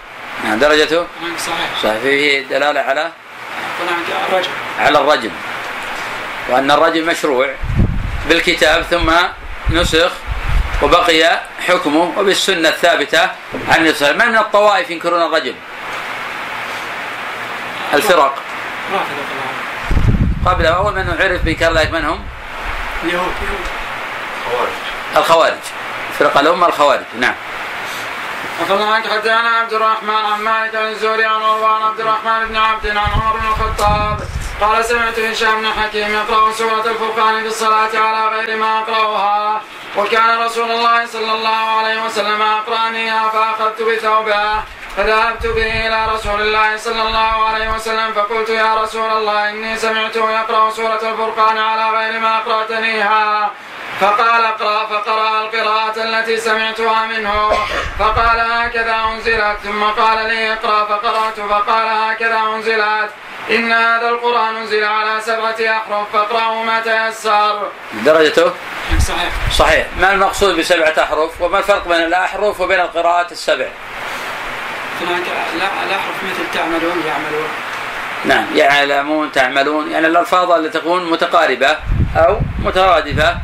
نعم 0.45 0.59
درجته؟ 0.59 1.07
نعم 1.23 1.39
صحيح. 1.39 1.71
صحيح 1.83 1.99
فيه 2.03 2.43
دلالة 2.43 2.81
على؟ 2.81 3.11
الرجل. 4.29 4.51
على 4.79 4.99
الرجم 4.99 5.31
وأن 6.49 6.71
الرجم 6.71 7.07
مشروع 7.07 7.55
بالكتاب 8.29 8.83
ثم 8.83 9.13
نسخ 9.71 10.13
وبقي 10.83 11.41
حكمه 11.69 12.13
وبالسنة 12.17 12.69
الثابتة 12.69 13.23
عن 13.69 13.77
النبي 13.77 13.95
صلى 13.95 14.11
الله 14.11 14.15
عليه 14.15 14.17
وسلم. 14.17 14.19
ما 14.19 14.27
من 14.27 14.39
الطوائف 14.39 14.91
ينكرون 14.91 15.23
الرجم 15.23 15.55
الفرق. 17.95 18.35
قبل 20.47 20.67
أول 20.67 20.93
من 20.95 21.17
عرف 21.21 21.43
بإنكار 21.43 21.73
ذلك 21.73 21.93
من 21.93 22.05
هم؟ 22.05 22.21
اليهود. 23.05 23.33
الخوارج. 25.17 25.53
فرق 26.19 26.39
الأمة 26.39 26.67
الخوارج 26.67 27.05
نعم. 27.19 27.35
أخذ 28.63 28.83
عنك 28.83 29.07
حدثنا 29.11 29.49
عبد 29.49 29.73
الرحمن 29.73 30.25
عن 30.33 30.41
مالك 30.41 30.75
عن 30.75 30.89
الزهري 30.89 31.25
عن 31.25 31.43
عروان 31.43 31.83
عبد 31.83 32.01
الرحمن 32.01 32.49
بن 32.49 32.57
عبد 32.57 32.87
عن 32.87 32.97
عمر 32.97 33.37
بن 33.37 33.47
الخطاب. 33.47 34.19
قال 34.61 34.85
سمعت 34.85 35.19
هشام 35.19 35.61
بن 35.61 35.67
حكيم 35.67 36.11
يقرأ 36.15 36.53
سورة 36.53 36.87
الفرقان 36.87 37.43
في 37.43 37.49
الصلاة 37.49 37.91
على 37.95 38.37
غير 38.37 38.57
ما 38.57 38.79
أقرأها. 38.79 39.63
وكان 39.97 40.41
رسول 40.41 40.71
الله 40.71 41.07
صلى 41.07 41.33
الله 41.33 41.79
عليه 41.79 42.05
وسلم 42.05 42.43
أقرأنيها 42.43 43.29
فأخذت 43.29 43.83
بثوبه. 43.83 44.63
فذهبت 44.97 45.47
به 45.47 45.87
إلى 45.87 46.07
رسول 46.15 46.41
الله 46.41 46.77
صلى 46.77 47.03
الله 47.03 47.49
عليه 47.49 47.71
وسلم 47.75 48.13
فقلت 48.13 48.49
يا 48.49 48.75
رسول 48.75 49.11
الله 49.11 49.51
إني 49.51 49.77
سمعته 49.79 50.31
يقرأ 50.31 50.71
سورة 50.71 51.01
الفرقان 51.03 51.59
على 51.59 51.99
غير 51.99 52.21
ما 52.21 52.39
أقرأتنيها. 52.39 53.51
فقال 54.01 54.45
اقرأ 54.45 54.87
فقرأ 54.87 55.41
القراءة 55.41 56.03
التي 56.03 56.37
سمعتها 56.37 57.07
منه. 57.07 57.51
فقال 57.99 58.41
هكذا 58.41 58.97
أنزلت 59.13 59.57
ثم 59.65 59.85
قال 59.85 60.29
لي 60.29 60.53
اقرأ 60.53 60.85
فقرأت 60.85 61.41
فقال 61.41 61.89
هكذا 61.89 62.41
أنزلت. 62.55 63.11
إن 63.51 63.73
هذا 63.73 64.09
القرآن 64.09 64.57
أنزل 64.57 64.85
على 64.85 65.21
سبعة 65.21 65.57
أحرف 65.77 66.13
فاقرأوا 66.13 66.65
ما 66.65 66.81
تيسر. 66.81 67.69
درجته؟ 67.93 68.53
صحيح. 68.99 69.33
صحيح. 69.53 69.87
ما 70.01 70.13
المقصود 70.13 70.57
بسبعة 70.59 70.95
أحرف؟ 70.99 71.41
وما 71.41 71.59
الفرق 71.59 71.89
بين 71.89 72.03
الأحرف 72.03 72.61
وبين 72.61 72.81
القراءات 72.81 73.33
السبع؟ 73.33 73.67
هناك 75.01 75.23
لا- 75.59 75.85
الأحرف 75.87 76.15
مثل 76.25 76.55
تعملون 76.55 77.03
يعملون. 77.07 77.49
نعم 78.25 78.57
يعلمون 78.57 79.33
تعملون. 79.33 79.91
يعني 79.91 80.07
الألفاظ 80.07 80.51
التي 80.51 80.79
تكون 80.79 81.11
متقاربة 81.11 81.77
أو 82.17 82.41
مترادفة. 82.59 83.37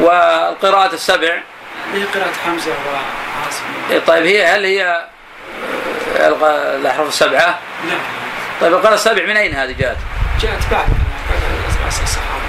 والقراءات 0.00 0.94
السبع؟ 0.94 1.40
هي 1.94 2.04
قراءة 2.04 2.32
حمزة 2.46 2.70
وعاصم. 2.70 4.04
طيب 4.06 4.26
هي 4.26 4.46
هل 4.46 4.64
هي 4.64 5.06
الأحرف 6.80 7.08
السبعة؟ 7.08 7.58
لا. 7.88 7.94
طيب 8.60 8.72
القراءة 8.72 8.94
السبع 8.94 9.26
من 9.26 9.36
أين 9.36 9.54
هذه 9.54 9.72
جاءت؟ 9.72 9.96
جاءت 10.40 10.62
بعد 10.70 10.86
بعد 11.82 11.92
الصحابة. 12.02 12.42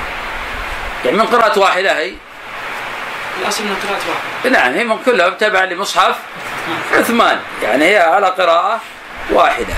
يعني 1.05 1.17
من 1.17 1.25
قراءة 1.25 1.59
واحدة 1.59 1.97
هي؟ 1.97 2.13
الأصل 3.41 3.63
من 3.63 3.75
قراءة 3.75 4.01
واحدة. 4.09 4.49
نعم 4.59 4.73
هي 4.73 4.83
من 4.83 5.03
كلها 5.05 5.29
تبع 5.29 5.63
لمصحف 5.63 6.15
عثمان. 6.93 7.39
يعني 7.63 7.85
هي 7.85 7.97
على 7.97 8.27
قراءة 8.27 8.79
واحدة. 9.31 9.73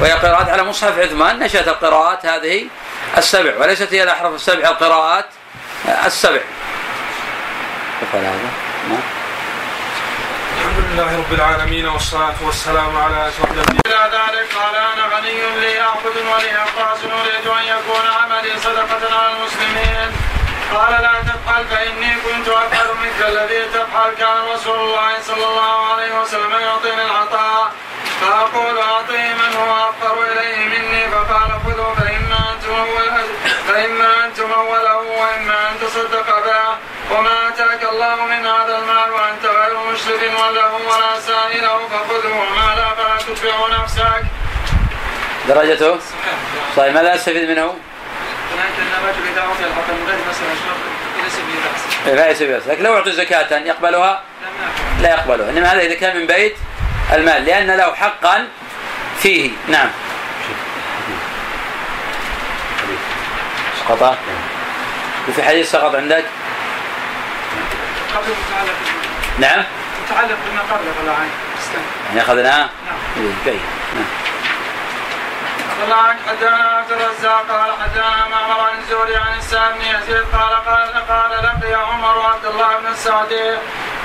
وهي 0.00 0.12
قراءات 0.12 0.48
على 0.48 0.64
مصحف 0.64 0.98
عثمان. 0.98 1.38
نشأت 1.38 1.68
القراءات 1.68 2.26
هذه 2.26 2.66
السبع 3.18 3.56
وليست 3.60 3.94
هي 3.94 4.02
الأحرف 4.02 4.34
السبع 4.34 4.68
القراءات 4.68 5.26
السبع. 6.06 6.40
هذا 8.12 8.20
نعم. 8.22 9.00
الحمد 10.56 10.78
لله 10.78 11.16
رب 11.18 11.32
العالمين 11.32 11.86
والصلاة 11.86 12.34
والسلام 12.42 12.96
على 12.96 13.28
أشرف 13.28 13.50
الأنبياء. 13.50 13.86
إلى 13.86 14.02
ذلك 14.18 14.46
قال 14.58 14.74
أنا 14.76 15.04
غني 15.16 15.60
لي 15.60 15.80
آخذ 15.80 16.14
ولي 16.32 16.52
أقاس 16.66 16.98
أريد 17.04 17.46
أن 17.58 17.64
يكون 17.74 18.04
عملي 18.18 18.52
صدقة 18.64 19.02
على 19.18 19.32
المسلمين. 19.36 20.10
قال 20.74 20.92
لا 21.02 21.14
تفعل 21.30 21.64
فإني 21.70 22.12
كنت 22.24 22.48
أفعل 22.48 22.88
مثل 23.04 23.28
الذي 23.28 23.62
تفعل. 23.74 24.10
كان 24.18 24.38
رسول 24.54 24.78
الله 24.80 25.12
صلى 25.28 25.46
الله 25.50 25.92
عليه 25.92 26.20
وسلم 26.20 26.52
يعطيني 26.52 27.02
العطاء. 27.04 27.72
فأقول 28.20 28.78
أعطيه 28.78 29.28
من 29.34 29.56
هو 29.56 29.90
أفقر 29.90 30.16
إليه 30.32 30.58
مني. 30.72 31.02
فقال 31.10 31.50
خذوا 31.64 31.94
فإما 31.94 32.38
أن 32.50 32.56
تمول 32.64 33.06
فإما 33.68 34.24
أن 34.24 34.34
تموله 34.34 34.96
وإما 34.96 35.55
تصدق 35.96 36.28
به 36.46 37.16
وما 37.16 37.48
آتاك 37.48 37.82
الله 37.92 38.24
من 38.26 38.46
هذا 38.46 38.78
المال 38.78 39.10
وأنت 39.10 39.44
غير 39.44 39.76
مشرف 39.92 40.22
له 40.54 40.74
ولا 40.74 41.20
سائله 41.20 41.78
فخذه 41.88 42.32
وما 42.32 42.74
لا 42.76 42.94
فلا 42.94 43.34
تتبع 43.34 43.82
نفسك. 43.82 44.22
درجته؟ 45.48 45.98
طيب 46.76 46.94
ماذا 46.94 47.14
نستفيد 47.14 47.50
منه؟ 47.50 47.74
لا 52.06 52.30
يسوي 52.30 52.48
بأس 52.48 52.66
لكن 52.66 52.82
لو 52.82 52.96
أعطي 52.96 53.12
زكاة 53.12 53.58
يقبلها؟ 53.58 54.22
لا 55.00 55.10
يقبلها. 55.10 55.50
إنما 55.50 55.72
هذا 55.72 55.80
إذا 55.80 55.94
كان 55.94 56.16
من 56.16 56.26
بيت 56.26 56.56
المال 57.12 57.44
لأن 57.44 57.70
له 57.76 57.94
حقا 57.94 58.48
فيه. 59.22 59.50
نعم. 59.68 59.88
سقط 63.88 64.16
وفي 65.28 65.42
حديث 65.42 65.70
سقط 65.70 65.94
عندك؟ 65.94 66.24
نعم. 69.38 69.64
متعلق 70.04 70.38
بما 70.50 70.60
قبله 70.60 71.28
استنى. 71.58 71.82
يعني 72.08 72.22
أخذناه 72.22 72.58
نعم. 72.58 72.98
إيه، 73.16 73.32
بين 73.44 73.60
نعم. 73.94 74.04
قال 75.80 75.92
عنك 75.92 76.18
حدثنا 76.28 76.56
عبد 76.56 76.92
الرزاق 76.92 77.46
قال 77.48 77.72
حدثنا 77.82 78.28
معمر 78.30 78.60
عن 78.60 78.78
الزهري 78.78 79.16
عن 79.16 79.38
السائب 79.38 79.74
بن 79.74 79.84
يزيد 79.84 80.24
قال 80.32 80.54
قال 80.66 81.06
قال 81.08 81.30
لقي 81.44 81.74
عمر 81.74 82.18
وعبد 82.18 82.46
الله 82.46 82.78
بن 82.78 82.86
السعدي 82.92 83.56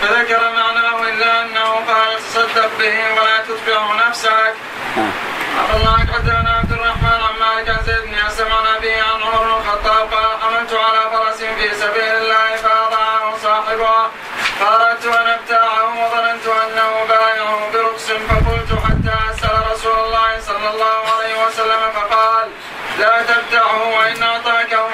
فذكر 0.01 0.39
معناه 0.39 1.09
إلا 1.09 1.41
أنه 1.41 1.69
قال 1.87 2.17
تصدق 2.17 2.69
به 2.79 3.13
ولا 3.13 3.37
تتبع 3.47 4.07
نفسك. 4.07 4.53
نعم. 4.97 5.11
عبد 5.59 5.75
الله 5.75 5.97
حدثنا 5.97 6.51
عبد 6.57 6.71
الرحمن 6.71 7.19
عن 7.27 7.39
مالك 7.39 7.69
عن 7.69 7.83
زيد 7.85 8.10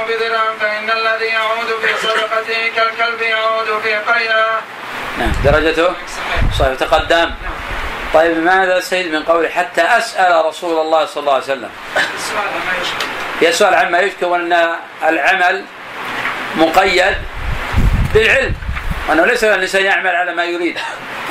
بدرهم 0.10 0.58
فان 0.60 0.90
الذي 0.90 1.26
يعود 1.26 1.68
في 1.82 2.08
صدقته 2.08 2.72
كالكلب 2.76 3.22
يعود 3.22 3.82
في 3.84 3.96
قيله 3.96 4.46
نعم. 5.18 5.32
درجته؟ 5.44 5.94
صحيح. 6.60 6.74
تقدم. 6.80 7.32
طيب 8.14 8.38
ماذا 8.38 8.80
سيد 8.80 9.12
من 9.14 9.24
قوله 9.24 9.50
حتى 9.50 9.82
أسأل 9.82 10.46
رسول 10.46 10.82
الله 10.82 11.06
صلى 11.06 11.22
الله 11.22 11.34
عليه 11.34 11.44
وسلم؟ 11.44 11.70
يسأل 13.42 13.76
عما 13.76 14.00
يشكى 14.00 14.26
وأن 14.26 14.76
العمل 15.04 15.66
مقيد 16.56 17.16
بالعلم 18.14 18.54
وأنه 19.10 19.26
ليس 19.26 19.44
الإنسان 19.44 19.86
يعمل 19.86 20.16
على 20.16 20.36
ما 20.36 20.44
يريد 20.46 20.80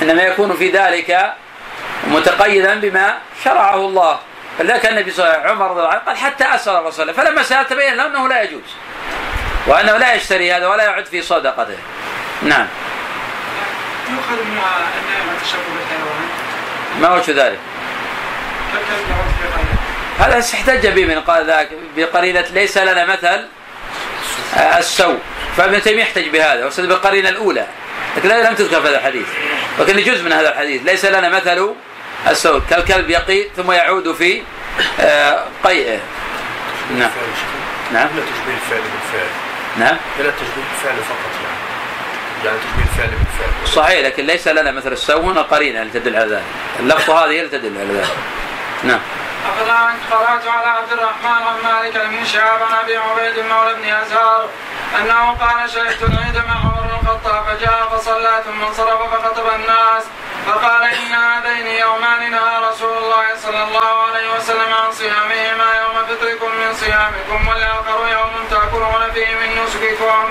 إنما 0.03 0.23
يكون 0.23 0.57
في 0.57 0.71
ذلك 0.71 1.33
متقيدا 2.07 2.75
بما 2.75 3.19
شرعه 3.45 3.77
الله. 3.77 4.19
فلذلك 4.59 4.87
النبي 4.87 5.11
صلى 5.11 5.25
الله 5.25 5.37
عليه 5.37 5.45
وسلم 5.45 5.63
عمر 5.63 5.71
رضي 5.71 5.81
الله 5.81 5.93
عنه 5.93 6.01
قال 6.01 6.17
حتى 6.17 6.45
أسأل 6.45 6.77
الرسول 6.77 7.15
فلما 7.15 7.43
سأل 7.43 7.69
تبين 7.69 7.95
له 7.95 8.07
أنه 8.07 8.29
لا 8.29 8.43
يجوز. 8.43 8.75
وأنه 9.67 9.97
لا 9.97 10.15
يشتري 10.15 10.53
هذا 10.53 10.67
ولا 10.67 10.85
يعد 10.85 11.07
في 11.07 11.23
صدقته. 11.23 11.79
نعم. 12.43 12.67
يؤخذ 14.11 14.45
من 14.45 14.59
بالحيوان؟ 15.75 16.29
ما 17.01 17.15
وجه 17.15 17.47
ذلك؟ 17.47 17.59
هذا 20.19 20.39
احتج 20.39 20.87
به 20.87 21.05
من 21.05 21.21
قال 21.21 21.47
ذاك 21.47 21.69
بقرينة 21.97 22.45
ليس 22.53 22.79
لنا 22.79 23.05
مثل 23.05 23.47
آه، 24.57 24.79
السوء. 24.79 25.19
فابن 25.57 25.83
تيمية 25.83 26.03
يحتج 26.03 26.29
بهذا 26.29 26.65
واستدل 26.65 26.87
بالقرينة 26.87 27.29
الأولى. 27.29 27.67
لكن 28.17 28.29
لم 28.29 28.55
تذكر 28.55 28.81
في 28.81 28.89
هذا 28.89 28.99
الحديث. 28.99 29.27
لكن 29.79 29.97
جزء 29.97 30.25
من 30.25 30.33
هذا 30.33 30.49
الحديث. 30.49 30.83
ليس 30.83 31.05
لنا 31.05 31.29
مثل 31.29 31.75
السوء 32.27 32.63
كالكلب 32.71 33.11
يقي 33.11 33.45
ثم 33.57 33.73
يعود 33.73 34.13
في 34.13 34.43
آه، 35.01 35.45
قيئه. 35.65 36.01
نعم. 36.91 37.11
نعم. 37.93 38.09
لا 38.17 38.23
تشبه 38.23 38.55
الفعل 38.55 38.81
بالفعل. 38.81 39.31
نعم. 39.77 39.97
إلى 40.21 40.33
تشبيه 40.33 40.63
الفعل 40.75 40.97
فقط 40.97 41.33
يعني. 41.45 41.57
يعني 42.45 42.59
تشبيه 42.59 42.83
الفعل 42.83 43.19
بالفعل. 43.19 43.69
صحيح 43.75 44.05
لكن 44.07 44.27
ليس 44.27 44.49
لنا 44.49 44.71
مثل 44.73 44.93
السو 44.93 45.21
هنا 45.21 45.43
قرينة 45.43 45.83
اللي 45.83 45.93
تدل 45.93 46.17
على 46.17 46.31
ذلك. 46.31 46.43
اللفظه 46.81 47.25
هذه 47.25 47.31
هي 47.31 47.41
اللي 47.41 47.59
تدل 47.59 47.79
على 47.79 47.99
ذلك. 47.99 48.17
نعم. 48.85 49.01
أخذ 49.47 49.71
عنك 49.71 49.99
قرأت 50.11 50.47
على 50.47 50.67
عبد 50.67 50.93
الرحمن 50.93 51.43
عن 51.47 51.57
مالك 51.65 52.07
بن 52.07 52.25
شهاب 52.25 52.63
عن 52.63 52.75
أبي 52.85 52.97
عبيد 52.97 53.45
مولى 53.45 53.75
بن 53.75 53.89
أزهر 53.89 54.49
أنه 55.01 55.31
قال 55.31 55.71
شهدت 55.71 56.03
العيد 56.03 56.37
مع 56.37 56.55
عمر 56.55 56.83
بن 56.83 57.09
الخطاب 57.09 57.45
فجاء 57.45 57.89
فصلى 57.93 58.43
ثم 58.47 58.65
انصرف 58.65 59.15
فخطب 59.15 59.55
الناس 59.55 60.05
فقال 60.47 60.83
إن 60.83 61.13
هذين 61.13 61.67
يومان 61.67 62.31
نهى 62.31 62.71
رسول 62.71 62.99
الله 62.99 63.27
صلى 63.43 63.63
الله 63.63 64.03
عليه 64.03 64.35
وسلم 64.37 64.73
عن 64.75 64.93
صيامهما 64.93 65.75
يوم 65.83 66.07
فطركم 66.07 66.51
من 66.57 66.75
صيامكم 66.75 67.49
والآخر 67.49 68.09
يوم 68.13 68.33
تأكلون 68.51 69.11
فيه 69.15 69.27
من 69.35 69.65
نسككم. 69.65 70.29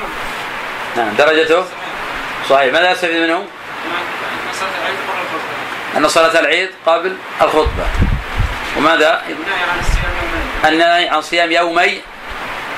نعم 0.96 1.16
درجته 1.16 1.66
صحيح 2.50 2.74
ماذا 2.74 2.92
يستفيد 2.92 3.22
منه؟ 3.22 3.46
أن 5.98 6.08
صلاة 6.08 6.40
العيد 6.40 6.70
قبل 6.86 7.18
الخطبة 7.42 7.86
وماذا؟ 8.78 9.22
النهي 10.66 11.10
عن 11.10 11.22
صيام 11.22 11.52
يومي 11.52 12.02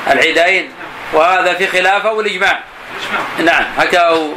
العيدين 0.08 0.74
وهذا 1.14 1.54
في 1.54 1.68
خلافة 1.68 2.12
والإجماع 2.12 2.60
إجماع 3.40 3.54
نعم 3.54 3.66
حكاه 3.78 4.30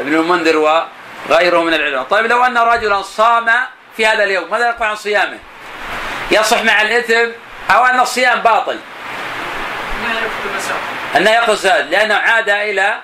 ابن 0.00 0.14
المنذر 0.14 0.86
وغيره 1.28 1.62
من 1.62 1.74
العلماء 1.74 2.02
طيب 2.02 2.26
لو 2.26 2.44
أن 2.44 2.58
رجلا 2.58 3.02
صام 3.02 3.50
في 3.96 4.06
هذا 4.06 4.24
اليوم 4.24 4.50
ماذا 4.50 4.68
يقع 4.68 4.86
عن 4.86 4.96
صيامه؟ 4.96 5.38
يصح 6.30 6.62
مع 6.62 6.82
الإثم 6.82 7.30
أو 7.70 7.84
أن 7.84 8.00
الصيام 8.00 8.40
باطل؟ 8.40 8.78
أنه 11.16 11.30
يقصد 11.30 11.86
لأنه 11.90 12.14
عاد 12.14 12.48
إلى 12.48 12.98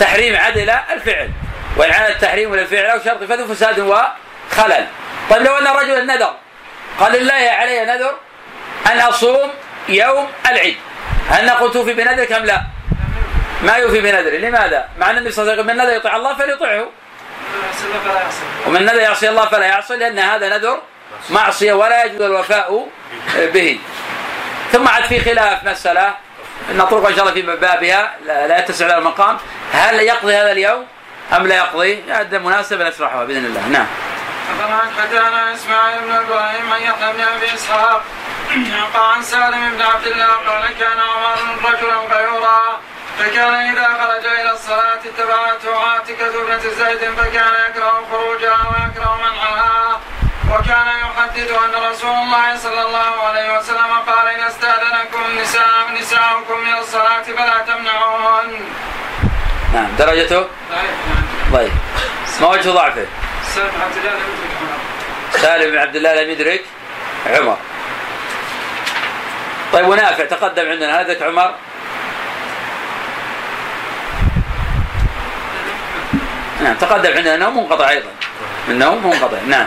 تحريم 0.00 0.36
عاد 0.36 0.56
إلى 0.56 0.80
الفعل. 0.92 1.30
وإن 1.76 1.92
عاد 1.92 2.10
التحريم 2.10 2.54
إلى 2.54 2.62
الفعل 2.62 2.84
أو 2.84 2.98
شرط 3.04 3.24
فذو 3.24 3.54
فساد 3.54 3.78
وخلل. 3.80 4.86
طيب 5.30 5.42
لو 5.42 5.58
أن 5.58 5.66
رجلا 5.66 6.04
نذر 6.04 6.34
قال 7.00 7.12
لله 7.12 7.34
علي 7.34 7.84
نذر 7.84 8.14
أن 8.92 9.00
أصوم 9.00 9.50
يوم 9.88 10.28
العيد. 10.50 10.76
هل 11.30 11.46
نقول 11.46 11.72
توفي 11.72 11.92
بنذرك 11.92 12.32
أم 12.32 12.44
لا؟ 12.44 12.62
ما 13.62 13.76
يوفي 13.76 14.00
بنذره 14.00 14.36
لماذا؟ 14.36 14.88
مع 14.98 15.10
أن 15.10 15.18
النبي 15.18 15.32
صلى 15.32 15.42
الله 15.42 15.52
عليه 15.52 15.62
وسلم 15.62 15.76
من 15.76 15.82
نذر 15.82 15.96
يطيع 15.96 16.16
الله 16.16 16.32
يصل 16.32 16.90
ومن 18.66 18.84
نذر 18.84 19.00
يعصي 19.00 19.28
الله 19.28 19.46
فلا 19.46 19.66
يعصي 19.66 19.96
لأن 19.96 20.18
هذا 20.18 20.48
نذر 20.48 20.80
معصية 21.30 21.72
ولا 21.72 22.04
يجوز 22.04 22.20
الوفاء 22.20 22.88
به. 23.36 23.80
ثم 24.72 24.88
عاد 24.88 25.04
في 25.04 25.20
خلاف 25.20 25.64
مسألة 25.64 26.14
نطرق 26.72 27.06
إن 27.06 27.14
شاء 27.14 27.22
الله 27.22 27.34
في 27.34 27.42
بابها 27.42 28.16
لا 28.26 28.58
يتسع 28.58 28.86
لها 28.86 28.98
المقام. 28.98 29.38
هل 29.72 30.00
يقضي 30.00 30.34
هذا 30.36 30.52
اليوم؟ 30.52 30.86
أم 31.36 31.46
لا 31.46 31.56
يقضي؟ 31.56 32.02
هذا 32.10 32.38
مناسبة 32.38 32.88
نشرحها 32.88 33.24
بإذن 33.24 33.44
الله. 33.44 33.66
نعم. 33.68 33.86
أخبرنا 34.50 34.82
حدثنا 35.00 35.54
إسماعيل 35.54 36.00
بن 36.00 36.10
إبراهيم 36.10 36.72
عن 36.72 36.82
يحيى 36.82 37.12
بن 37.12 37.20
أبي 37.20 37.54
إسحاق 37.54 38.02
قال 38.94 39.04
عن 39.14 39.22
سالم 39.22 39.70
بن 39.70 39.82
عبد 39.82 40.06
الله 40.06 40.26
قال 40.26 40.78
كان 40.80 41.00
عمر 41.00 41.38
رجلا 41.64 41.96
غيورا. 42.16 42.80
فكان 43.18 43.54
إذا 43.54 43.88
خرج 44.00 44.26
إلى 44.26 44.52
الصلاة 44.52 45.00
اتبعته 45.04 45.78
عاتكة 45.88 46.46
بنت 46.46 46.62
زيد 46.62 47.14
فكان 47.16 47.52
يكره 47.68 48.06
خروجها 48.10 48.60
ويكره 48.70 49.16
منعها. 49.16 50.00
وكان 50.50 50.86
يحدث 50.86 51.50
أن 51.50 51.90
رسول 51.90 52.10
الله 52.10 52.56
صلى 52.56 52.82
الله 52.82 53.22
عليه 53.28 53.58
وسلم 53.58 53.92
قال 54.06 54.28
إن 54.28 54.40
استأذنكم 54.40 55.38
نساء 55.40 55.92
نساؤكم 56.00 56.66
إلى 56.66 56.78
الصلاة 56.78 57.22
فلا 57.22 57.58
تمنعوهن. 57.66 58.60
نعم. 59.74 59.88
درجته؟ 59.98 60.48
يعني 60.72 60.88
طيب. 61.52 61.72
ما 62.40 62.48
وجه 62.48 62.70
ضعفه؟ 62.70 63.06
سالم 65.32 65.70
بن 65.70 65.78
عبد 65.78 65.96
الله 65.96 66.22
لم 66.22 66.30
يدرك. 66.30 66.64
عمر. 67.26 67.58
طيب 69.72 69.88
ونافع. 69.88 70.24
تقدم 70.24 70.70
عندنا. 70.70 71.02
هل 71.02 71.22
عمر. 71.22 71.54
نعم 76.60 76.74
تقدم 76.74 77.12
عندنا 77.16 77.34
انه 77.34 77.50
منقطع 77.50 77.88
أيضا. 77.88 78.10
انه 78.68 78.94
منقطع 78.94 79.38
نعم. 79.46 79.66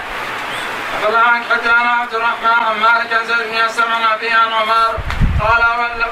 أخبر 1.03 1.17
عنك 1.17 1.43
حدثنا 1.51 1.91
عبد 1.91 2.15
الرحمن 2.15 2.63
عن 2.63 2.79
مالك 2.79 3.13
عن 3.13 3.25
زيد 3.27 3.47
بن 3.51 3.57
أسلم 3.57 3.91
عن 3.91 4.03
عن 4.31 4.53
عمر. 4.53 4.95
قال 5.39 5.63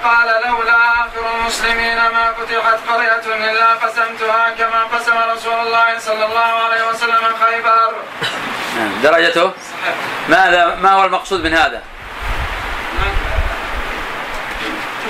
قال 0.03 0.27
لولا 0.47 0.77
آخر 0.77 1.39
المسلمين 1.39 1.95
ما 1.95 2.33
فتحت 2.33 2.79
قرية 2.89 3.51
إلا 3.51 3.73
قسمتها 3.73 4.49
كما 4.57 4.83
قسم 4.83 5.13
رسول 5.33 5.53
الله 5.53 5.99
صلى 5.99 6.25
الله 6.25 6.39
عليه 6.39 6.89
وسلم 6.89 7.21
خيبر. 7.45 7.91
نعم. 8.77 9.01
درجته؟ 9.03 9.41
صحيح. 9.43 9.95
ماذا 10.29 10.77
ما 10.81 10.91
هو 10.91 11.05
المقصود 11.05 11.43
من 11.43 11.53
هذا؟ 11.53 11.81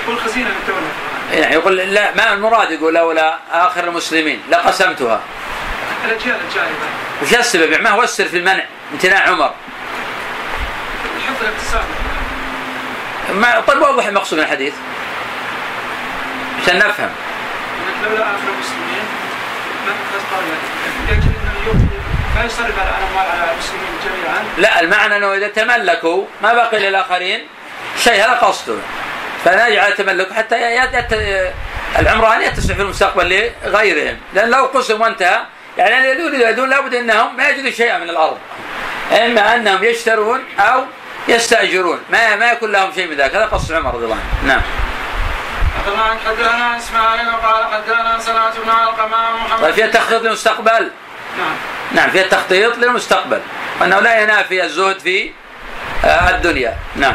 تقول 0.02 0.20
خزينة 0.20 0.48
للدولة 0.48 0.86
يعني 1.32 1.54
يقول 1.54 1.76
لا 1.76 2.14
ما 2.14 2.32
المراد 2.32 2.70
يقول 2.70 2.94
لولا 2.94 3.38
آخر 3.52 3.84
المسلمين؟ 3.84 4.42
لقسمتها. 4.48 5.20
الأجيال 6.04 6.36
الجاية 6.48 6.68
وش 7.22 7.34
السبب؟ 7.34 7.80
ما 7.80 7.90
هو 7.90 8.02
السر 8.02 8.24
في 8.24 8.36
المنع 8.36 8.64
امتناع 8.92 9.28
عمر؟ 9.28 9.54
الحفظ 11.16 11.42
الاقتصادي 11.42 12.08
ما 13.32 13.60
طيب 13.60 13.82
وضح 13.82 14.06
المقصود 14.06 14.38
من 14.38 14.44
الحديث 14.44 14.74
عشان 16.62 16.78
نفهم 16.78 17.10
لولا 18.04 18.22
اخر 18.22 18.48
المسلمين 18.54 19.04
ما 22.36 22.44
يصرف 22.44 22.78
على 22.78 23.18
على 23.18 23.52
المسلمين 23.52 23.90
جميعا 24.04 24.44
لا 24.58 24.80
المعنى 24.80 25.16
أنه 25.16 25.34
إذا 25.34 25.48
تملكوا 25.48 26.24
ما 26.42 26.54
بقي 26.54 26.78
للآخرين 26.78 27.46
شيء 27.98 28.24
هذا 28.24 28.32
قصده 28.32 28.78
فنجعل 29.44 29.92
التملك 29.92 30.32
حتى. 30.32 30.56
العمران 31.98 32.42
يتسع 32.42 32.74
في 32.74 32.82
المستقبل 32.82 33.50
لغيرهم 33.66 34.16
لأن 34.34 34.50
لو 34.50 34.64
قسم 34.64 35.00
وانتهى 35.00 35.40
يعني 35.78 36.12
الذين 36.12 36.40
يريدون 36.40 36.70
لابد 36.70 36.94
أنهم 36.94 37.36
ما 37.36 37.48
يجدوا 37.48 37.70
شيئا 37.70 37.98
من 37.98 38.10
الأرض. 38.10 38.38
إما 39.12 39.54
أنهم 39.54 39.84
يشترون 39.84 40.44
أو 40.58 40.84
يستأجرون. 41.28 42.00
ما 42.10 42.36
ما 42.36 42.52
يكون 42.52 42.72
لهم 42.72 42.92
شيء 42.94 43.06
من 43.06 43.16
ذلك. 43.16 43.34
هذا 43.34 43.46
قصد 43.46 43.72
عمر 43.72 43.94
رضي 43.94 44.04
الله 44.04 44.16
عنه. 44.16 44.54
نعم. 44.54 44.62
حدثنا 46.26 46.76
إسماعيل 46.76 47.28
وقال 47.28 47.64
حدثنا 47.64 48.18
سلامة 48.18 48.50
بن 48.64 48.70
علقمة 48.70 49.36
محمد 49.44 49.62
طيب 49.62 49.74
فيها 49.74 49.86
تخطيط 49.86 50.22
للمستقبل. 50.22 50.90
نعم. 51.38 51.56
نعم 51.92 52.10
فيها 52.10 52.22
تخطيط 52.22 52.78
للمستقبل. 52.78 53.40
وأنه 53.80 54.00
لا 54.00 54.22
ينافي 54.22 54.64
الزهد 54.64 54.98
في 54.98 55.30
آه، 56.04 56.30
الدنيا. 56.30 56.76
نعم. 56.96 57.14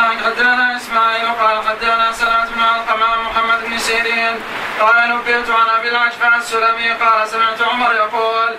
عنك 0.00 0.24
حدثنا 0.24 0.76
إسماعيل 0.76 1.24
وقال 1.30 1.68
حدثنا 1.68 2.12
سلامة 2.12 2.50
بن 2.54 2.62
علقمة 2.62 3.22
محمد 3.22 3.64
بن 3.64 3.78
سيرين. 3.78 4.40
قال 4.80 5.10
نبئت 5.10 5.50
عن 5.50 5.68
أبي 5.78 5.88
الأشفع 5.88 6.36
السلمي. 6.36 6.90
قال 6.90 7.28
سمعت 7.28 7.62
عمر 7.62 7.94
يقول 7.94 8.56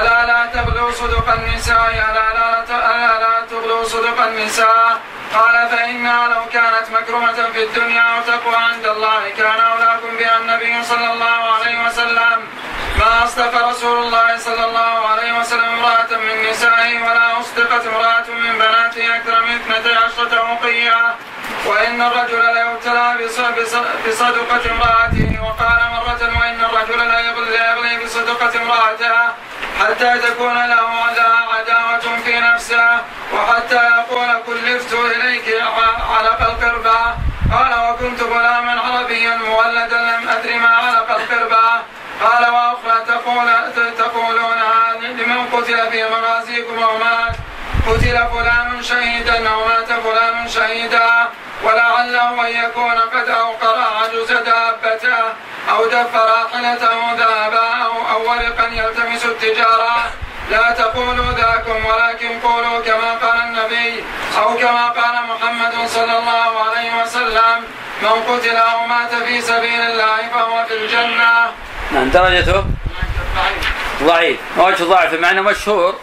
ألا 0.00 0.26
لا 0.26 0.46
تغلوا 0.46 0.90
صدق 0.90 1.32
النساء 1.32 1.90
ألا 2.10 2.26
لا 2.38 3.18
لا 3.18 3.46
تغلوا 3.50 3.84
صدق 3.84 4.20
النساء. 4.22 5.00
قال 5.34 5.68
فإنها 5.68 6.28
لو 6.28 6.44
كانت 6.52 6.90
مكرمة 6.92 7.32
في 7.52 7.64
الدنيا 7.64 8.04
وتقوى 8.18 8.56
عند 8.56 8.86
الله 8.86 9.28
كان 9.38 9.60
أولاكم 9.60 10.16
بها 10.18 10.36
النبي 10.38 10.82
صلى 10.84 11.12
الله 11.12 11.52
عليه 11.54 11.86
وسلم 11.86 12.38
ما 12.98 13.24
أصدق 13.24 13.68
رسول 13.68 13.98
الله 14.04 14.36
صلى 14.36 14.64
الله 14.64 15.08
عليه 15.08 15.40
وسلم 15.40 15.64
امرأة 15.64 16.10
من 16.18 16.50
نسائه 16.50 17.02
ولا 17.02 17.40
أصدقت 17.40 17.86
امرأة 17.86 18.24
من 18.28 18.52
بناته 18.58 19.16
أكثر 19.16 19.42
من 19.42 19.54
اثنتي 19.56 19.94
عشرة 19.94 20.38
أوقية 20.38 21.14
وإن 21.66 22.02
الرجل 22.02 22.54
ليبتلى 22.54 23.14
بص- 23.24 23.40
بص- 23.40 23.86
بصدقة 24.08 24.70
امرأته. 24.70 25.38
وقال 25.42 25.80
مرة 25.96 26.38
وإن 26.40 26.60
الرجل 26.64 26.98
ليغلي 27.08 28.04
بصدقة 28.04 28.62
امرأته 28.62 29.16
حتى 29.80 30.18
تكون 30.18 30.54
له 30.54 30.88
عداوة 31.54 32.16
في 32.24 32.40
نفسه. 32.40 33.00
وحتى 33.34 33.82
يقول 33.96 34.28
كلفت 34.46 34.92
إليك 34.92 35.62
علق 36.10 36.40
القربى. 36.40 37.00
قال 37.52 37.90
وكنت 37.90 38.22
غلاما 38.22 38.80
عربيا 38.80 39.36
مولدا 39.36 39.98
لم 39.98 40.28
أدر 40.28 40.58
ما 40.58 40.68
علق 40.68 41.10
القربى. 41.10 41.68
قال 42.22 42.42
وأخرى 42.52 43.04
تقول 43.06 43.48
تقولونها 43.98 44.94
لمن 45.00 45.46
قتل 45.52 45.90
في 45.90 46.04
مغازيكم 46.04 46.82
أو 46.82 46.98
مات. 46.98 47.34
قتل 47.86 48.26
فلان 48.32 48.82
شهيدا 48.82 49.48
أو 49.48 49.64
مات 49.68 49.92
فلان 49.92 50.48
شهيدا. 50.48 51.28
ولعله 51.64 52.48
أن 52.48 52.64
يكون 52.64 52.98
قد 53.14 53.28
أوقر 53.28 53.78
عجز 54.02 54.32
دابته 54.32 55.18
أو 55.70 55.86
دف 55.86 56.14
راحلته 56.16 57.12
ذهبا 57.12 57.68
أو 58.12 58.22
ورقا 58.30 58.66
يلتمس 58.72 59.24
التجارة. 59.24 60.12
لا 60.50 60.70
تقولوا 60.78 61.32
ذاكم 61.32 61.86
ولكن 61.86 62.40
قولوا 62.40 62.80
كما 62.80 63.12
قال 63.12 63.40
النبي 63.40 64.04
أو 64.38 64.56
كما 64.56 64.88
قال 64.88 65.14
محمد 65.28 65.88
صلى 65.88 66.18
الله 66.18 66.64
عليه 66.64 67.02
وسلم 67.02 67.64
من 68.02 68.08
قتل 68.08 68.56
أو 68.56 68.86
مات 68.86 69.14
في 69.14 69.40
سبيل 69.40 69.80
الله 69.80 70.28
فهو 70.34 70.66
في 70.68 70.74
الجنة. 70.74 71.52
نعم 71.92 72.10
درجته؟ 72.10 72.64
ضعيف. 74.02 74.38
وجه 74.56 74.84
ضعف 74.84 75.14
مع 75.14 75.30
انه 75.30 75.42
مشهور. 75.42 75.94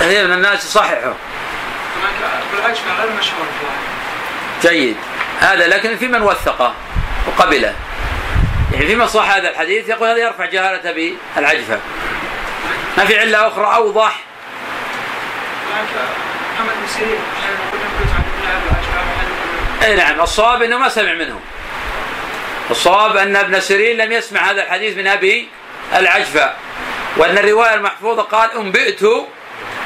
كثير 0.00 0.26
من 0.26 0.32
الناس 0.32 0.64
يصححه. 0.64 1.14
غير 2.64 3.10
مشهور 3.18 3.46
جيد. 4.62 4.96
هذا 5.40 5.66
لكن 5.66 5.96
في 5.96 6.08
من 6.08 6.22
وثقه 6.22 6.74
وقبله. 7.26 7.74
يعني 8.72 8.86
في 8.86 8.94
من 8.94 9.06
صح 9.06 9.30
هذا 9.30 9.50
الحديث 9.50 9.88
يقول 9.88 10.08
هذا 10.08 10.18
يرفع 10.18 10.44
جهالة 10.44 10.90
أبي 10.90 11.16
العجفة. 11.36 11.78
ما 12.96 13.04
في 13.04 13.18
علة 13.18 13.48
أخرى 13.48 13.74
أوضح. 13.74 14.20
اي 19.84 19.96
نعم 19.96 20.20
الصواب 20.20 20.62
إنه 20.62 20.78
ما 20.78 20.88
سمع 20.88 21.14
منه 21.14 21.40
الصواب 22.70 23.16
أن 23.16 23.36
ابن 23.36 23.60
سيرين 23.60 23.96
لم 23.96 24.12
يسمع 24.12 24.50
هذا 24.50 24.62
الحديث 24.62 24.96
من 24.96 25.06
أبي 25.06 25.48
العجفة. 25.94 26.52
وأن 27.16 27.38
الرواية 27.38 27.74
المحفوظة 27.74 28.22
قال 28.22 28.50
انبئت 28.52 29.02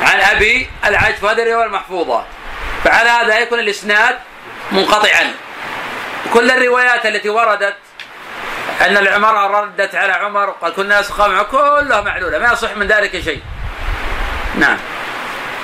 عن 0.01 0.20
أبي 0.20 0.70
العجفة. 0.85 1.33
هذه 1.33 1.42
الرواية 1.42 1.66
المحفوظة. 1.66 2.25
فعلى 2.85 3.11
هذا 3.11 3.38
يكون 3.38 3.59
الإسناد 3.59 4.18
منقطعا. 4.73 5.35
كل 6.33 6.51
الروايات 6.51 7.07
التي 7.07 7.29
وردت 7.29 7.77
أن 8.81 8.97
العمر 8.97 9.62
ردت 9.62 9.95
على 9.95 10.12
عمر 10.12 10.49
وقال 10.49 10.75
كنا 10.75 11.01
نسخ 11.01 11.43
كلها 11.43 12.01
معلولة 12.01 12.38
ما 12.38 12.53
يصح 12.53 12.77
من 12.77 12.87
ذلك 12.87 13.21
شيء. 13.21 13.43
نعم. 14.59 14.79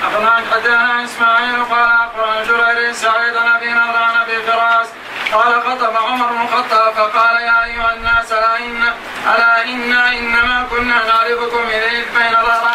أخبرنا 0.05 0.43
حدثنا 0.53 1.05
إسماعيل 1.05 1.65
قال 1.65 1.89
أخبرنا 1.89 2.45
جرير 2.45 2.93
سعيد 2.93 3.35
نبي 3.35 3.73
نظر 3.73 4.07
نبي 4.21 4.43
فراس. 4.43 4.87
قال 5.33 5.63
خطب 5.63 5.97
عمر 5.97 6.27
بن 6.27 6.41
الخطاب 6.43 6.95
فقال 6.95 7.37
يا 7.43 7.65
أيها 7.65 7.93
الناس 7.93 8.33
ألا 8.33 8.59
إن 8.59 8.83
ألا 9.35 9.65
إنا 9.65 10.13
إنما 10.13 10.67
كنا 10.71 11.07
نعرفكم 11.07 11.63
إذ 11.71 12.05
بين 12.19 12.35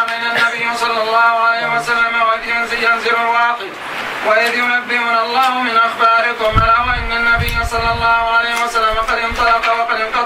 بين 0.09 0.23
النبي 0.31 0.77
صلى 0.77 1.03
الله 1.03 1.43
عليه 1.47 1.67
وسلم 1.75 2.21
وإذ 2.21 2.49
ينزل 2.73 3.15
الواحد 3.15 3.71
وإذ 4.25 4.53
ينبئنا 4.53 5.21
الله 5.25 5.61
من 5.61 5.77
أخباركم 5.77 6.63
ألا 6.63 6.79
وإن 6.79 7.11
النبي 7.11 7.65
صلى 7.65 7.91
الله 7.91 8.37
عليه 8.37 8.63
وسلم 8.63 8.97
قد 9.09 9.17
انطلق 9.17 9.79
وقد 9.79 10.01
الواحد 10.01 10.20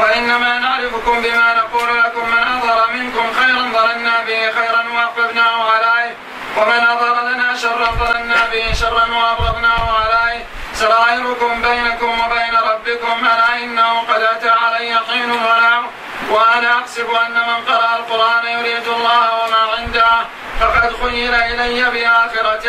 وإنما 0.00 0.58
نعرفكم 0.58 1.22
بما 1.22 1.54
نقول 1.54 1.98
لكم 1.98 2.24
من 2.30 2.42
أظهر 2.56 2.92
منكم 2.92 3.24
خيرا 3.40 3.62
ظننا 3.76 4.24
به 4.26 4.42
خيرا 4.58 4.82
وأحببناه 4.94 5.70
عليه. 5.72 6.14
ومن 6.56 6.80
أظهر 6.92 7.28
لنا 7.28 7.56
شرا 7.56 7.90
ظننا 8.02 8.40
به 8.52 8.72
شرا 8.72 9.04
وأبغضناه 9.18 9.84
عليه. 10.00 10.44
سرائركم 10.74 11.62
بينكم 11.62 12.10
وبين 12.20 12.54
ربكم 12.70 13.26
ألا 13.26 13.64
إنه 13.64 13.98
قد 14.00 14.22
أتى 14.22 14.50
علي 14.50 14.98
حين 15.08 15.30
ولا 15.30 15.82
وأنا 16.30 16.78
أحسب 16.78 17.10
أن 17.26 17.32
من 17.32 17.58
قرأ 17.68 17.96
القرآن 17.96 18.46
يريد 18.46 18.88
الله 18.88 19.44
وما 19.44 19.62
عنده 19.78 20.10
فقد 20.60 20.92
خيل 21.02 21.34
إلي 21.34 21.90
بآخرة. 21.90 22.66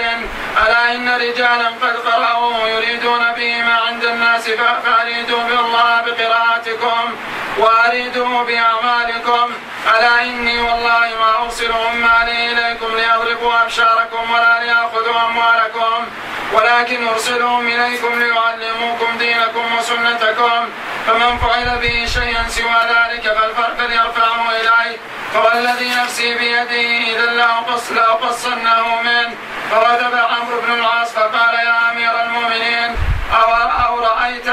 ألا 0.65 0.91
إن 0.95 1.10
رجالا 1.10 1.67
قد 1.82 1.95
قرأوا 2.08 2.67
يريدون 2.67 3.32
به 3.38 3.62
ما 3.62 3.78
عند 3.88 4.04
الناس 4.06 4.50
فأريدوا 4.86 5.43
بالله 5.43 6.02
بقراءتكم 6.06 7.15
وأريدوا 7.58 8.43
بأعمالكم. 8.43 9.52
ألا 9.97 10.21
إني 10.21 10.62
والله 10.62 11.08
ما 11.19 11.32
أوصل 11.39 11.71
أمالي 11.91 12.52
إليكم 12.52 12.95
ليضربوا 12.95 13.63
أبشاركم 13.63 14.32
ولا 14.32 14.63
ليأخذوا 14.63 15.21
أموالكم 15.28 16.06
ولكن 16.54 17.08
أرسلهم 17.08 17.67
إليكم 17.67 18.19
ليعلموكم 18.19 19.17
دينكم 19.17 19.78
وسنتكم. 19.78 20.69
فمن 21.08 21.38
فعل 21.38 21.78
به 21.82 22.06
شيئا 22.06 22.50
سوى 22.50 22.82
ذلك 22.90 23.36
فليرفعه 23.78 24.50
إليه. 24.52 24.98
فوالذي 25.34 25.90
نفسي 25.96 26.36
بيده 26.38 27.12
إذا 27.12 27.26
لأقص 27.26 27.92
لأقصنه 27.92 29.02
منه 29.02 29.36
فغضب 29.72 30.16
عمرو 30.16 30.62
بن 30.62 30.74
العاص 30.74 31.12
فقال 31.12 31.54
يا 31.54 31.92
أمير 31.92 32.24
المؤمنين 32.24 32.96
أو, 33.34 33.54
أو 33.86 34.00
رأيت 34.00 34.48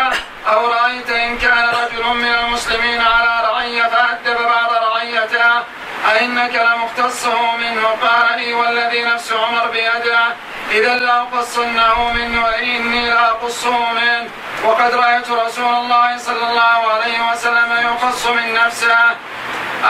أو 0.53 0.67
رأيت 0.67 1.11
إن 1.11 1.39
كان 1.39 1.69
رجل 1.69 2.05
من 2.15 2.35
المسلمين 2.35 3.01
على 3.01 3.49
رعية 3.49 3.83
فأدب 3.83 4.39
بعض 4.43 4.68
أئنك 6.07 6.55
لمختصه 6.55 7.57
منه 7.57 7.87
قال 8.03 8.39
لي 8.39 8.55
والذي 8.55 9.05
نفس 9.05 9.33
عمر 9.33 9.67
بيده 9.71 10.21
إذا 10.71 10.95
لأقصنه 10.95 12.13
منه 12.13 12.45
وإني 12.45 13.11
لأقصه 13.11 13.93
منه. 13.93 14.29
وقد 14.65 14.95
رأيت 14.95 15.31
رسول 15.31 15.75
الله 15.75 16.19
صلى 16.19 16.51
الله 16.51 16.93
عليه 16.93 17.33
وسلم 17.33 17.73
يقص 17.73 18.27
من 18.27 18.55
نفسه. 18.55 18.99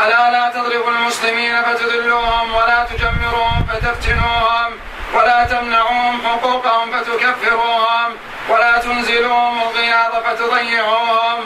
ألا 0.05 0.31
لا 0.31 0.51
تضربوا 0.55 0.90
المسلمين 0.90 1.62
فتذلوهم 1.62 2.55
ولا 2.55 2.87
تجمروهم 2.90 3.66
فتفتنوهم 3.66 4.73
ولا 5.14 5.44
تمنعوهم 5.44 6.23
حقوقهم 6.27 6.92
فتكفروهم 6.92 8.16
ولا 8.49 8.79
تنزلوهم 8.79 9.62
الغياظ 9.62 10.12
فتضيعوهم. 10.25 11.40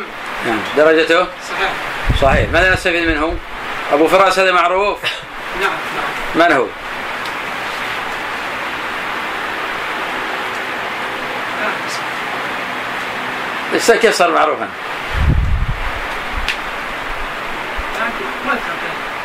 نعم. 0.46 0.60
درجته؟ 0.76 1.26
صحيح. 1.48 1.72
صحيح. 2.22 2.50
ماذا 2.52 2.72
نستفيد 2.72 3.08
منه؟ 3.08 3.38
أبو 3.92 4.08
فراس 4.08 4.38
هذا 4.38 4.52
معروف؟ 4.52 4.98
نعم 5.60 5.70
نعم. 6.36 6.48
من 6.48 6.56
هو؟ 6.56 6.66
ليس 13.72 13.90
كيف 13.90 14.14
صار 14.14 14.30
معروفا؟ 14.30 14.68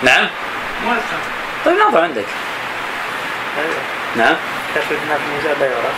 نعم. 0.03 0.27
طيب 1.65 1.77
ناظر 1.77 2.03
عندك. 2.03 2.25
أيوه. 3.57 3.75
نعم. 4.15 4.35
ابن 4.75 5.59
لا 5.59 5.65
يعرف. 5.65 5.95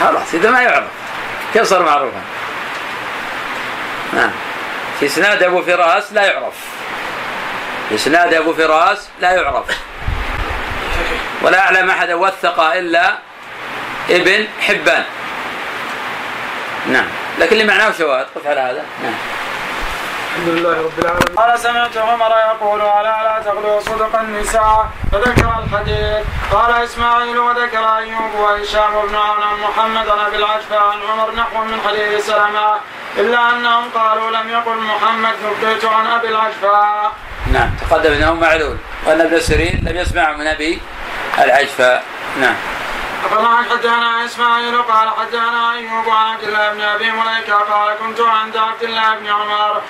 خلاص 0.00 0.34
إذا 0.34 0.50
ما 0.50 0.62
يعرف. 0.62 0.88
كيف 1.52 1.62
صار 1.62 1.82
معروفا؟ 1.82 2.20
نعم. 4.12 4.30
إسناد 5.02 5.42
أبو 5.42 5.62
فراس 5.62 6.12
لا 6.12 6.24
يعرف. 6.24 6.54
إسناد 7.94 8.34
أبو 8.34 8.52
فراس 8.52 9.08
لا 9.20 9.30
يعرف. 9.30 9.64
ولا 11.42 11.58
أعلم 11.58 11.90
أحد 11.90 12.10
وثق 12.10 12.60
إلا 12.60 13.18
ابن 14.10 14.46
حبان. 14.60 15.04
نعم. 16.86 17.06
لكن 17.38 17.52
اللي 17.52 17.64
معناه 17.64 17.92
شواهد 17.98 18.26
قف 18.34 18.46
على 18.46 18.60
هذا؟ 18.60 18.84
نعم. 19.02 19.14
الحمد 20.38 20.58
لله 20.58 20.76
رب 20.86 20.98
العالمين. 20.98 21.36
قال 21.36 21.58
سمعت 21.58 21.96
عمر 21.96 22.30
يقول 22.30 22.80
ألا 22.80 23.16
لا 23.26 23.42
تغلو 23.44 23.80
صدق 23.80 24.20
النساء؟ 24.20 24.88
فذكر 25.12 25.50
الحديث. 25.62 26.26
قال 26.52 26.70
إسماعيل 26.84 27.38
وذكر 27.38 27.84
أيوب 27.96 28.34
وهشام 28.34 28.92
بن 29.08 29.14
عون 29.14 29.42
عن 29.42 29.56
محمد 29.66 30.08
عن 30.08 30.18
أبي 30.26 30.36
العشفى 30.36 30.76
عن 30.76 30.98
عمر 31.10 31.34
نحو 31.34 31.64
من 31.64 31.80
حديث 31.86 32.26
سلمة. 32.26 32.68
إلا 33.18 33.50
أنهم 33.50 33.84
قالوا 33.94 34.30
لم 34.30 34.50
يقل 34.50 34.78
محمد 34.92 35.34
نبئت 35.44 35.84
عن 35.84 36.06
أبي 36.06 36.28
العشفى 36.28 37.10
نعم 37.52 37.70
تقدم 37.80 38.12
إنه 38.12 38.34
معلول. 38.34 38.76
وأن 39.06 39.20
ابن 39.20 39.40
سيرين 39.40 39.84
لم 39.86 39.96
يسمع 39.96 40.32
من 40.32 40.46
أبي 40.46 40.82
العجفة 41.38 42.00
نعم. 42.40 42.56
فما 43.30 43.56
حدثنا 43.70 44.24
إسماعيل 44.24 44.82
قال 44.82 45.08
حدثنا 45.18 45.72
أيوب 45.72 46.08
عن 46.08 46.32
عبد 46.32 46.42
الله 46.42 46.72
بن 46.72 46.80
أبي 46.80 47.10
مليكة 47.10 47.54
قال 47.54 47.96
كنت 47.98 48.20
عند 48.20 48.56
عبد 48.56 48.82
الله 48.82 49.14
بن 49.14 49.26
عمر. 49.26 49.82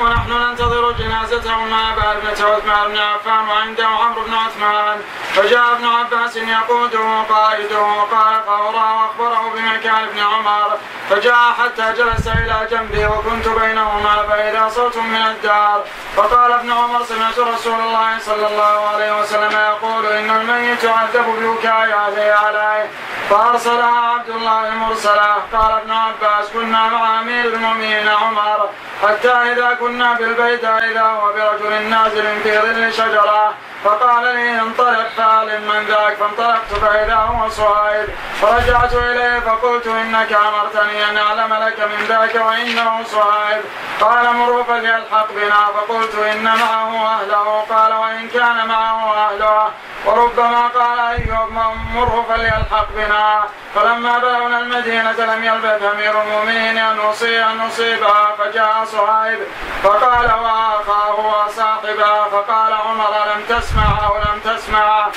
ونحن 0.00 0.32
ننتظر 0.32 0.92
جنازته 0.92 1.58
ما 1.64 1.92
أبا 1.92 2.12
ابنة 2.12 2.54
عثمان 2.54 2.88
بن 2.88 2.98
عفان 2.98 3.48
وعنده 3.48 3.86
عمرو 3.86 4.22
بن 4.22 4.34
عثمان. 4.34 5.02
فجاء 5.34 5.72
ابن 5.72 5.86
عباس 5.86 6.36
يقوده 6.36 7.22
قائده 7.22 8.02
قال 8.12 8.40
فوراه 8.46 9.02
وأخبره 9.02 9.52
بمكان 9.54 10.02
ابن 10.04 10.20
عمر. 10.20 10.78
فجاء 11.10 11.52
حتى 11.58 11.92
جلس 11.92 12.26
إلى 12.28 12.68
جنبي 12.70 13.06
وكنت 13.06 13.48
بينهما 13.48 14.26
فإذا 14.28 14.68
صوت 14.68 14.96
من 14.96 15.22
الدار. 15.22 15.84
فقال 16.16 16.52
ابن 16.52 16.72
عمر 16.72 17.04
سمعت 17.04 17.38
رسول 17.38 17.80
الله 17.80 18.18
صلى 18.18 18.46
الله 18.46 18.88
عليه 18.94 19.20
وسلم 19.20 19.52
يقول 19.52 20.06
إن 20.06 20.30
الميت 20.30 20.84
يعذب 20.84 21.26
ببكاء 21.26 21.72
اهله 21.72 22.22
عليه 22.42 22.90
فارسلها 23.30 24.00
عبد 24.14 24.28
الله 24.28 24.70
مرسلا 24.70 25.34
قال 25.52 25.72
ابن 25.72 25.90
عباس 25.90 26.48
كنا 26.54 26.86
مع 26.88 27.20
أمير 27.20 27.44
المؤمنين 27.44 28.08
عمر 28.08 28.68
حتى 29.02 29.32
إذا 29.32 29.76
كنا 29.80 30.14
بالبيت 30.14 30.64
إذا 30.64 31.02
هو 31.02 31.32
برجل 31.32 31.88
نازل 31.90 32.40
في 32.42 32.58
ظل 32.58 32.92
شجرة 32.92 33.54
فقال 33.84 34.34
لي 34.34 34.60
انطلق 34.60 35.08
فاعلم 35.16 35.62
من 35.62 35.84
ذاك 35.88 36.16
فانطلقت 36.16 36.74
فإذا 36.82 37.14
هو 37.14 37.48
صهيب 37.48 38.08
فرجعت 38.42 38.94
إليه 38.94 39.40
فقلت 39.40 39.86
إنك 39.86 40.32
أمرتني 40.32 41.10
أن 41.10 41.18
أعلم 41.18 41.54
لك 41.54 41.80
من 41.80 42.04
ذاك 42.08 42.34
وإنه 42.34 43.04
صهيب 43.04 43.62
قال 44.00 44.34
مروا 44.34 44.64
فليلحق 44.64 45.26
بنا 45.32 45.66
فقلت 45.74 46.14
إن 46.14 46.44
معه 46.44 47.06
أهله. 47.06 47.64
قال 47.70 47.92
وإن 47.92 48.28
كان 48.28 48.66
معه 48.68 49.14
أهله. 49.14 49.70
وربما 50.06 50.68
قال 50.68 50.98
أيوب 50.98 51.52
مره 51.94 52.26
فليلحق 52.28 52.86
بنا. 52.96 53.44
فلما 53.74 54.18
بلغنا 54.18 54.58
المدينة 54.58 55.12
لم 55.12 55.44
يلبث 55.44 55.82
أمير 55.82 56.22
المؤمنين 56.22 56.78
أن 56.78 56.96
نصيب 56.96 57.42
أن 57.42 57.58
نصيبها 57.58 58.36
فجاء 58.38 58.84
صهيب 58.84 59.38
فقال 59.82 60.26
وأخاه 60.26 61.14
وصاحبه 61.14 62.28
فقال 62.32 62.72
عمر 62.72 63.10
لم 63.34 63.42
تسمع 63.48 63.71
أو 63.80 64.16
لم 64.16 64.40
تسمع 64.44 65.08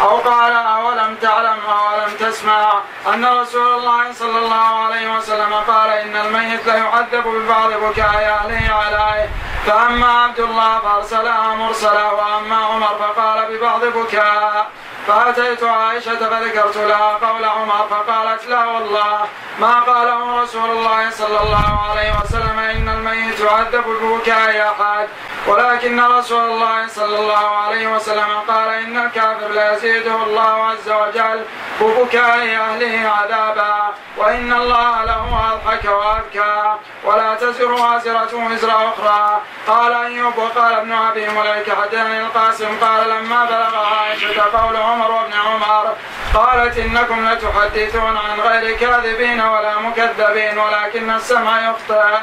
أو 0.00 0.16
قال 0.16 0.52
أولم 0.52 1.14
تعلم 1.14 1.58
أولم 1.68 2.14
تسمع 2.20 2.72
أن 3.14 3.24
رسول 3.24 3.66
الله 3.78 4.12
صلى 4.12 4.38
الله 4.38 4.84
عليه 4.84 5.16
وسلم 5.16 5.54
قال 5.54 5.90
إن 5.90 6.16
الميت 6.16 6.66
ليعذب 6.66 7.24
ببعض 7.26 7.70
بكاء 7.72 8.38
أهله 8.40 8.74
عليه 8.74 9.28
فأما 9.66 10.06
عبد 10.22 10.40
الله 10.40 10.78
فأرسلها 10.78 11.54
مرسلا 11.54 12.10
وأما 12.10 12.56
عمر 12.56 12.86
فقال 12.86 13.56
ببعض 13.56 13.84
بكاء. 13.84 14.66
فأتيت 15.06 15.62
عائشة 15.62 16.16
فذكرت 16.16 16.76
لها 16.76 17.18
قول 17.22 17.44
عمر 17.44 17.86
فقالت 17.90 18.46
لا 18.46 18.64
والله 18.64 19.20
ما 19.60 19.80
قاله 19.80 20.42
رسول 20.42 20.70
الله 20.70 21.10
صلى 21.10 21.40
الله 21.40 21.80
عليه 21.90 22.12
وسلم 22.24 22.58
إن 22.58 22.88
الميت 22.88 23.40
يعذب 23.40 23.84
ببكاء 23.86 24.74
أحد. 24.80 25.08
ولكن 25.46 26.00
رسول 26.00 26.44
الله 26.44 26.86
صلى 26.88 27.18
الله 27.18 27.56
عليه 27.56 27.86
وسلم 27.96 28.40
قال 28.48 28.68
إن 28.68 29.06
الكافر 29.06 29.48
لا 29.48 29.74
يزيده 29.74 30.14
الله 30.22 30.66
عز 30.66 30.90
وجل 30.90 31.44
ببكاء 31.80 32.38
أهله 32.38 33.08
عذابا. 33.08 33.94
وإن 34.22 34.52
الله 34.52 35.04
له 35.04 35.52
أضحك 35.52 35.84
وأبكى 35.84 36.74
ولا 37.04 37.34
تزر 37.34 37.72
وازرة 37.72 38.34
وزر 38.34 38.70
أخرى. 38.70 39.40
قال 39.66 39.92
أيوب 39.92 40.38
وقال 40.38 40.72
ابن 40.74 40.92
أبي 40.92 41.28
مليكة 41.28 41.72
حدثني 41.82 42.20
القاسم 42.20 42.68
قال 42.80 43.10
لما 43.10 43.44
بلغ 43.44 43.76
عائشة 43.76 44.42
قول 44.42 44.76
عمر 44.76 45.10
وابن 45.10 45.32
عمر 45.32 45.94
قالت 46.34 46.78
إنكم 46.78 47.28
لتحدثون 47.28 48.16
عن 48.16 48.40
غير 48.40 48.76
كاذبين 48.76 49.40
ولا 49.40 49.78
مكذبين 49.78 50.58
ولكن 50.58 51.10
السمع 51.10 51.70
يخطئ. 51.70 52.18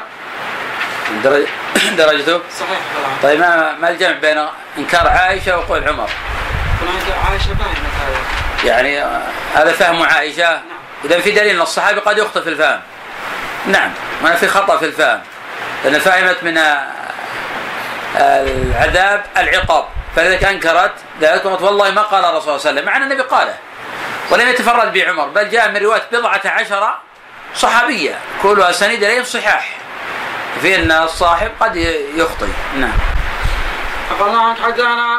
درج... 1.24 1.46
درجته؟ 1.98 2.40
صحيح. 2.58 2.80
طيب 3.22 3.40
ما 3.40 3.76
ما 3.80 3.88
الجمع 3.88 4.12
بين 4.12 4.46
إنكار 4.78 5.08
عائشة 5.08 5.58
وقول 5.58 5.88
عمر؟ 5.88 6.10
عائشة 7.28 7.44
فهمت 7.44 7.78
هذا 8.00 8.20
يعني 8.64 9.00
هذا 9.54 9.72
فهم 9.72 10.02
عائشة؟ 10.02 10.60
اذا 11.04 11.20
في 11.20 11.30
دليل 11.30 11.56
أن 11.56 11.60
الصحابي 11.60 12.00
قد 12.00 12.18
يخطئ 12.18 12.42
في 12.42 12.48
الفهم. 12.48 12.80
نعم 13.66 13.92
ما 14.22 14.34
في 14.34 14.48
خطأ 14.48 14.76
في 14.76 14.84
الفهم. 14.84 15.20
لأن 15.84 15.98
فهمت 15.98 16.42
من 16.42 16.58
العذاب 18.16 19.24
العقاب. 19.36 19.84
فلذلك 20.16 20.44
أنكرت 20.44 20.92
ذلك 21.20 21.46
قالت 21.46 21.62
والله 21.62 21.90
ما 21.90 22.02
قال 22.02 22.24
الرسول 22.24 22.42
صلى 22.42 22.50
الله 22.50 22.60
عليه 22.60 22.70
وسلم 22.70 22.84
مع 22.84 22.96
أن 22.96 23.02
النبي 23.02 23.22
قاله. 23.22 23.54
ولم 24.30 24.48
يتفرد 24.48 24.92
بعمر 24.92 25.28
بل 25.28 25.50
جاء 25.50 25.68
من 25.68 25.76
رواية 25.76 26.02
بضعة 26.12 26.40
عشر 26.44 26.94
صحابية. 27.54 28.18
كلها 28.42 28.72
سند 28.72 29.02
إليهم 29.02 29.24
صحاح. 29.24 29.76
في 30.62 30.76
أن 30.76 30.92
الصاحب 30.92 31.50
قد 31.60 31.76
يخطئ. 32.16 32.46
نعم. 32.76 32.92
أخبرنا 34.10 34.40
عنك 34.40 34.60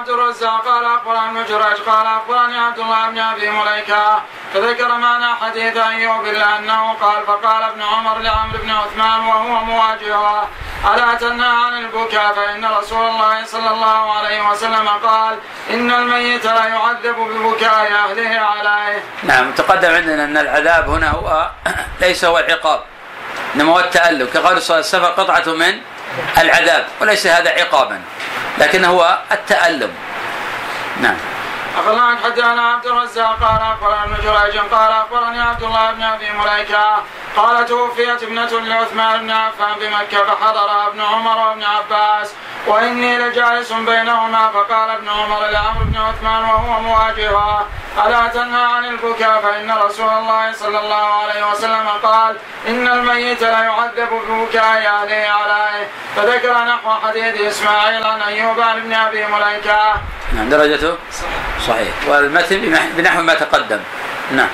عبد 0.01 0.09
الرزاق 0.09 0.65
قال 0.67 0.85
أخبرنا 0.85 1.43
جريج 1.49 1.79
قال 1.89 2.07
أخبرني 2.07 2.57
عبد 2.57 2.79
الله 2.79 3.09
بن 3.09 3.19
أبي 3.19 3.49
مليكة. 3.49 4.21
فذكر 4.53 4.97
معنى 4.97 5.35
حديث 5.35 5.77
أيوب 5.77 6.25
إلا 6.25 6.59
أنه 6.59 6.93
قال 6.93 7.25
فقال 7.27 7.63
ابن 7.63 7.81
عمر 7.81 8.19
لعمرو 8.19 8.57
بن 8.63 8.69
عثمان 8.69 9.19
وهو 9.19 9.63
مواجهه 9.63 10.47
ألا 10.93 11.13
تنهى 11.13 11.49
عن 11.65 11.77
البكاء؟ 11.77 12.33
فإن 12.33 12.65
رسول 12.65 13.07
الله 13.07 13.45
صلى 13.45 13.69
الله 13.69 14.13
عليه 14.17 14.49
وسلم 14.49 14.87
قال 14.87 15.37
إن 15.69 15.91
الميت 15.91 16.45
لا 16.45 16.65
يعذب 16.65 17.15
ببكاء 17.15 17.91
أهله 17.91 18.39
عليه. 18.39 19.03
نعم 19.23 19.51
تقدم 19.51 19.95
عندنا 19.95 20.23
أن 20.23 20.37
العذاب 20.37 20.89
هنا 20.89 21.09
هو 21.09 21.49
ليس 22.01 22.25
هو 22.25 22.39
العقاب 22.39 22.83
إنما 23.55 23.71
هو 23.71 23.79
التألم 23.79 24.27
كقول 24.33 24.61
صلى 24.61 24.79
الله 24.79 24.89
عليه 24.93 25.05
وسلم 25.05 25.05
قطعة 25.05 25.53
من 25.53 25.81
العذاب 26.37 26.85
وليس 27.01 27.27
هذا 27.27 27.49
عقابا 27.49 28.01
لكن 28.57 28.85
هو 28.85 29.17
التألم. 29.31 29.91
نعم. 31.01 31.17
أخبرنا 31.77 32.17
حدثنا 32.23 32.61
عبد 32.61 32.85
الرزاق 32.85 33.39
قال 33.43 33.61
أخبرنا 33.61 34.03
ابن 34.03 34.15
جريج 34.23 34.57
قال 34.57 34.91
أخبرني 34.91 35.41
عبد 35.41 35.63
الله 35.63 35.91
بن 35.91 36.03
أبي 36.03 36.31
مليكة 36.31 37.03
قال 37.37 37.65
توفيت 37.65 38.23
ابنة 38.23 38.59
لعثمان 38.59 39.21
بن 39.21 39.31
عفان 39.31 39.73
بمكة 39.79 40.23
فحضرها 40.23 40.87
ابن 40.87 41.01
عمر 41.01 41.37
وابن 41.37 41.63
عباس 41.63 42.33
وإني 42.67 43.17
لجالس 43.17 43.71
بينهما 43.71 44.47
فقال 44.47 44.89
ابن 44.89 45.09
عمر 45.09 45.47
لعمرو 45.47 45.85
بن 45.85 45.97
عثمان 45.97 46.43
وهو 46.43 46.81
مواجهها 46.81 47.65
ألا 48.05 48.27
تنهى 48.27 48.63
عن 48.63 48.85
البكاء؟ 48.85 49.41
فإن 49.41 49.71
رسول 49.71 50.09
الله 50.09 50.53
صلى 50.53 50.79
الله 50.79 51.13
عليه 51.23 51.51
وسلم 51.51 51.87
قال 52.03 52.37
إن 52.67 52.87
الميت 52.87 53.41
لا 53.41 53.63
يعذب 53.63 54.09
ببكاء 54.29 54.63
أهله 54.63 55.27
عليه 55.29 55.87
فذكر 56.15 56.53
نحو 56.63 57.07
حديث 57.07 57.41
إسماعيل 57.41 58.03
عن 58.03 58.21
أيوب 58.21 58.59
عن 58.59 58.77
ابن 58.77 58.93
أبي 58.93 59.25
مليكة 59.25 59.93
نعم 60.35 60.49
درجته؟ 60.49 60.97
صحيح. 61.67 61.93
والمتن 62.07 62.77
بنحو 62.97 63.21
ما 63.21 63.33
تقدم. 63.33 63.79
نعم. 64.31 64.49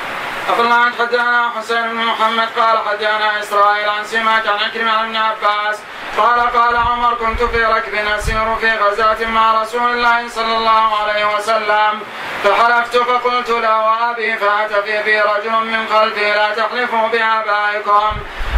أخبرنا 0.50 0.76
عن 0.76 0.92
حدثنا 1.00 1.52
حسين 1.58 1.82
بن 1.82 1.96
محمد 1.96 2.48
قال 2.58 2.78
حدثنا 2.88 3.40
إسرائيل 3.40 3.90
عن 3.90 4.04
سماك 4.06 4.48
عن 4.48 4.60
عكرمة 4.66 4.92
عن 4.92 5.06
ابن 5.06 5.16
عباس. 5.16 5.78
قال 6.18 6.40
قال 6.40 6.76
عمر 6.76 7.14
كنت 7.14 7.44
في 7.44 7.64
ركب 7.64 7.96
أسير 7.96 8.56
في 8.56 8.72
غزاة 8.72 9.28
مع 9.28 9.62
رسول 9.62 9.92
الله 9.92 10.30
صلى 10.30 10.58
الله 10.58 10.98
عليه 11.02 11.36
وسلم. 11.36 12.00
فحلفت 12.44 12.98
فقلت 12.98 13.50
له 13.50 13.80
وأبي 13.80 14.38
فأتى 14.38 15.02
بي 15.06 15.22
رجل 15.22 15.52
من 15.52 15.88
خلفي 15.94 16.32
لا 16.32 16.54
تحلفوا 16.54 17.08
بآبائكم. 17.08 18.12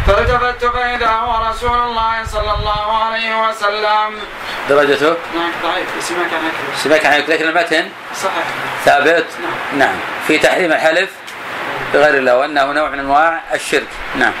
فالتفت 0.06 0.64
فإذا 0.64 1.10
هو 1.10 1.50
رسول 1.50 1.78
الله 1.78 2.24
صلى 2.24 2.52
الله 2.52 3.04
عليه 3.04 3.48
وسلم. 3.48 4.20
درجته؟ 4.68 5.16
نعم 5.34 5.52
ضعيف. 5.62 5.88
سماك 6.00 6.32
عن 6.32 6.44
عكرمة 6.44 6.76
سماك 6.76 7.06
عن 7.06 7.20
لكن 7.28 7.48
المتن؟ 7.48 7.88
صحيح. 8.14 8.44
ثابت؟ 8.84 9.26
نعم. 9.42 9.78
نعم. 9.78 9.96
في 10.26 10.38
تحريم 10.38 10.72
الحلف؟ 10.72 11.10
بغير 11.94 12.14
الله. 12.14 12.36
وأنه 12.36 12.64
نوع 12.64 12.88
من 12.88 12.98
أنواع 12.98 13.40
الشرك. 13.54 13.88
نعم. 14.16 14.32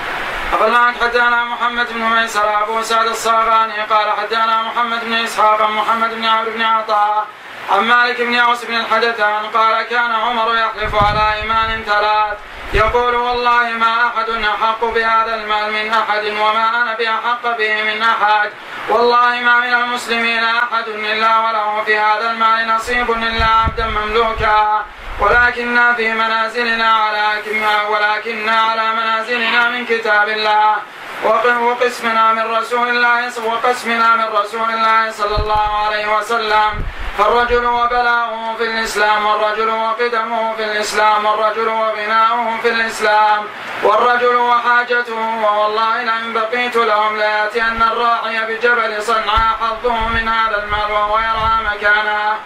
عن 0.52 0.94
حدثنا 0.94 1.44
محمد 1.44 1.86
بن 1.92 2.00
ميسر 2.00 2.62
أبو 2.62 2.82
سعد 2.82 3.06
الصاغاني 3.06 3.82
قال 3.90 4.10
حدثنا 4.10 4.62
محمد 4.62 5.04
بن 5.04 5.12
إسحاق 5.12 5.70
محمد 5.70 6.14
بن 6.14 6.24
عمرو 6.24 6.50
بن 6.50 6.62
عطاء 6.62 7.26
عن 7.70 7.80
مالك 7.80 8.20
بن 8.20 8.34
أوس 8.34 8.64
بن 8.64 8.74
الحدثان 8.74 9.46
قال 9.54 9.82
كان 9.82 10.12
عمر 10.12 10.54
يحلف 10.54 11.04
على 11.04 11.34
إيمان 11.34 11.82
ثلاث. 11.84 12.38
يقول 12.72 13.14
والله 13.14 13.70
ما 13.70 14.06
أحد 14.06 14.30
أحق 14.30 14.84
بهذا 14.84 15.34
المال 15.34 15.72
من 15.72 15.92
أحد 15.92 16.24
وما 16.24 16.82
أنا 16.82 16.94
بأحق 16.94 17.56
به 17.58 17.82
من 17.82 18.02
أحد. 18.02 18.50
والله 18.88 19.40
ما 19.40 19.60
من 19.60 19.74
المسلمين 19.74 20.44
أحد 20.44 20.88
إلا 20.88 21.38
وله 21.38 21.82
في 21.86 21.98
هذا 21.98 22.30
المال 22.30 22.68
نصيب 22.68 23.10
إلا 23.10 23.46
عبدا 23.46 23.86
مملوكا. 23.86 24.84
ولكننا 25.20 25.94
في 25.94 26.12
منازلنا 26.12 26.92
على 26.94 27.42
ولكننا 27.88 28.60
على 28.60 28.92
منازلنا 28.92 29.68
من 29.70 29.86
كتاب 29.86 30.28
الله. 30.28 30.76
وقسمنا 31.24 32.32
من 32.32 32.56
رسول 32.56 32.88
الله 32.88 33.32
وقسمنا 33.46 34.16
من 34.16 34.28
رسول 34.40 34.70
الله 34.70 35.10
صلى 35.10 35.36
الله 35.36 35.68
عليه 35.86 36.16
وسلم. 36.16 36.70
فالرجل 37.18 37.64
وبلاؤه 37.66 38.56
في 38.58 38.64
الإسلام 38.64 39.26
والرجل 39.26 39.68
وقدمه 39.68 40.54
في 40.56 40.64
الإسلام 40.64 41.24
والرجل 41.24 41.68
وغناؤه 41.68 42.58
في 42.62 42.68
الإسلام. 42.68 43.44
والرجل 43.82 44.36
وحاجته 44.36 45.20
ووالله 45.42 46.02
لئن 46.02 46.32
بقيت 46.32 46.76
لهم 46.76 47.16
ليأتين 47.16 47.82
الراعي 47.82 48.36
بجبل 48.48 49.02
صنعاء 49.02 49.56
حظه 49.60 50.08
من 50.08 50.28
هذا 50.28 50.64
المال 50.64 50.92
وهو 50.92 51.18
يرعى 51.18 51.56
مكانه. 51.70 52.36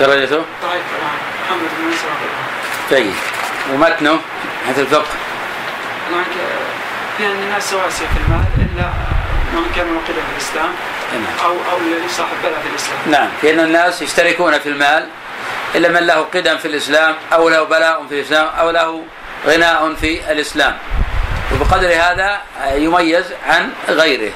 درجته؟ 0.00 0.44
طيب 0.62 0.82
محمد 1.44 1.70
بن 1.78 1.94
جيد 2.90 3.14
ومتنه؟ 3.72 4.20
حيث 4.66 4.78
الفقه. 4.78 5.06
إن 7.20 7.42
الناس 7.42 7.70
سواسيه 7.70 8.06
في 8.06 8.20
المال 8.26 8.44
إلا 8.58 8.86
من 9.52 9.72
كان 9.76 9.86
موقدا 9.86 10.22
في 10.22 10.32
الإسلام. 10.36 10.70
أو 11.44 11.50
أو 11.72 11.78
الذي 11.78 12.08
صاحب 12.08 12.36
بلد 12.42 12.54
في 12.62 12.68
الإسلام. 12.70 12.98
نعم، 13.06 13.28
في 13.40 13.50
إن 13.50 13.60
الناس 13.60 14.02
يشتركون 14.02 14.58
في 14.58 14.68
المال 14.68 15.06
إلا 15.74 15.88
من 15.88 16.06
له 16.06 16.14
قدم 16.34 16.58
في 16.58 16.68
الإسلام 16.68 17.14
أو 17.32 17.48
له 17.48 17.62
بلاء 17.62 18.06
في 18.08 18.14
الإسلام 18.14 18.46
أو 18.46 18.70
له 18.70 19.04
غناء 19.46 19.94
في 19.94 20.32
الإسلام. 20.32 20.76
وبقدر 21.52 21.88
هذا 21.88 22.40
يميز 22.72 23.24
عن 23.48 23.70
غيره. 23.88 24.32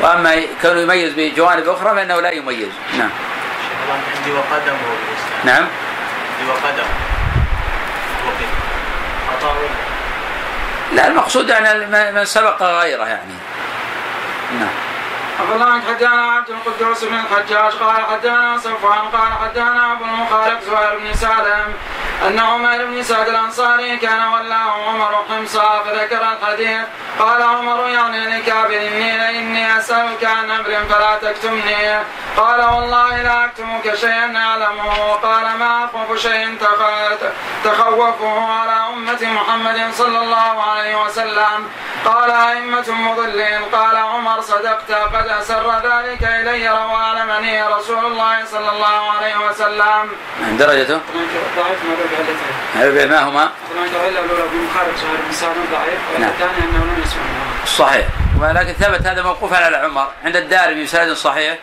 وأما 0.00 0.42
كونه 0.62 0.80
يميز 0.80 1.12
بجوانب 1.16 1.68
أخرى 1.68 1.94
فإنه 1.94 2.20
لا 2.20 2.30
يميز. 2.30 2.72
نعم. 2.98 3.10
عندي 3.92 4.32
وقدم 4.32 4.76
بالإسلام 4.82 5.40
نعم 5.44 5.66
عندي 6.38 6.50
وقدم 6.50 6.88
خطأ 9.28 9.50
ولا 9.50 9.91
لا 10.94 11.08
المقصود 11.08 11.48
يعني 11.48 11.86
من 12.12 12.24
سبق 12.24 12.62
غيره 12.62 13.04
يعني. 13.04 13.34
نعم. 14.60 14.91
عبد 15.40 15.50
الله 15.52 15.80
حدانا 15.80 16.32
عبد 16.32 16.50
القدوس 16.50 17.04
بن 17.04 17.14
الحجاج. 17.14 17.72
قال 17.72 18.04
حدانا 18.10 18.58
صفوان 18.58 18.98
قال 18.98 19.32
حدانا 19.42 19.92
ابو 19.92 20.04
المخالف 20.04 20.64
زهير 20.64 20.98
بن 20.98 21.14
سالم. 21.14 21.74
أن 22.26 22.38
عمر 22.38 22.84
بن 22.84 23.02
سعد 23.02 23.28
الأنصاري 23.28 23.96
كان 23.96 24.28
ولاه 24.28 24.88
عمر 24.88 25.24
حمصا 25.28 25.82
فذكر 25.84 26.22
الحديث. 26.32 26.80
قال 27.18 27.42
عمر 27.42 27.88
يعني 27.88 28.38
لكابر 28.38 28.76
إني 28.76 29.38
اني 29.38 29.78
أسألك 29.78 30.24
عن 30.24 30.50
أمر 30.50 30.84
فلا 30.88 31.16
تكتمني. 31.22 31.98
قال 32.36 32.60
والله 32.60 33.22
لا 33.22 33.44
أكتمك 33.44 33.94
شيئا 33.94 34.36
أعلمه. 34.36 35.12
قال 35.12 35.44
ما 35.58 35.84
أخوف 35.84 36.18
شيء 36.18 36.56
تخ- 36.60 37.30
تخوفه 37.64 38.52
على 38.60 38.76
أمة 38.92 39.22
محمد 39.22 39.90
صلى 39.92 40.18
الله 40.18 40.62
عليه 40.62 41.04
وسلم. 41.04 41.68
قال 42.04 42.30
أئمة 42.30 42.90
مضلين. 42.90 43.62
قال 43.72 43.96
عمر 43.96 44.40
صدقت 44.40 44.92
قد 44.92 45.21
أسر 45.30 45.70
ذلك 45.78 46.22
إلي 46.22 46.68
واعلمني 46.70 47.62
رسول 47.62 48.06
الله 48.06 48.44
صلى 48.44 48.70
الله 48.70 49.10
عليه 49.10 49.36
وسلم. 49.50 50.08
درجته 50.58 51.00
ضعيف 51.56 51.78
ما 51.84 52.84
علته. 52.84 53.06
ما 53.06 53.28
هما 53.28 53.50
نعم. 56.18 56.32
صحيح 57.66 58.06
ولكن 58.40 58.72
ثبت 58.72 59.06
هذا 59.06 59.22
موقوفا 59.22 59.56
على 59.56 59.76
عمر 59.76 60.08
عند 60.24 60.36
الدارمي 60.36 60.84
بسند 60.84 61.12
صحيح 61.12 61.58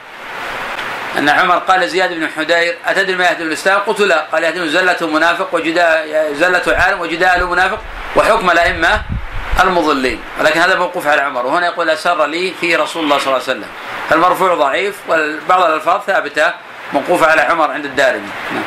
أن 1.18 1.30
عمر 1.30 1.58
قال 1.58 1.80
لزياد 1.80 2.14
بن 2.14 2.28
حدير 2.38 2.78
أتدري 2.88 3.16
ما 3.16 3.26
يهدم 3.26 3.48
الإسلام؟ 3.48 3.80
قلت 3.80 4.00
لا 4.00 4.26
قال 4.32 4.44
يهدم 4.44 4.68
زلة 4.68 5.08
منافق 5.08 5.56
وجداء 5.56 6.34
زلة 6.34 6.64
عالم 6.68 7.02
وجدال 7.02 7.46
منافق 7.46 7.80
وحكم 8.16 8.50
الأئمة 8.50 9.02
المضلين. 9.68 10.20
ولكن 10.40 10.60
هذا 10.60 10.80
موقوف 10.80 11.08
على 11.08 11.22
عمر. 11.22 11.46
وهنا 11.46 11.66
يقول 11.66 11.90
أسر 11.90 12.26
لي 12.26 12.54
فيه 12.62 12.78
رسول 12.78 13.04
الله 13.04 13.18
صلى 13.18 13.28
الله 13.28 13.44
عليه 13.48 13.60
وسلم. 13.60 13.68
المرفوع 14.12 14.54
ضعيف 14.54 14.96
وبعض 15.10 15.64
الألفاظ 15.64 16.02
ثابتة 16.02 16.54
موقوفة 16.94 17.32
على 17.32 17.42
عمر 17.42 17.72
عند 17.72 17.86
الدارمي. 17.86 18.30
نعم. 18.54 18.64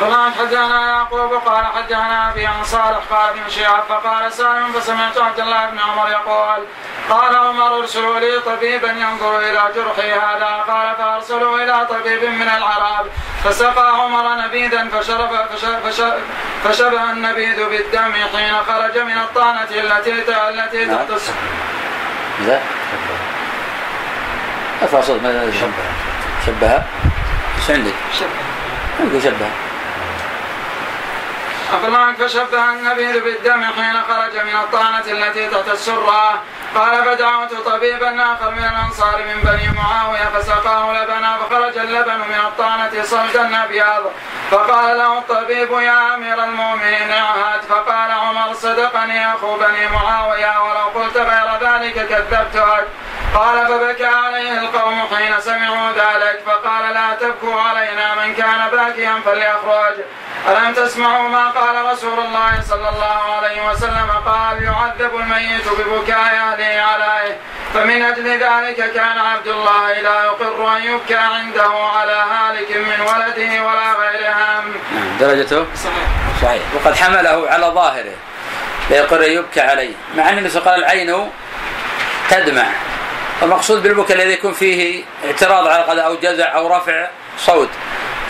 فقال 0.00 0.32
حدثنا 0.38 0.88
يعقوب 0.88 1.34
قال 1.34 1.66
حدثنا 1.66 2.30
أبي 2.30 2.46
عن 2.46 2.64
صالح 2.64 2.98
قال 3.10 3.28
ابن 3.30 3.50
شهاب 3.50 3.82
فقال 3.88 4.32
سالم 4.32 4.72
فسمعت 4.72 5.18
عبد 5.18 5.40
الله 5.40 5.66
بن 5.70 5.78
عمر 5.78 6.08
يقول 6.10 6.64
قال 7.10 7.36
عمر 7.36 7.78
ارسلوا 7.78 8.18
لي 8.20 8.40
طبيبا 8.46 8.88
ينظر 8.90 9.38
إلى 9.38 9.62
جرحي 9.76 10.12
هذا. 10.12 10.64
قال 10.68 10.96
فأرسلوا 10.98 11.58
إلى 11.58 11.86
طبيب 11.90 12.24
من 12.24 12.48
العرب. 12.48 13.06
فسقى 13.44 13.88
عمر 14.00 14.44
نبيذا 14.46 14.88
فشرب 14.88 15.30
فش- 15.54 15.64
فش- 15.90 16.12
فشبه 16.64 17.10
النبيذ 17.10 17.68
بالدم 17.68 18.12
حين 18.12 18.54
خرج 18.68 18.98
من 18.98 19.18
الطعنه 19.18 19.62
التي 19.70 20.12
التي 20.48 20.84
نعم. 20.84 20.96
تحت 21.06 21.20
لا. 22.46 22.58
ارفع 24.82 25.00
صوت 25.00 25.20
شبه. 25.20 25.72
شبهها 26.46 26.84
إيش 27.58 27.70
عندك؟ 27.70 27.94
عندك 29.00 29.22
شبه 29.24 29.63
أقلعك 31.74 32.16
فشبه 32.16 32.72
النبيذ 32.72 33.24
بالدم 33.24 33.64
حين 33.64 33.96
خرج 34.08 34.36
من 34.36 34.54
الطعنة 34.54 35.04
التي 35.06 35.48
تحت 35.48 35.68
السرة. 35.68 36.42
قال 36.74 37.04
فدعوت 37.04 37.54
طبيبا 37.54 38.32
آخر 38.32 38.50
من 38.50 38.64
الأنصار 38.64 39.22
من 39.28 39.40
بني 39.42 39.68
معاوية 39.78 40.24
فسقاه 40.34 41.02
لبنا 41.02 41.36
فخرج 41.36 41.78
اللبن 41.78 42.18
من 42.18 42.40
الطعنة 42.46 43.02
صلدا 43.02 43.64
أبيض. 43.64 44.12
فقال 44.50 44.98
له 44.98 45.18
الطبيب 45.18 45.72
يا 45.72 46.14
أمير 46.14 46.44
المؤمنين 46.44 47.10
اعهد. 47.10 47.60
فقال 47.68 48.10
عمر 48.10 48.54
صدقني 48.54 49.34
أخو 49.34 49.56
بني 49.56 49.88
معاوية 49.88 50.62
ولو 50.62 51.02
قلت 51.02 51.16
غير 51.16 51.48
ذلك 51.60 52.08
كذبتك 52.08 52.86
قال 53.34 53.66
فبكى 53.66 54.06
عليه 54.06 54.58
القوم 54.58 55.02
حين 55.16 55.40
سمعوا 55.40 55.90
ذلك 55.90 56.40
فقال 56.46 56.94
لا 56.94 57.14
تبكوا 57.20 57.60
علينا 57.60 58.14
من 58.14 58.34
كان 58.34 58.68
باكيا 58.72 59.14
فليخرج. 59.24 59.94
ألم 60.48 60.74
تسمعوا 60.74 61.28
ما 61.28 61.48
قال 61.50 61.92
رسول 61.92 62.18
الله 62.18 62.60
صلى 62.68 62.88
الله 62.88 63.34
عليه 63.36 63.70
وسلم؟ 63.70 64.10
قال 64.26 64.62
يعذب 64.62 65.16
الميت 65.16 65.68
ببكاء 65.68 66.18
أهله 66.18 66.82
عليه 66.82 67.36
فمن 67.74 68.02
أجل 68.02 68.28
ذلك 68.28 68.92
كان 68.92 69.18
عبد 69.18 69.46
الله 69.46 69.92
لا 69.92 70.24
يقر 70.24 70.76
أن 70.76 70.82
يبكى 70.82 71.14
عنده 71.14 71.72
على 71.96 72.12
هالك 72.12 72.76
من 72.76 73.00
ولده 73.00 73.62
ولا 73.66 73.92
غيرهم 73.92 74.74
نعم 74.94 75.18
درجته؟ 75.20 75.66
صحيح. 75.74 76.08
صحيح. 76.42 76.62
وقد 76.74 76.96
حمله 76.96 77.50
على 77.50 77.66
ظاهره 77.66 78.16
لا 78.90 78.96
يقر 78.96 79.22
يبكى 79.22 79.60
عليه 79.60 79.94
مع 80.16 80.28
النبي 80.28 80.48
قال 80.48 80.78
العين 80.78 81.30
تدمع. 82.30 82.66
المقصود 83.42 83.82
بالبكاء 83.82 84.16
الذي 84.16 84.32
يكون 84.32 84.52
فيه 84.52 85.04
اعتراض 85.26 85.66
على 85.66 85.80
القضاء 85.82 86.06
أو 86.06 86.14
جزع 86.14 86.54
أو 86.54 86.76
رفع 86.76 87.08
صوت. 87.38 87.68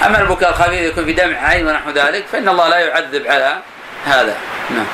أما 0.06 0.20
البكاء 0.20 0.50
الخفيف 0.50 0.80
يكون 0.80 1.04
في 1.04 1.12
دمع 1.12 1.48
عين 1.48 1.68
ونحو 1.68 1.90
ذلك 1.90 2.26
فإن 2.32 2.48
الله 2.48 2.68
لا 2.68 2.78
يعذب 2.78 3.26
على 3.26 3.58
هذا. 4.04 4.36
نعم. 4.70 4.86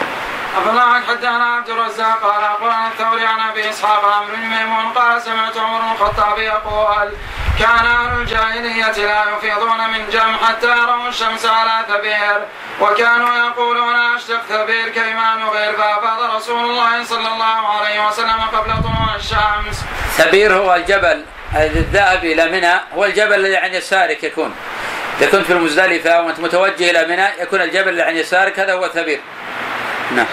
أفلا 0.56 1.00
حدثنا 1.08 1.44
عبد 1.44 1.68
الرزاق 1.70 2.20
قال 2.22 2.44
أخبرنا 2.44 2.88
الثوري 2.88 3.26
عن 3.26 3.40
أبي 3.40 3.70
إسحاق 3.70 4.04
عن 4.04 4.26
بن 4.26 4.38
ميمون 4.38 4.92
قال 4.92 5.22
سمعت 5.22 5.56
عمر 5.56 5.80
بن 5.80 5.92
الخطاب 5.92 6.38
يقول 6.38 7.12
كان 7.58 7.86
أهل 7.86 8.20
الجاهلية 8.20 9.06
لا 9.06 9.24
يفيضون 9.36 9.90
من 9.90 10.10
جم 10.12 10.36
حتى 10.46 10.66
يروا 10.66 11.08
الشمس 11.08 11.46
على 11.46 11.84
ثبير 11.88 12.46
وكانوا 12.80 13.34
يقولون 13.34 13.94
أشتق 13.94 14.42
ثبير 14.48 14.88
كيما 14.88 15.34
نغير؟ 15.34 15.76
فأفاض 15.76 16.36
رسول 16.36 16.64
الله 16.64 17.04
صلى 17.04 17.28
الله 17.28 17.68
عليه 17.68 18.06
وسلم 18.08 18.40
قبل 18.52 18.82
طلوع 18.82 19.14
الشمس. 19.16 19.84
ثبير 20.16 20.54
هو 20.54 20.74
الجبل 20.74 21.24
الذهب 21.54 22.24
إلى 22.24 22.48
منى 22.48 22.74
هو 22.94 23.04
الجبل 23.04 23.34
الذي 23.34 23.56
عن 23.56 23.74
يسارك 23.74 24.24
يكون. 24.24 24.54
إذا 25.20 25.30
كنت 25.30 25.46
في 25.46 25.52
المزدلفة 25.52 26.22
وأنت 26.22 26.40
متوجه 26.40 26.90
إلى 26.90 27.06
منى 27.06 27.42
يكون 27.42 27.60
الجبل 27.62 27.88
اللي 27.88 28.02
عن 28.02 28.16
يسارك 28.16 28.58
هذا 28.58 28.72
هو 28.72 28.88
ثبير. 28.88 29.20
نعم. 30.16 30.26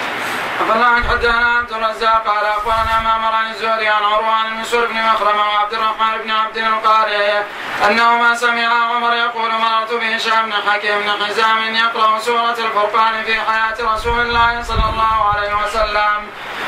أفلا 0.61 0.95
حدثنا 1.09 1.57
عبد 1.57 1.71
الرزاق 1.71 2.27
قال 2.27 2.45
أخبرنا 2.45 2.99
معمر 3.03 3.35
عن 3.35 3.51
الزهري 3.51 3.87
عن 3.87 4.03
عروة 4.03 4.31
عن 4.31 4.45
المسور 4.47 4.85
بن 4.85 5.01
مخرمة 5.01 5.47
وعبد 5.49 5.73
الرحمن 5.73 6.17
بن 6.23 6.31
عبد 6.31 6.57
القاري 6.57 7.43
أنهما 7.87 8.35
سمع 8.35 8.67
عمر 8.67 9.13
يقول 9.15 9.51
مررت 9.51 9.93
بهشام 9.93 10.45
بن 10.45 10.53
حكيم 10.71 10.99
بن 11.01 11.25
حزام 11.25 11.75
يقرأ 11.75 12.19
سورة 12.19 12.51
الفرقان 12.51 13.23
في 13.23 13.33
حياة 13.33 13.93
رسول 13.93 14.19
الله 14.19 14.63
صلى 14.63 14.85
الله 14.89 15.33
عليه 15.33 15.53
وسلم. 15.63 16.27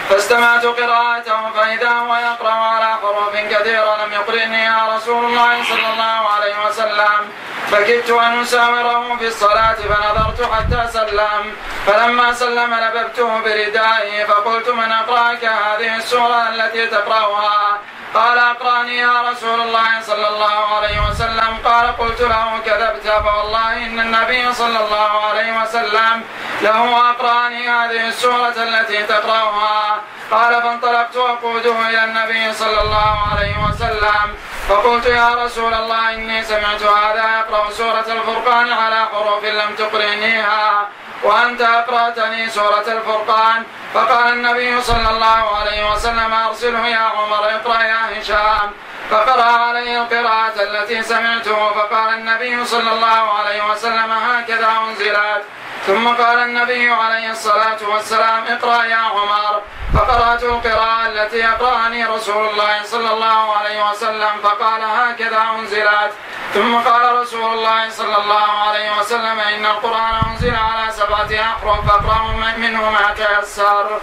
فاستمعت 0.09 0.65
قراءته 0.65 1.51
فإذا 1.51 1.89
هو 1.89 2.15
يقرأ 2.15 2.53
على 2.53 2.97
حروف 3.01 3.35
كثيرة 3.35 4.05
لم 4.05 4.13
يقرئني 4.13 4.63
يا 4.63 4.95
رسول 4.95 5.25
الله 5.25 5.63
صلى 5.63 5.93
الله 5.93 6.29
عليه 6.35 6.55
وسلم. 6.67 7.29
فكدت 7.71 8.09
أن 8.09 8.41
أساوره 8.41 9.17
في 9.17 9.27
الصلاة 9.27 9.73
فنظرت 9.73 10.51
حتى 10.53 10.87
سلم. 10.93 11.55
فلما 11.87 12.33
سلم 12.33 12.73
لببته 12.73 13.39
بردائه 13.39 14.25
فقلت 14.25 14.69
من 14.69 14.91
أقرأك 14.91 15.45
هذه 15.45 15.95
السورة 15.95 16.49
التي 16.49 16.87
تقرأها؟ 16.87 17.77
قال 18.13 18.37
أقرأني 18.37 18.97
يا 18.97 19.21
رسول 19.31 19.61
الله 19.61 20.01
صلى 20.01 20.27
الله 20.27 20.77
عليه 20.77 21.09
وسلم. 21.09 21.57
قال 21.65 21.97
قلت 21.97 22.21
له 22.21 22.59
كذبت 22.65 23.07
فوالله 23.07 23.73
إن 23.85 23.99
النبي 23.99 24.53
صلى 24.53 24.79
الله 24.79 25.11
عليه 25.29 25.61
وسلم 25.61 26.23
له 26.61 27.09
أقرأني 27.09 27.69
هذه 27.69 28.07
السورة 28.07 28.57
التي 28.57 29.03
تقرأها. 29.03 30.01
قال 30.31 30.61
فانطلقت 30.61 31.15
أقوده 31.15 31.89
إلى 31.89 32.03
النبي 32.03 32.53
صلى 32.53 32.81
الله 32.81 33.17
عليه 33.31 33.55
وسلم. 33.69 34.27
فقلت 34.69 35.05
يا 35.05 35.29
رسول 35.45 35.73
الله 35.73 36.13
إني 36.13 36.43
سمعت 36.43 36.83
هذا 36.83 37.25
يقرأ 37.39 37.71
سورة 37.71 38.05
الفرقان 38.07 38.73
على 38.73 39.05
حروف 39.11 39.43
لم 39.45 39.75
تقرئنيها 39.75 40.87
وأنت 41.23 41.61
أقرأتني 41.61 42.49
سورة 42.49 42.85
الفرقان. 42.87 43.63
فقال 43.93 44.33
النبي 44.33 44.81
صلى 44.81 45.09
الله 45.09 45.57
عليه 45.57 45.91
وسلم 45.91 46.33
أرسله 46.33 46.87
يا 46.87 46.97
عمر 46.97 47.45
اقرأ 47.55 47.83
يا 47.83 48.01
هشام. 48.21 48.71
فقرأ 49.11 49.43
عليه 49.43 50.01
القراءة 50.01 50.57
التي 50.57 51.01
سمعته 51.01 51.73
فقال 51.73 52.13
النبي 52.13 52.65
صلى 52.65 52.91
الله 52.91 53.33
عليه 53.39 53.71
وسلم 53.71 54.11
هكذا 54.11 54.69
أنزلت. 54.87 55.43
ثم 55.87 56.07
قال 56.07 56.37
النبي 56.39 56.89
عليه 56.89 57.31
الصلاة 57.31 57.77
والسلام 57.91 58.43
اقرأ 58.47 58.83
يا 58.83 58.95
عمر. 58.95 59.61
فقرأت 59.93 60.43
القراءة 60.43 61.05
التي 61.07 61.37
يقرأني 61.37 62.05
رسول 62.05 62.49
الله 62.49 62.83
صلى 62.83 63.13
الله 63.13 63.57
عليه 63.57 63.89
وسلم 63.89 64.33
فقال 64.43 64.81
هكذا 64.83 65.41
أنزلت. 65.59 66.11
ثم 66.53 66.75
قال 66.75 67.21
رسول 67.21 67.53
الله 67.53 67.89
صلى 67.89 68.17
الله 68.17 68.49
عليه 68.67 68.99
وسلم 68.99 69.39
إن 69.39 69.65
القرآن 69.65 70.13
أنزل 70.29 70.55
على 70.55 70.91
سبعة 70.91 71.41
أحرف 71.41 71.87
فاقرأوا 71.87 72.33
منه 72.57 72.89
ما 72.91 73.13
تيسر. 73.17 73.99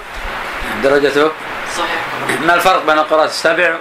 درجته 0.82 1.30
صحيح. 1.76 2.00
ما 2.46 2.54
الفرق 2.54 2.82
بين 2.86 2.98
القراءة 2.98 3.24
السبع 3.24 3.74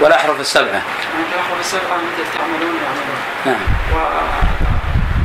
والأحرف 0.00 0.40
السبعة؟ 0.40 0.82
أنت 1.18 1.34
أحرف 1.40 1.60
السبعة 1.60 1.96
مثل 1.96 2.38
تعملون 2.38 2.76
يعملون 2.82 3.18
نعم. 3.46 4.47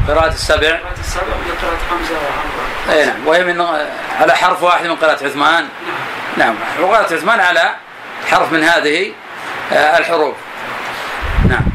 قراءة 0.08 0.34
السبع. 0.34 0.80
وقراءة 0.80 0.99
السبع 0.99 1.22
وقراءة 1.22 1.78
حمزة 1.89 2.14
وعمرو 2.14 2.99
اي 2.99 3.06
نعم. 3.06 3.28
وهي 3.28 3.43
من 3.43 3.62
على 4.20 4.36
حرف 4.36 4.64
واحد 4.64 4.86
من 4.86 4.95
قراءة 4.95 5.26
عثمان. 5.26 5.68
نعم. 6.38 6.56
نعم. 6.56 6.56
وقراءة 6.82 7.14
عثمان 7.14 7.39
على 7.39 7.76
حرف 8.32 8.51
من 8.51 8.64
هذه 8.64 9.12
آه، 9.74 9.97
الحروف. 9.97 10.36
نعم. 11.49 11.73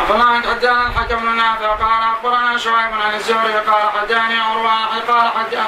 عن 0.00 0.44
حدثنا 0.44 0.86
الحكم 0.86 1.16
بن 1.16 1.36
نافع 1.36 1.74
قال 1.74 2.02
أخبرنا 2.02 2.58
شعيب 2.58 2.92
عن 2.92 3.14
الزهري 3.14 3.52
قال 3.52 3.90
حدثني 4.00 4.40
عروة 4.40 4.86
قال 5.08 5.30
حد 5.32 5.58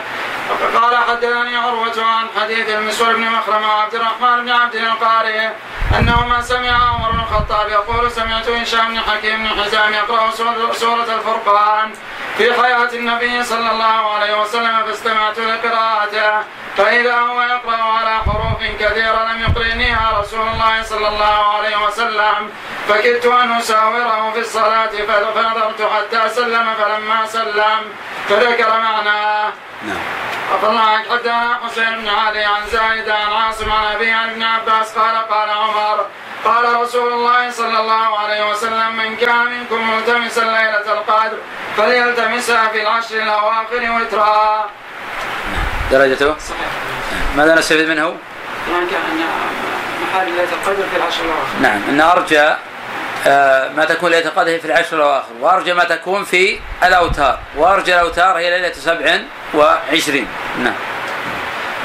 قال 0.76 0.96
حدثني 0.96 1.56
عروة 1.56 2.04
عن 2.04 2.26
حديث 2.40 2.68
المسور 2.68 3.16
بن 3.16 3.22
مخرمة 3.22 3.68
وعبد 3.68 3.94
الرحمن 3.94 4.44
بن 4.44 4.50
عبد 4.50 4.74
القاري 4.74 5.50
أنهما 5.98 6.40
سمع 6.42 6.70
عمر 6.70 7.12
بن 7.12 7.20
الخطاب 7.20 7.68
يقول 7.68 8.10
سمعت 8.10 8.48
هشام 8.48 8.88
بن 8.88 9.00
حكيم 9.00 9.42
بن 9.42 9.62
حزام 9.62 9.92
يقرأ 9.92 10.30
سورة 10.72 11.14
الفرقان 11.14 11.92
في 12.38 12.62
حياة 12.62 12.92
النبي 12.92 13.42
صلى 13.42 13.70
الله 13.70 14.14
عليه 14.14 14.40
وسلم 14.42 14.82
فاستمعت 14.86 15.38
لقراءته. 15.38 16.44
فإذا 16.78 17.18
هو 17.20 17.42
يقرأ 17.42 17.82
على 17.82 18.18
حروف 18.26 18.62
كثيرة 18.80 19.32
لم 19.32 19.42
يقرئنيها 19.42 20.20
رسول 20.20 20.40
الله 20.40 20.82
صلى 20.82 21.08
الله 21.08 21.56
عليه 21.56 21.86
وسلم. 21.86 22.50
فكدت 22.88 23.26
أن 23.26 23.52
أساوره 23.52 24.30
في 24.34 24.40
الصلاة 24.40 24.86
فنظرت 24.86 25.82
حتى 25.82 26.28
سلم 26.28 26.74
فلما 26.74 27.26
سلم. 27.26 27.80
فذكر 28.28 28.68
معناه 28.68 29.52
نعم. 29.82 30.78
عن 30.78 31.02
حدثنا 31.10 31.58
حسين 31.64 31.98
بن 32.00 32.08
علي 32.08 32.44
عن 32.44 32.66
زايد 32.72 33.08
عن 33.08 33.32
عاصم 33.32 33.72
عن 33.72 33.84
أبي 33.94 34.10
عن 34.10 34.30
ابن 34.30 34.42
عباس 34.42 34.98
قال 34.98 35.16
قال 35.16 35.50
عمر 35.50 36.06
قال 36.44 36.82
رسول 36.82 37.12
الله 37.12 37.50
صلى 37.50 37.78
الله 37.80 38.18
عليه 38.18 38.50
وسلم 38.50 38.96
من 38.96 39.16
كان 39.16 39.46
منكم 39.46 39.90
ملتمسا 39.90 40.40
ليلة 40.40 40.92
القدر 40.92 41.38
فليلتمسها 41.76 42.68
في 42.68 42.82
العشر 42.82 43.16
الأواخر 43.16 44.00
وترا. 44.00 44.70
درجته؟ 45.90 46.38
صحيح 46.38 46.68
ماذا 47.36 47.54
نستفيد 47.54 47.88
منه؟ 47.88 48.14
طبعا 48.68 48.80
كان 48.90 49.26
محل 50.02 50.26
ليلة 50.26 50.42
القدر 50.52 50.82
في 50.90 50.96
العشر 50.96 51.24
الأواخر. 51.24 51.58
نعم 51.62 51.80
أن 51.88 52.00
أرجى 52.00 52.54
آه، 53.26 53.68
ما 53.68 53.84
تكون 53.84 54.10
ليلة 54.10 54.26
القدر 54.26 54.58
في 54.58 54.64
العشر 54.64 54.96
الأواخر 54.96 55.32
وأرجى 55.40 55.74
ما 55.74 55.84
تكون 55.84 56.24
في 56.24 56.58
الأوتار 56.84 57.38
وأرجى 57.56 57.94
الأوتار 57.94 58.38
هي 58.38 58.50
ليلة 58.50 58.72
سبع 58.72 59.18
وعشرين. 59.54 60.26
نعم. 60.58 60.74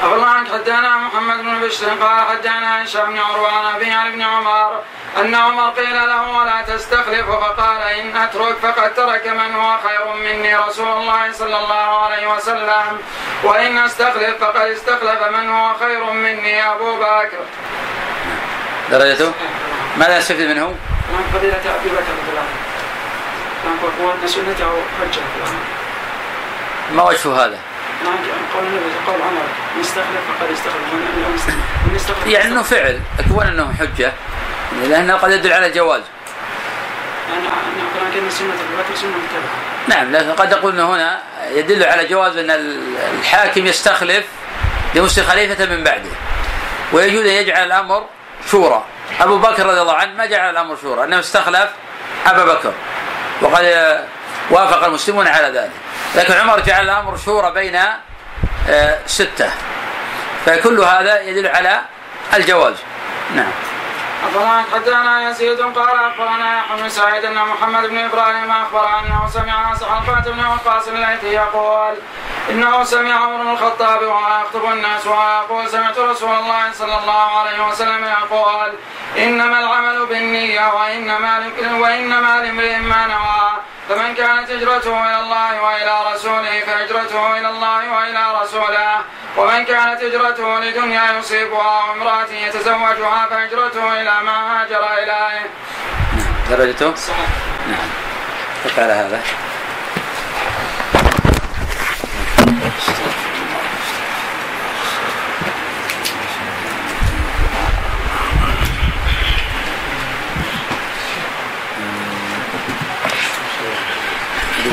أخبرنا 0.04 0.26
عن 0.26 0.46
حدثنا 0.46 0.96
محمد 0.96 1.38
بن 1.42 1.60
بشر 1.60 1.86
قال 1.88 2.26
حدثنا 2.28 2.84
هشام 2.84 3.10
بن 3.10 3.18
عروة 3.18 3.52
عن 3.52 3.74
أبي 3.74 3.90
عن 3.90 4.06
ابن 4.06 4.22
عمر 4.22 4.80
أن 5.20 5.34
عمر 5.34 5.70
قيل 5.70 5.94
له 5.94 6.38
ولا 6.38 6.62
تستخلف 6.62 7.26
فقال 7.26 7.82
إن 7.82 8.16
أترك 8.16 8.56
فقد 8.62 8.94
ترك 8.94 9.26
من 9.26 9.54
هو 9.54 9.78
خير 9.88 10.14
مني 10.14 10.56
رسول 10.56 10.88
الله 10.88 11.32
صلى 11.32 11.56
الله 11.58 12.04
عليه 12.04 12.36
وسلم 12.36 12.98
وإن 13.44 13.78
أستخلف 13.78 14.36
فقد 14.40 14.66
استخلف 14.66 15.22
من 15.36 15.50
هو 15.50 15.74
خير 15.80 16.04
مني 16.10 16.72
أبو 16.72 16.96
بكر 16.96 17.38
درجته 18.90 19.32
ماذا 19.96 20.18
نستفيد 20.18 20.48
منه؟ 20.48 20.74
طبعا 21.10 21.22
فضيلة 21.34 21.56
أبي 21.56 21.88
بكر 21.88 22.12
رضي 22.12 22.30
الله 22.30 22.44
عنه 23.66 23.80
طبعا 23.82 24.08
وأن 24.08 24.26
سنته 24.28 24.82
حجة 25.00 25.22
ما 26.92 27.02
وجه 27.02 27.32
هذا؟ 27.44 27.58
قول 28.54 28.64
قول 29.06 29.22
عمر 29.22 29.42
من 29.76 29.80
استخلف 29.80 30.20
فقد 30.38 30.50
استخلف 30.52 30.94
من 31.86 31.96
استخلف 31.96 32.26
يعني 32.26 32.48
أنه 32.48 32.62
فعل 32.62 33.00
كون 33.28 33.46
أنه 33.46 33.74
حجة؟ 33.80 34.12
لأنه 34.82 35.14
قد 35.14 35.30
يدل 35.30 35.52
على 35.52 35.70
جواز. 35.70 36.02
متبعة 39.08 39.54
نعم 39.88 40.12
لكن 40.12 40.32
قد 40.32 40.52
أنه 40.52 40.94
هنا 40.94 41.22
يدل 41.50 41.84
على 41.84 42.06
جواز 42.06 42.36
أن 42.36 42.50
الحاكم 43.20 43.66
يستخلف 43.66 44.24
لمسلم 44.94 45.24
خليفة 45.24 45.66
من 45.66 45.84
بعده 45.84 46.10
ويجوز 46.92 47.26
أن 47.26 47.32
يجعل 47.32 47.66
الأمر 47.66 48.06
شورى. 48.50 48.84
أبو 49.20 49.38
بكر 49.38 49.66
رضي 49.66 49.80
الله 49.80 49.94
عنه 49.94 50.14
ما 50.14 50.26
جعل 50.26 50.50
الأمر 50.50 50.76
شورى 50.82 51.04
أنه 51.04 51.18
استخلف 51.18 51.70
أبا 52.26 52.44
بكر. 52.44 52.72
وقد 53.42 53.64
وافق 54.50 54.84
المسلمون 54.84 55.28
على 55.28 55.46
ذلك. 55.58 55.72
لكن 56.14 56.34
عمر 56.34 56.60
جعل 56.60 56.84
الأمر 56.84 57.16
شورى 57.16 57.50
بين 57.50 57.76
آه، 58.68 58.98
ستة. 59.06 59.50
فكل 60.46 60.80
هذا 60.80 61.20
يدل 61.20 61.46
على 61.46 61.80
الجواز. 62.34 62.74
نعم. 63.34 63.52
أخبرنا 64.24 64.64
حدثنا 64.74 65.30
يزيد 65.30 65.60
قال 65.60 65.98
أخبرنا 65.98 66.58
يحيى 66.58 66.82
بن 66.82 66.88
سعيد 66.88 67.24
أن 67.24 67.34
محمد 67.34 67.88
بن 67.88 67.98
إبراهيم 67.98 68.50
أخبر 68.50 68.88
أنه 68.98 69.28
سمع 69.32 69.74
حلقة 69.74 70.32
بن 70.32 70.44
وقاص 70.44 70.88
الليثي 70.88 71.26
يقول 71.26 71.94
إنه 72.50 72.84
سمع 72.84 73.14
عمر 73.14 73.42
بن 73.42 73.50
الخطاب 73.50 74.02
وهو 74.02 74.40
يخطب 74.40 74.72
الناس 74.72 75.06
وهو 75.06 75.42
يقول 75.42 75.70
سمعت 75.70 75.98
رسول 75.98 76.30
الله 76.30 76.72
صلى 76.72 76.98
الله 76.98 77.38
عليه 77.38 77.68
وسلم 77.68 78.04
يقول 78.04 78.72
إنما 79.18 79.60
العمل 79.60 80.06
بالنية 80.06 80.74
وإنما 80.74 81.50
وإنما 81.72 82.40
لامرئ 82.40 82.76
ما 82.76 83.06
نوى. 83.06 83.50
فمن 83.88 84.14
كانت 84.14 84.50
هجرته 84.50 85.04
إلى 85.04 85.20
الله 85.20 85.62
وإلى 85.62 86.14
رسوله 86.14 86.60
فهجرته 86.66 87.38
إلى 87.38 87.48
الله 87.48 87.92
وإلى 87.92 88.42
رسوله. 88.42 89.00
ومن 89.36 89.64
كانت 89.64 90.02
هجرته 90.02 90.60
لدنيا 90.60 91.18
يصيبها 91.18 91.84
وامرأة 91.84 92.32
يتزوجها 92.46 93.26
فهجرته 93.30 94.00
إلى 94.00 94.20
ما 94.24 94.62
هاجر 94.62 94.92
إليه. 94.92 95.50
نعم. 96.16 96.34
درجته؟ 96.50 96.94
نعم. 97.68 97.88
كيف 98.64 98.78
على 98.78 99.20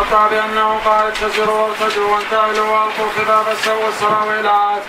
حتى 0.00 0.34
بأنه 0.34 0.80
قال 0.84 1.06
اتزروا 1.06 1.68
وارتجوا 1.68 2.14
وانتعلوا 2.14 2.66
وألقوا 2.66 3.10
خفاف 3.16 3.48
السوء 3.52 3.88
السراويلات 3.88 4.82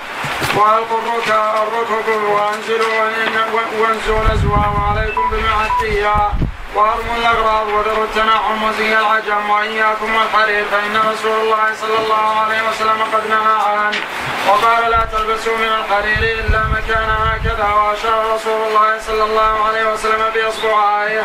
وألقوا 0.55 0.99
الركع 0.99 1.63
الركب 1.63 2.07
وأنزلوا 2.23 2.93
وأنزلوا 3.79 4.23
نزوا 4.33 4.57
وعليكم 4.57 5.29
بالمعدية 5.29 6.15
وأرموا 6.75 7.15
الأغراض 7.17 7.67
وذروا 7.67 8.03
التنعم 8.03 8.63
وزي 8.63 8.99
العجم 8.99 9.49
وإياكم 9.49 10.15
والحرير. 10.15 10.65
فإن 10.71 10.97
رسول 11.11 11.39
الله 11.39 11.65
صلى 11.81 11.97
الله 12.03 12.39
عليه 12.39 12.69
وسلم 12.69 13.03
قد 13.13 13.27
نهى 13.29 13.77
عنه 13.77 13.97
وقال 14.47 14.91
لا 14.91 15.07
تلبسوا 15.11 15.57
من 15.57 15.71
الحرير 15.79 16.39
إلا 16.39 16.67
مكان 16.67 17.09
هكذا. 17.09 17.67
وأشار 17.73 18.33
رسول 18.35 18.61
الله 18.67 18.99
صلى 18.99 19.23
الله 19.23 19.65
عليه 19.67 19.93
وسلم 19.93 20.29
باصبعائه 20.33 21.23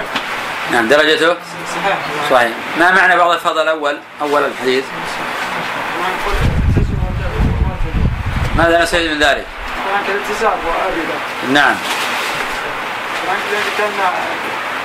نعم 0.73 0.89
درجته؟ 0.89 1.37
صحيح. 1.75 1.99
صحيح. 2.31 2.51
ما 2.79 2.91
معنى 2.91 3.17
بعض 3.17 3.31
الفضل 3.31 3.63
الأول؟ 3.63 3.99
أول 4.21 4.45
الحديث. 4.45 4.85
ماذا 8.57 8.83
نستفيد 8.83 9.11
من 9.11 9.19
ذلك؟ 9.19 9.45
وآبدا 10.45 11.53
نعم. 11.53 11.75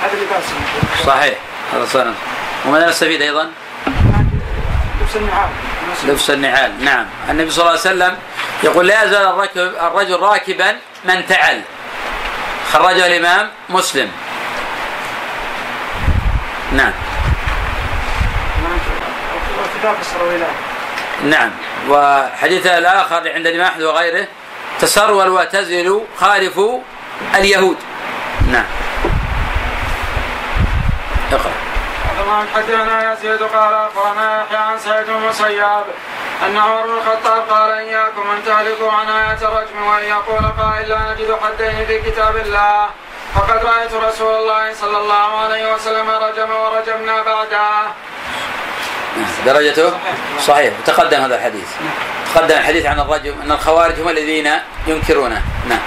هذا 0.02 0.14
لباس 0.14 0.44
صحيح. 1.06 1.38
هذا 1.74 1.86
صنف 1.86 2.14
وماذا 2.66 2.88
نستفيد 2.88 3.22
أيضا؟ 3.22 3.50
لبس 5.00 5.16
النعال. 5.16 5.48
لبس 6.04 6.30
النعال. 6.30 6.84
نعم. 6.84 7.06
النبي 7.30 7.50
صلى 7.50 7.60
الله 7.62 7.70
عليه 7.70 7.80
وسلم 7.80 8.16
يقول 8.62 8.86
لا 8.86 9.04
يزال 9.04 9.48
الرجل 9.80 10.20
راكبا 10.20 10.76
من 11.04 11.26
تعل. 11.26 11.62
خرجه 12.72 13.06
الإمام 13.06 13.48
مسلم. 13.68 14.10
نعم. 16.72 16.92
نعم. 21.24 21.50
وحديث 21.88 22.66
الآخر 22.66 23.32
عند 23.34 23.46
الإمام 23.46 23.66
أحمد 23.66 23.82
وغيره 23.82 24.26
تسرول 24.80 25.28
واعتزلوا 25.28 26.00
خالفوا 26.20 26.80
اليهود. 27.34 27.76
نعم. 28.52 28.64
اقرأ. 31.32 31.52
حدثنا 32.54 33.12
يزيد 33.12 33.42
قال 33.42 33.74
أخبرنا 33.74 34.42
يحيى 34.42 34.56
عن 34.56 34.78
سعيد 34.78 35.06
بن 35.06 35.14
المسيب 35.14 35.84
أن 36.46 36.56
عمر 36.56 36.82
بن 36.86 36.92
الخطاب 36.92 37.42
قال 37.50 37.70
اياكم 37.70 38.30
أن 38.30 38.44
تهلكوا 38.46 38.92
عن 38.92 39.08
ايات 39.08 39.42
الرجم 39.42 39.86
وإن 39.86 40.04
يقول 40.04 40.46
قائل 40.58 40.88
لا 40.88 40.98
نجد 41.12 41.36
حدين 41.42 41.86
في 41.86 42.10
كتاب 42.10 42.36
الله. 42.36 42.88
فقد 43.34 43.64
رأيت 43.64 43.94
رسول 43.94 44.34
الله 44.34 44.74
صلى 44.74 44.98
الله 44.98 45.38
عليه 45.38 45.74
وسلم 45.74 46.10
رجم 46.10 46.50
ورجمنا 46.50 47.22
بعده. 47.22 47.92
درجته؟ 49.46 49.92
صحيح. 50.46 50.72
وتقدم 50.82 51.20
هذا 51.20 51.36
الحديث. 51.36 51.68
تقدم 52.34 52.56
الحديث 52.56 52.86
عن 52.86 53.00
الرجم 53.00 53.34
ان 53.44 53.52
الخوارج 53.52 54.00
هم 54.00 54.08
الذين 54.08 54.52
ينكرونه. 54.86 55.42
نعم. 55.68 55.78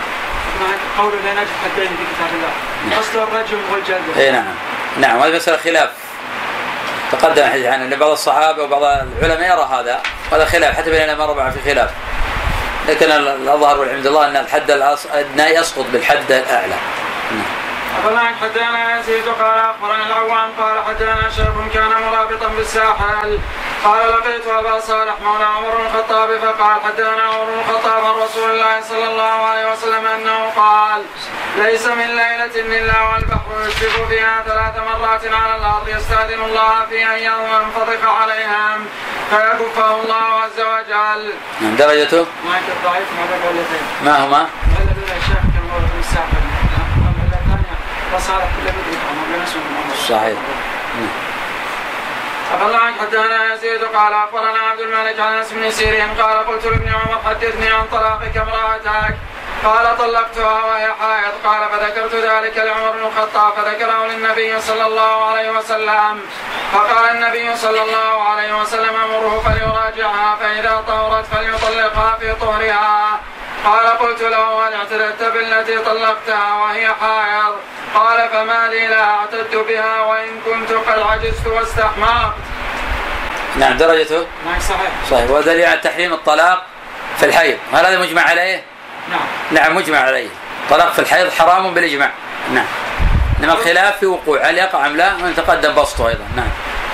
قول 0.98 1.14
لا 1.26 1.34
نجد 1.34 1.48
حدين 1.64 1.88
في 1.88 2.04
كتاب 2.16 2.30
الله. 2.34 3.00
اصل 3.00 3.18
الرجم 3.24 3.58
والجلد 3.72 4.18
اي 4.18 4.32
نعم. 4.32 4.56
نعم 4.98 5.20
هذه 5.20 5.36
مسألة 5.36 5.58
خلاف. 5.58 5.90
تقدم 7.12 7.44
الحديث 7.44 7.66
عن 7.66 7.82
ان 7.82 8.00
بعض 8.00 8.10
الصحابة 8.10 8.64
وبعض 8.64 8.84
العلماء 8.84 9.58
يرى 9.58 9.70
هذا. 9.72 10.02
هذا 10.32 10.46
خلاف 10.46 10.78
حتى 10.78 10.90
بين 10.90 11.02
الأئمة 11.02 11.24
الاربعه 11.24 11.52
في 11.52 11.74
خلاف. 11.74 11.90
لكن 12.88 13.12
الأظهر 13.12 13.80
والحمد 13.80 14.08
لله 14.08 14.28
أن 14.28 14.38
الحد 14.38 14.72
الأدنى 14.72 15.44
يسقط 15.44 15.86
بالحد 15.94 16.32
الأعلى. 16.32 16.76
أخبرنا 17.96 18.36
حدثنا 18.42 19.00
يزيد 19.00 19.24
قال 19.42 19.60
أخبرنا 19.60 20.08
العوام 20.08 20.50
قال 20.60 20.84
حدثنا 20.88 21.30
شاب 21.38 21.70
كان 21.74 21.90
مرابطا 21.90 22.48
بالساحل 22.48 23.40
قال 23.84 24.12
لقيت 24.12 24.48
أبا 24.48 24.80
صالح 24.80 25.14
مولى 25.24 25.46
عمر 25.46 25.76
بن 25.78 25.86
الخطاب 25.86 26.30
فقال 26.40 26.82
حدثنا 26.86 27.22
عمر 27.24 27.46
بن 27.46 27.60
الخطاب 27.60 28.06
عن 28.06 28.12
رسول 28.12 28.52
الله 28.52 28.82
صلى 28.82 29.08
الله 29.08 29.24
عليه 29.24 29.72
وسلم 29.72 30.06
أنه 30.06 30.50
قال 30.56 31.02
ليس 31.58 31.88
من 31.88 32.08
ليلة 32.08 32.56
إلا 32.56 33.02
والبحر 33.02 33.68
يشرف 33.68 34.08
فيها 34.10 34.44
ثلاث 34.48 34.76
مرات 34.88 35.26
على 35.26 35.56
الأرض 35.56 35.88
يستأذن 35.88 36.42
الله 36.44 36.86
في 36.90 37.06
أن 37.06 37.20
ينفضح 37.20 38.22
عليهم 38.22 38.86
فيكفه 39.30 40.02
الله 40.02 40.26
عز 40.44 40.60
وجل. 40.60 41.34
من 41.62 41.76
درجته؟ 41.76 42.26
ما 42.46 42.60
ضعيف 42.84 43.08
ما 44.04 44.12
ما 44.12 44.26
هما؟ 44.26 44.48
الشيخ 45.18 45.42
كان 45.54 46.45
مرابط 48.16 48.24
بالساحل 48.24 48.48
فصالح 48.48 48.50
كل 49.90 49.98
صحيح. 50.14 50.38
أخبرنا 52.54 52.78
عن 52.78 52.94
حدثنا 52.94 53.54
يزيد 53.54 53.84
قال 53.84 54.14
أخبرنا 54.14 54.60
عبد 54.60 54.80
الملك 54.80 55.20
عن 55.20 55.34
أنس 55.34 55.52
بن 55.52 55.72
سيرين 55.72 56.10
قال 56.22 56.48
قلت 56.48 56.66
لابن 56.66 56.90
عمر 56.90 57.20
حدثني 57.26 57.70
عن 57.70 57.88
طلاقك 57.92 58.38
امرأتك. 58.38 59.16
قال 59.66 59.98
طلقتها 59.98 60.66
وهي 60.66 60.94
حائض. 61.00 61.34
قال 61.46 61.70
فذكرت 61.70 62.16
ذلك 62.16 62.58
لعمر 62.58 62.92
بن 62.92 63.06
الخطاب 63.08 63.54
فذكره 63.54 64.06
للنبي 64.06 64.62
صلى 64.62 64.86
الله 64.86 65.26
عليه 65.26 65.52
وسلم. 65.52 66.22
فقال 66.74 67.16
النبي 67.16 67.56
صلى 67.56 67.82
الله 67.82 68.24
عليه 68.24 68.62
وسلم 68.62 68.96
أمره 68.96 69.44
فليراجعها 69.46 70.36
فإذا 70.36 70.84
طهرت 70.88 71.26
فليطلقها 71.26 72.18
في 72.20 72.34
طهرها. 72.34 73.20
قال 73.66 73.88
قلت 73.88 74.22
له 74.22 74.68
هل 74.68 74.74
اعتدت 74.74 75.24
بالتي 75.24 75.78
طلقتها 75.78 76.54
وهي 76.54 76.88
حائض؟ 76.88 77.56
قال 77.96 78.30
فما 78.30 78.68
لي 78.68 78.88
لا 78.88 79.04
اعتدت 79.04 79.56
بها 79.56 80.02
وان 80.02 80.28
كنت 80.46 80.72
قد 80.72 81.00
عجزت 81.00 81.48
واستحمقت 81.48 82.34
نعم 83.56 83.78
درجته؟ 83.78 84.28
نعم 84.46 84.60
صحيح. 84.60 84.92
صحيح. 85.12 85.30
ودليل 85.30 85.66
على 85.66 85.80
تحريم 85.80 86.14
الطلاق 86.14 86.66
في 87.18 87.26
الحيض. 87.26 87.58
هل 87.74 87.86
هذا 87.86 88.00
مجمع 88.00 88.22
عليه؟ 88.22 88.64
نعم. 89.10 89.20
نعم 89.52 89.76
مجمع 89.76 89.98
عليه. 89.98 90.30
طلاق 90.70 90.94
في 90.94 91.00
الحيض 91.00 91.32
حرام 91.32 91.74
بالإجماع. 91.74 92.12
نعم. 92.54 92.66
إنما 93.40 93.54
الخلاف 93.54 94.00
في 94.00 94.06
وقوع 94.06 94.42
هل 94.44 94.58
يقع 94.58 94.86
أم 94.86 94.98
لا؟ 94.98 95.14
ونتقدم 95.24 95.76
بسطه 95.76 96.08
أيضا. 96.08 96.24
نعم. 96.36 96.50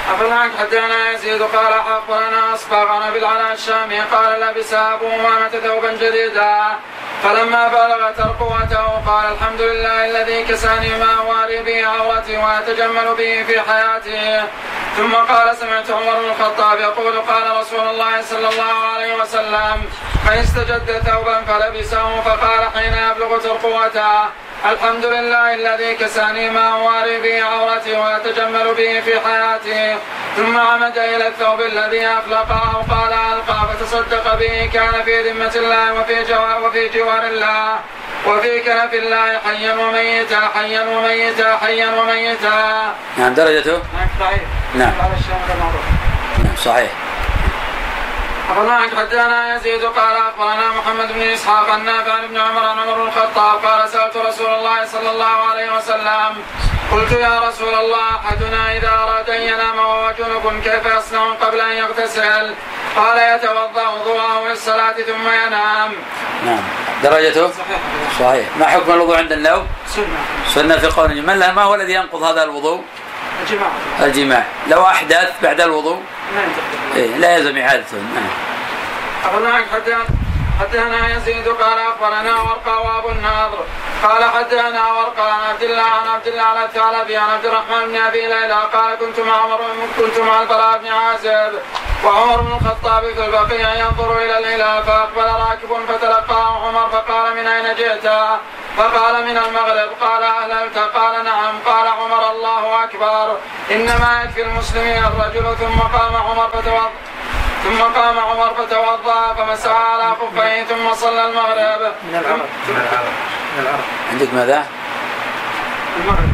أفلان 0.10 0.52
حدثنا 0.60 1.12
يزيد 1.12 1.42
قال 1.42 1.74
أخبرنا 1.74 2.54
أصبغ 2.54 2.88
عن 2.88 3.14
بالعلاء 3.14 3.54
الشامي 3.54 4.00
قال 4.00 4.42
لبس 4.42 4.74
أبو 4.74 5.08
أمامة 5.08 5.50
ثوبا 5.50 5.92
جديدا 5.92 6.76
فلما 7.24 7.68
بلغ 7.68 8.12
ترقوته 8.12 8.86
قال 9.08 9.32
الحمد 9.34 9.62
لله 9.62 10.06
الذي 10.06 10.44
كساني 10.44 10.90
ما 11.00 11.14
أواري 11.20 11.64
به 11.64 11.86
عورتي 11.88 12.38
وأتجمل 12.38 13.16
به 13.18 13.44
في 13.44 13.62
حياتي. 13.62 14.42
ثم 14.98 15.16
قال 15.16 15.58
سمعت 15.58 15.92
عمر 15.92 16.20
بن 16.20 16.30
الخطاب 16.30 16.80
يقول 16.80 17.20
قال 17.20 17.58
رسول 17.62 17.80
الله 17.80 18.22
صلى 18.22 18.50
الله 18.50 18.74
عليه 18.94 19.16
وسلم 19.16 19.90
من 20.26 20.38
استجد 20.38 21.02
ثوبا 21.06 21.42
فلبسه 21.48 22.22
فقال 22.22 22.70
حين 22.76 22.94
يبلغ 22.94 23.38
ترقوته 23.38 24.30
الحمد 24.66 25.06
لله 25.06 25.54
الذي 25.54 25.94
كساني 25.94 26.50
ما 26.50 26.70
أواري 26.74 27.22
به 27.22 27.44
عورتي 27.44 27.94
وأتجمل 27.94 28.74
به 28.78 29.02
في 29.06 29.20
حياتي. 29.20 29.98
ثم 30.38 30.58
عمد 30.58 30.98
إلى 30.98 31.28
الثوب 31.28 31.62
الذي 31.62 32.08
أخلقه 32.08 32.78
وقال 32.78 33.14
ألقى 33.14 33.60
فتصدق 33.70 34.36
به. 34.40 34.70
كان 34.74 35.04
في 35.06 35.32
ذمة 35.32 35.52
الله 35.56 35.94
وفي 35.94 36.24
جوار, 36.24 36.64
وفي 36.66 36.90
جوار 36.90 37.24
الله. 37.28 37.80
وفي 38.28 38.60
كنف 38.60 38.94
الله 38.94 39.40
حيا 39.46 39.74
وميتا 39.74 40.42
حيا 40.56 40.82
وميتا 40.82 41.58
حيا 41.58 41.90
وميتا. 42.00 42.94
نعم 43.18 43.34
درجته؟ 43.34 43.72
نعم 43.72 44.10
صحيح. 44.20 44.42
نعم. 44.76 44.94
نعم 46.44 46.56
صحيح. 46.56 46.92
أخبرنا 48.52 48.82
حدثنا 48.98 49.56
يزيد 49.56 49.84
قال 49.84 50.18
أخبرنا 50.18 50.70
محمد 50.80 51.14
بن 51.14 51.22
إسحاق 51.22 51.74
النافع 51.74 52.14
عن 52.14 52.24
ابن 52.24 52.38
عمر 52.38 52.64
عن 52.64 52.80
عمر 52.80 52.96
بن 52.96 53.08
الخطاب 53.08 53.66
قال 53.66 53.90
سألت 53.90 54.18
رسول 54.18 54.48
الله 54.48 54.86
صلى 54.86 55.12
الله 55.12 55.26
عليه 55.26 55.78
وسلم 55.78 56.44
قلت 56.92 57.12
يا 57.12 57.40
رسول 57.48 57.74
الله 57.74 58.16
أحدنا 58.16 58.78
إذا 58.78 58.90
أراد 58.90 59.30
أن 59.30 59.42
ينام 59.42 59.78
وهو 59.78 60.14
جنب 60.20 60.62
كيف 60.64 60.86
يصنع 60.86 61.34
قبل 61.34 61.62
أن 61.62 61.72
يغتسل؟ 61.72 62.56
قال 62.96 63.18
يتوضأ 63.36 63.88
وضوءه 63.88 64.48
للصلاة 64.50 64.94
ثم 64.94 65.28
ينام. 65.28 65.92
نعم 66.46 66.64
درجته؟ 67.04 67.52
صحيح 67.52 67.80
صحيح 68.20 68.48
ما 68.60 68.66
حكم 68.66 68.92
الوضوء 68.94 69.18
عند 69.18 69.32
النوم؟ 69.32 69.68
سنة 69.88 70.06
سنة 70.48 70.78
في 70.78 70.88
قول 70.88 71.22
من 71.22 71.52
ما 71.56 71.62
هو 71.62 71.76
الذي 71.76 71.94
ينقض 71.94 72.24
هذا 72.24 72.44
الوضوء؟ 72.44 72.84
الجماع 73.42 73.70
الجماع 74.02 74.44
لو 74.68 74.86
أحدث 74.86 75.32
بعد 75.44 75.62
الوضوء 75.62 76.02
إيه 76.96 77.18
لا 77.18 77.38
يلزم 77.38 77.58
إعادته 77.58 77.98
نعم. 77.98 78.24
أخبرنا 79.26 79.66
حدثنا 79.74 80.06
حدثنا 80.62 81.16
يزيد 81.16 81.48
قال 81.48 81.80
أخبرنا 81.80 82.42
ورقة 82.42 82.80
وأبو 82.80 83.10
النضر. 83.10 83.60
قال 84.04 84.24
حدثنا 84.24 84.92
ورقة 84.92 85.32
عن 85.32 85.50
عبد 85.50 85.64
الله 85.64 85.84
عن 85.84 86.08
عبد 86.08 86.28
الله 86.28 86.44
على 86.44 86.66
الثعلبي 86.66 87.18
عن 87.18 87.30
عبد 87.30 87.46
الرحمن 87.46 87.88
بن 87.88 87.96
أبي 87.96 88.22
ليلى. 88.22 88.60
قال 88.74 88.96
كنت 89.00 89.20
مع 89.20 89.34
عمر 89.34 89.60
كنت 89.98 90.20
مع 90.20 90.42
البراء 90.42 90.78
بن 90.78 90.88
عازب 90.88 91.60
وعمر 92.06 92.42
بن 92.42 92.52
الخطاب 92.52 93.04
في 93.14 93.26
البقيع 93.26 93.74
ينظر 93.74 94.18
إلى 94.18 94.38
الهلال 94.38 94.84
فأقبل 94.84 95.26
راكب 95.26 95.86
فتلقاه 95.88 96.68
عمر 96.68 96.90
فقال 96.90 97.36
من 97.36 97.48
أين 97.48 97.76
جئت؟ 97.76 98.12
فقال 98.78 99.24
من 99.26 99.38
المغرب. 99.38 99.90
قال 100.02 100.24
أهللت. 100.24 100.78
قال 100.78 101.24
نعم. 101.24 101.56
قال 101.66 101.88
عمر 101.88 102.32
الله 102.32 102.84
أكبر. 102.84 103.38
إنما 103.72 104.24
يكفي 104.24 104.42
المسلمين 104.42 105.04
الرجل 105.06 105.58
ثم 105.58 105.80
قام 105.80 106.16
عمر 106.16 106.48
فتوضأ. 106.54 106.92
ثم 107.64 107.82
قام 107.82 108.20
عمر 108.20 108.54
فتوضأ 108.54 109.34
فمسح 109.34 109.72
على 109.72 110.16
خفيه 110.16 110.64
ثم 110.64 110.94
صلى 110.94 111.28
المغرب. 111.28 111.82
من 112.04 112.16
العرب. 112.16 112.40
من 112.68 112.76
العرب. 112.76 113.14
من 113.58 113.64
العرب. 113.64 113.84
عندك 114.12 114.34
ماذا؟ 114.34 114.66
المغرب 115.98 116.30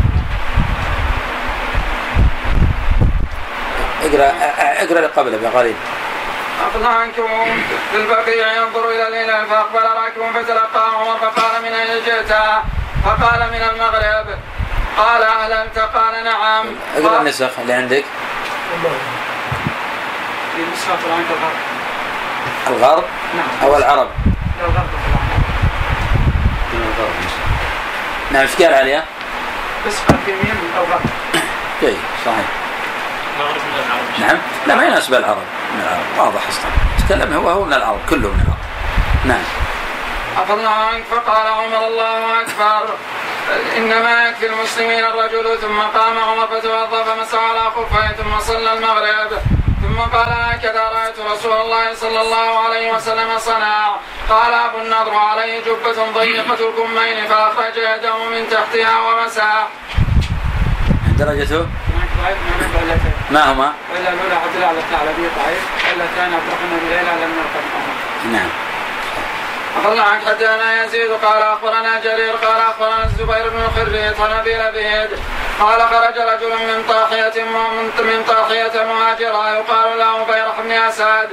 اقرا 4.04 4.32
اقرأ 4.84 4.98
اللي 4.98 5.08
قبله 5.08 5.38
بقليل 5.50 5.76
أفضى 6.68 6.88
عنكم 6.88 7.28
في 7.92 7.98
البقيع 7.98 8.54
ينظر 8.54 8.90
إلى 8.90 9.08
الهلال 9.08 9.46
فأقبل 9.48 9.80
راكب 9.80 10.22
فتلقى 10.36 10.90
عمر 10.96 11.18
فقال 11.18 11.62
من 11.62 11.74
أين 11.74 12.04
جئت؟ 12.06 12.34
فقال 13.06 13.40
من 13.52 13.62
المغرب. 13.72 14.40
قال 14.98 15.24
أهللت 15.24 15.80
قال 15.80 16.24
نعم. 16.24 16.66
اقرأ 16.98 17.22
النسخ 17.22 17.50
اللي 17.62 17.74
عندك. 17.74 18.06
كالغرب 20.58 21.24
الغرب؟ 22.68 23.04
نعم. 23.36 23.48
أو 23.64 23.78
العرب؟ 23.78 24.08
كالغرب 24.60 24.88
نعم 28.32 28.42
إيش 28.42 28.56
قال 28.56 28.74
عليها؟ 28.74 29.04
بس 29.88 29.94
قال 30.08 30.18
في 30.26 30.32
يمين 30.32 30.56
أو 30.78 30.84
غرب. 30.84 31.02
جيد 31.82 31.98
صحيح. 32.26 32.46
المغرب 33.36 33.56
من 33.56 33.80
العرب. 33.86 34.20
نعم. 34.20 34.38
لا 34.68 34.76
ما 34.76 34.84
يناسب 34.84 35.14
العرب 35.14 35.38
من 35.74 35.82
العرب. 35.82 36.28
واضح 36.28 36.48
أصلا. 36.48 36.72
تكلم 37.08 37.34
هو 37.34 37.50
هو 37.50 37.64
من 37.66 37.74
العرب 37.74 38.00
كله 38.10 38.28
من 38.28 38.42
العرب. 38.46 38.58
نعم. 39.26 39.44
أفضل 40.38 40.66
عنك؟ 40.66 41.04
فقال 41.12 41.48
عمر 41.48 41.88
الله 41.88 42.42
أكبر. 42.42 42.90
إنما 43.78 44.30
يكفي 44.30 44.46
المسلمين 44.46 45.06
الرجل 45.06 45.58
ثم 45.62 45.80
قام 45.80 46.18
عمر 46.18 46.48
فتوضأ 46.48 47.04
فمسح 47.04 47.40
على 47.40 47.72
خفيه 47.72 48.16
ثم 48.16 48.40
صلى 48.40 48.74
المغرب. 48.74 49.42
ثم 49.88 50.00
قال 50.00 50.30
هكذا 50.30 50.84
رأيت 50.98 51.20
رسول 51.20 51.52
الله 51.62 51.94
صلى 51.94 52.22
الله 52.22 52.60
عليه 52.60 52.92
وسلم 52.94 53.38
صنع. 53.38 53.96
قال 54.30 54.54
أبو 54.54 54.78
النضر 54.78 55.16
عليه 55.16 55.60
جبة 55.60 56.12
ضيقة 56.14 56.70
الكمين 56.70 57.28
فأخرج 57.28 57.78
يده 57.78 58.18
من 58.30 58.50
تحتها 58.52 58.96
ومسح 59.00 59.68
درجته؟ 61.20 61.68
ما 63.32 63.52
هما؟ 63.52 63.74
إلا 63.96 64.10
الأولى 64.14 64.36
عبد 64.36 64.56
الله 64.56 64.72
الثعلبي 64.72 65.28
ضعيف 65.38 65.64
إلا 65.94 66.04
الثاني 66.04 66.36
عبد 66.36 66.48
الرحمن 66.48 66.80
بن 66.82 66.90
ليلى 66.90 67.26
لم 67.26 67.32
يرقم 67.40 68.34
نعم. 68.34 68.50
أخبرنا 69.78 70.04
عن 70.04 70.20
حدثنا 70.22 70.84
يزيد 70.84 71.12
قال 71.12 71.42
أخبرنا 71.42 72.00
جرير 72.00 72.36
قال 72.36 72.62
أخبرنا 72.62 73.04
الزبير 73.04 73.50
بن 73.50 73.66
الخريط 73.66 74.22
عن 74.22 74.32
أبي 74.32 74.58
لبيد. 74.58 75.20
قال 75.60 75.82
خرج 75.82 76.18
رجل 76.18 76.50
من 76.50 76.84
طاحية 76.90 77.44
من 78.00 78.24
طاحية 78.28 78.84
مهاجرة 78.84 79.50
يقال 79.50 80.00
له 80.00 80.24
بيرح 80.24 80.62
بن 80.64 80.72
أسد 80.72 81.30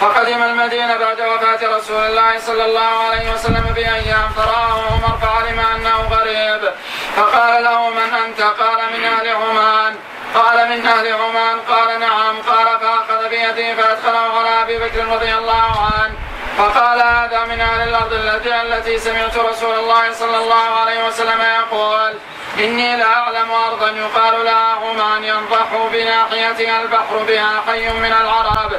فقدم 0.00 0.42
المدينة 0.42 0.96
بعد 0.96 1.20
وفاة 1.20 1.76
رسول 1.76 2.02
الله 2.06 2.38
صلى 2.38 2.64
الله 2.64 3.08
عليه 3.10 3.32
وسلم 3.32 3.72
بأيام 3.74 4.28
فرآه 4.36 4.82
عمر 4.90 5.18
فعلم 5.22 5.60
أنه 5.60 5.96
غريب. 6.10 6.70
فقال 7.16 7.64
له 7.64 7.90
من 7.90 8.14
أنت؟ 8.24 8.40
قال 8.40 8.80
من 8.98 9.04
أهل 9.04 9.28
عمان. 9.28 9.96
قال 10.34 10.68
من 10.68 10.86
أهل 10.86 11.12
عمان. 11.12 11.58
قال 11.68 12.00
نعم. 12.00 12.36
قال 12.42 12.80
فأخذ 12.80 13.28
بيده 13.28 13.82
فأدخله 13.82 14.38
على 14.38 14.62
أبي 14.62 14.78
بكر 14.78 15.08
رضي 15.08 15.34
الله 15.34 15.90
عنه. 15.94 16.27
فقال 16.58 17.00
هذا 17.02 17.44
من 17.44 17.60
أهل 17.60 17.88
الأرض 17.88 18.12
التي 18.12 18.62
التي 18.62 18.98
سمعت 18.98 19.36
رسول 19.36 19.78
الله 19.78 20.12
صلى 20.12 20.38
الله 20.38 20.80
عليه 20.80 21.06
وسلم 21.06 21.40
يقول 21.40 22.14
إني 22.58 22.96
لا 22.96 23.04
أعلم 23.04 23.50
أرضا 23.50 23.90
يقال 23.90 24.44
لها 24.44 24.76
عمان 24.82 25.24
ينضح 25.24 25.68
بناحيتها 25.92 26.82
البحر 26.82 27.16
بها 27.28 27.62
حي 27.66 27.88
من 27.88 28.12
العرب. 28.12 28.72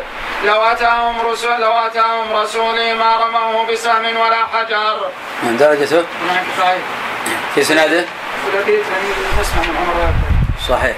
لو 0.45 0.63
أتاهم 0.63 1.15
رسول 1.31 1.61
لو 1.61 1.71
أتاهم 1.71 2.33
رسولي 2.33 2.93
ما 2.93 3.17
رموه 3.17 3.65
بسهم 3.71 4.17
ولا 4.17 4.45
حجر. 4.53 5.09
من 5.43 5.57
درجته 5.57 6.03
صحيح. 6.57 6.81
في 7.55 7.63
سناده؟ 7.63 8.05
صحيح. 10.69 10.95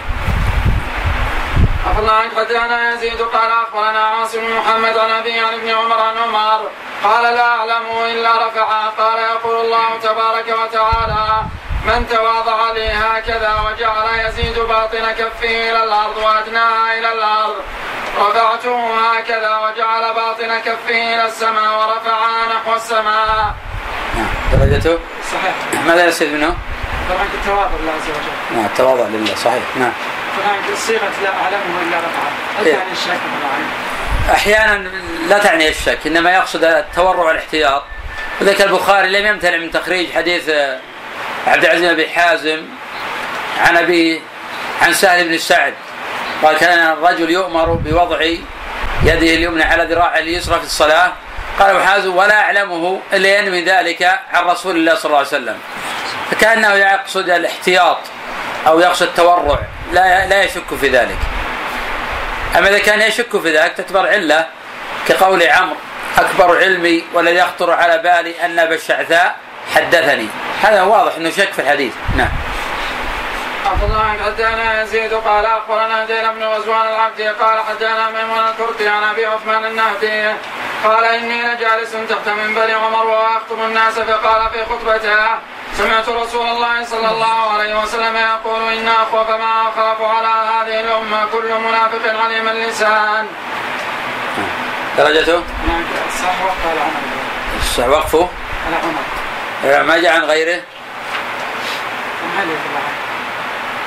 أخبرنا 1.85 2.11
عن 2.11 2.29
حدثنا 2.37 2.93
يزيد 2.93 3.21
قال 3.21 3.51
أخبرنا 3.51 3.99
عاصم 3.99 4.39
بن 4.39 4.53
محمد 4.53 4.97
عن 4.97 5.09
أبي 5.09 5.39
عن 5.39 5.53
ابن 5.53 5.69
عمر 5.69 5.99
عن 5.99 6.17
عمر. 6.17 6.69
قال 7.03 7.23
لا 7.23 7.47
أعلمه 7.47 8.05
إلا 8.05 8.47
رفعه 8.47 8.89
قال 8.89 9.19
يقول 9.19 9.65
الله 9.65 9.97
تبارك 10.03 10.45
وتعالى 10.47 11.41
من 11.85 12.07
تواضع 12.09 12.71
لي 12.71 12.87
هكذا 12.87 13.53
وجعل 13.65 14.25
يزيد 14.25 14.59
باطن 14.59 15.11
كفه 15.11 15.71
إلى 15.71 15.83
الأرض 15.83 16.17
وأدناها 16.17 16.99
إلى 16.99 17.13
الأرض. 17.13 17.55
رفعته 18.19 18.77
هكذا 18.99 19.57
وجعل 19.57 20.13
باطن 20.13 20.59
كفه 20.59 21.13
إلى 21.13 21.25
السماء 21.25 21.79
ورفعها 21.79 22.53
نحو 22.53 22.75
السماء. 22.75 23.55
نعم. 24.17 24.59
درجته؟ 24.59 24.99
صحيح. 25.33 25.83
ماذا 25.87 26.05
يستفيد 26.05 26.33
منه؟ 26.33 26.55
طبعا 27.09 27.27
التواضع 27.33 27.69
لله 27.81 27.91
عز 27.91 28.09
وجل. 28.09 28.55
نعم 28.55 28.65
التواضع 28.65 29.03
لله. 29.03 29.35
صحيح. 29.35 29.63
نعم. 29.75 29.91
صيغة 30.75 31.11
لا 31.23 31.29
اعلمه 31.29 31.81
الا 31.81 31.97
رفعه 31.97 32.59
هل 32.59 32.65
إيه. 32.65 32.75
تعني 32.75 32.91
الشك 32.91 33.19
أحيانا 34.33 34.89
لا 35.29 35.39
تعني 35.39 35.69
الشك 35.69 35.99
إنما 36.05 36.31
يقصد 36.31 36.63
التورع 36.63 37.19
والاحتياط. 37.19 37.83
وذلك 38.41 38.61
البخاري 38.61 39.09
لم 39.09 39.25
يمتنع 39.25 39.57
من 39.57 39.71
تخريج 39.71 40.11
حديث 40.11 40.49
آه، 40.49 40.79
عبد 41.47 41.65
العزيز 41.65 41.91
بن 41.91 42.09
حازم 42.09 42.65
عن 43.61 43.77
أبي 43.77 44.21
عن 44.81 44.93
سهل 44.93 45.27
بن 45.27 45.37
سعد. 45.37 45.73
قال 46.43 46.57
كان 46.57 46.93
الرجل 46.93 47.29
يؤمر 47.29 47.65
بوضع 47.73 48.21
يده 49.03 49.35
اليمنى 49.35 49.63
على 49.63 49.83
ذراعه 49.83 50.19
اليسرى 50.19 50.59
في 50.59 50.65
الصلاة. 50.65 51.11
قال 51.59 51.69
ابو 51.69 51.79
حازم 51.79 52.15
ولا 52.15 52.41
أعلمه 52.41 53.01
إلا 53.13 53.39
ينوي 53.39 53.63
ذلك 53.63 54.19
عن 54.33 54.43
رسول 54.43 54.75
الله 54.75 54.95
صلى 54.95 55.05
الله 55.05 55.17
عليه 55.17 55.27
وسلم. 55.27 55.57
فكأنه 56.31 56.73
يقصد 56.73 57.29
الاحتياط. 57.29 57.97
أو 58.67 58.79
يقصد 58.79 59.07
التورع. 59.07 59.59
لا 59.93 60.27
لا 60.27 60.43
يشك 60.43 60.75
في 60.81 60.89
ذلك. 60.89 61.17
أما 62.57 62.69
إذا 62.69 62.79
كان 62.79 63.01
يشك 63.01 63.41
في 63.41 63.57
ذلك 63.57 63.73
تعتبر 63.73 64.07
علة. 64.07 64.47
كقول 65.07 65.43
عمرو 65.43 65.75
أكبر 66.17 66.57
علمي 66.57 67.03
والذي 67.13 67.35
يخطر 67.35 67.71
على 67.71 67.97
بالي 67.97 68.45
أن 68.45 68.59
أبا 68.59 68.75
الشعثاء 68.75 69.35
حدثني. 69.75 70.27
هذا 70.61 70.81
واضح 70.81 71.15
أنه 71.15 71.29
شك 71.29 71.53
في 71.53 71.61
الحديث. 71.61 71.93
نعم. 72.17 72.29
عبد 73.65 73.83
الله 73.83 74.17
حدثنا 74.25 74.81
يزيد 74.81 75.13
قال 75.13 75.45
أخبرنا 75.45 76.05
جيل 76.05 76.33
بن 76.33 76.43
غزوان 76.43 76.87
العبدي 76.87 77.27
قال 77.27 77.59
حدثنا 77.69 78.09
ميمون 78.09 78.39
الكرتي 78.47 78.89
عن 78.89 79.03
أبي 79.03 79.25
عثمان 79.25 79.65
النهدي 79.65 80.33
قال 80.83 81.03
إني 81.03 81.41
لجالس 81.41 81.91
تحت 82.09 82.27
منبر 82.27 82.75
عمر 82.75 83.07
وأخطب 83.07 83.61
الناس 83.61 83.99
فقال 83.99 84.49
في 84.49 84.65
خطبته 84.65 85.25
سمعت 85.77 86.09
رسول 86.09 86.47
الله 86.47 86.85
صلى 86.85 87.09
الله 87.11 87.51
عليه 87.53 87.81
وسلم 87.81 88.15
يقول 88.15 88.73
إن 88.73 88.87
أخوف 88.87 89.29
ما 89.29 89.69
أخاف 89.69 90.01
على 90.01 90.27
هذه 90.27 90.79
الأمة 90.79 91.25
كل 91.25 91.53
منافق 91.67 92.23
عليم 92.23 92.47
اللسان. 92.47 93.27
درجته؟ 94.97 95.35
هناك 95.35 95.85
صح 96.21 96.45
وقت 96.45 96.61
على 96.71 96.79
عمر. 96.79 97.01
الصح 97.59 97.87
وقفه؟ 97.87 98.29
على 98.67 98.75
عمر. 98.75 99.83
ما 99.83 99.97
جاء 99.97 100.15
عن 100.15 100.23
غيره؟ 100.23 100.61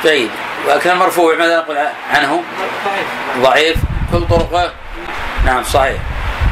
جيد. 0.05 0.31
ولكن 0.67 0.91
المرفوع 0.91 1.35
ماذا 1.37 1.59
نقول 1.59 1.79
عنه؟ 2.15 2.43
ضعيف. 2.89 3.07
ضعيف 3.39 3.77
كل 4.13 4.27
طرقه. 4.27 4.73
نعم 5.45 5.65
صحيح. 5.65 6.01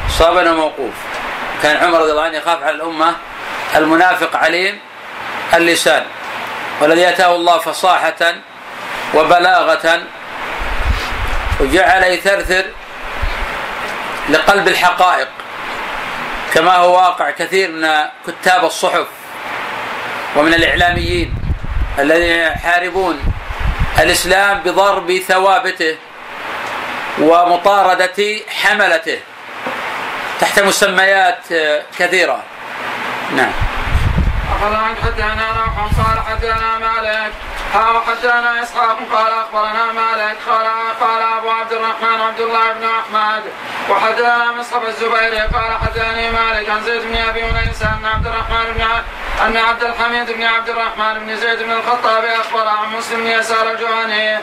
صابنا 0.09 0.53
موقوف. 0.53 0.95
كان 1.63 1.77
عمر 1.77 2.01
رضي 2.01 2.11
الله 2.11 2.23
عنه 2.23 2.37
يخاف 2.37 2.63
على 2.63 2.77
الأمة. 2.77 3.15
المنافق 3.77 4.37
عليم 4.37 4.79
اللسان 5.55 6.03
والذي 6.81 7.09
أتاه 7.09 7.37
الله 7.37 7.59
فصاحة 7.59 8.35
وبلاغة 9.15 10.03
وجعل 11.61 12.03
يثرثر 12.03 12.65
لقلب 14.29 14.69
الحقائق. 14.69 15.29
كما 16.55 16.77
هو 16.77 16.97
واقع 16.97 17.31
كثير 17.31 17.71
من 17.71 17.89
كتاب 18.27 18.65
الصحف 18.65 19.07
ومن 20.37 20.55
الإعلاميين 20.55 21.35
الذين 21.99 22.37
يحاربون 22.37 23.23
الإسلام 23.99 24.61
بضرب 24.61 25.19
ثوابته 25.29 25.97
ومطاردة 27.21 28.41
حملته 28.49 29.21
تحت 30.41 30.61
مسميات 30.61 31.45
كثيرة. 31.99 32.43
نعم. 33.37 33.53
أخبرنا 34.53 34.79
عن 34.79 34.95
حدثنا 34.97 35.47
نوح 35.53 36.07
قال 36.07 36.21
حدثنا 36.27 36.79
مالك. 36.79 37.33
ها 37.75 37.91
وحدثنا 37.91 38.63
إسحاق 38.63 38.99
قال 39.13 39.33
أخبرنا 39.33 39.93
مالك. 39.93 40.37
قال 40.49 40.67
قال 41.01 41.23
أبو 41.39 41.51
عبد 41.51 41.73
الرحمن 41.73 42.21
عبد 42.21 42.41
الله 42.41 42.73
بن 42.73 42.85
أحمد. 42.85 43.43
وحدثنا 43.91 44.53
مصعب 44.53 44.85
الزبيري 44.85 45.41
قال 45.41 45.79
حدثني 45.83 46.31
مالك. 46.31 46.69
عن 46.71 46.83
زيد 46.85 47.03
بن 47.03 47.15
أنيس 47.15 47.83
أن 47.83 48.07
عبد 48.15 48.27
الرحمن 48.27 48.73
بن 48.75 48.81
أن 49.47 49.57
عبد 49.57 49.83
الحميد 49.85 50.31
بن 50.31 50.43
عبد 50.43 50.69
الرحمن 50.69 51.15
بن 51.27 51.37
زيد 51.37 51.63
بن 51.63 51.73
الخطاب 51.73 52.25
أخبر 52.25 52.69
عن 52.69 52.97
مسلم 52.97 53.21
بن 53.21 53.27
يسار 53.27 53.71
الجهني 53.71 54.37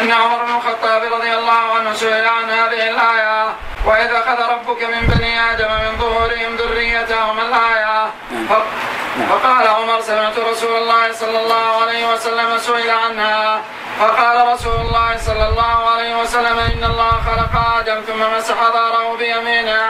أن 0.00 0.12
عمر 0.12 0.44
بن 0.44 0.56
الخطاب 0.56 1.02
رضي 1.12 1.34
الله 1.34 1.74
عنه 1.78 1.94
سئل 1.94 2.28
عن 2.28 2.44
هذه 2.50 2.90
الآية 2.90 3.46
واذ 3.86 4.10
أخذ 4.14 4.42
ربك 4.52 4.82
من 4.82 5.06
بني 5.06 5.50
آدم 5.52 5.68
من 5.68 5.98
ظهورهم 5.98 6.56
ذريتهم 6.56 7.38
الآية 7.40 8.06
ف- 8.48 8.62
فقال 9.14 9.66
عمر 9.68 10.00
سمعت 10.00 10.38
رسول 10.38 10.76
الله 10.76 11.12
صلى 11.12 11.38
الله 11.42 11.82
عليه 11.82 12.12
وسلم 12.12 12.58
سئل 12.58 12.90
عنها. 12.90 13.60
فقال 14.00 14.36
رسول 14.52 14.74
الله 14.74 15.16
صلى 15.16 15.48
الله 15.48 15.90
عليه 15.90 16.16
وسلم 16.20 16.58
إن 16.58 16.84
الله 16.84 17.10
خلق 17.10 17.54
آدم 17.78 18.00
ثم 18.00 18.20
مسح 18.36 18.54
ظهره 18.72 19.16
بيمينه 19.16 19.82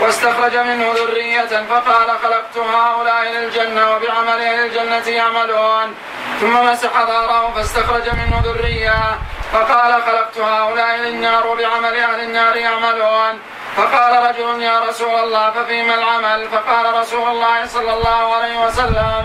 واستخرج 0.00 0.56
منه 0.56 0.92
ذرية 0.96 1.52
فقال 1.70 2.08
خلقت 2.22 2.56
هؤلاء 2.58 3.22
للجنة 3.24 3.82
وبعمل 3.92 4.38
أهل 4.42 4.66
الجنة 4.66 5.06
يعملون. 5.08 5.94
ثم 6.40 6.54
مسح 6.66 6.92
ظهره 7.06 7.52
فاستخرج 7.56 8.08
منه 8.08 8.42
ذرية 8.44 9.18
فقال 9.52 10.02
خلقت 10.02 10.38
هؤلاء 10.38 10.96
للنار 10.96 11.46
وبعمل 11.46 11.94
أهل 11.94 12.20
النار 12.20 12.56
يعملون. 12.56 13.40
فقال 13.76 14.12
رجل 14.28 14.62
يا 14.62 14.80
رسول 14.88 15.14
الله 15.14 15.50
ففيما 15.50 15.94
العمل؟ 15.94 16.48
فقال 16.48 16.94
رسول 16.94 17.28
الله 17.28 17.66
صلى 17.66 17.92
الله 17.94 18.34
عليه 18.34 18.66
وسلم 18.66 19.22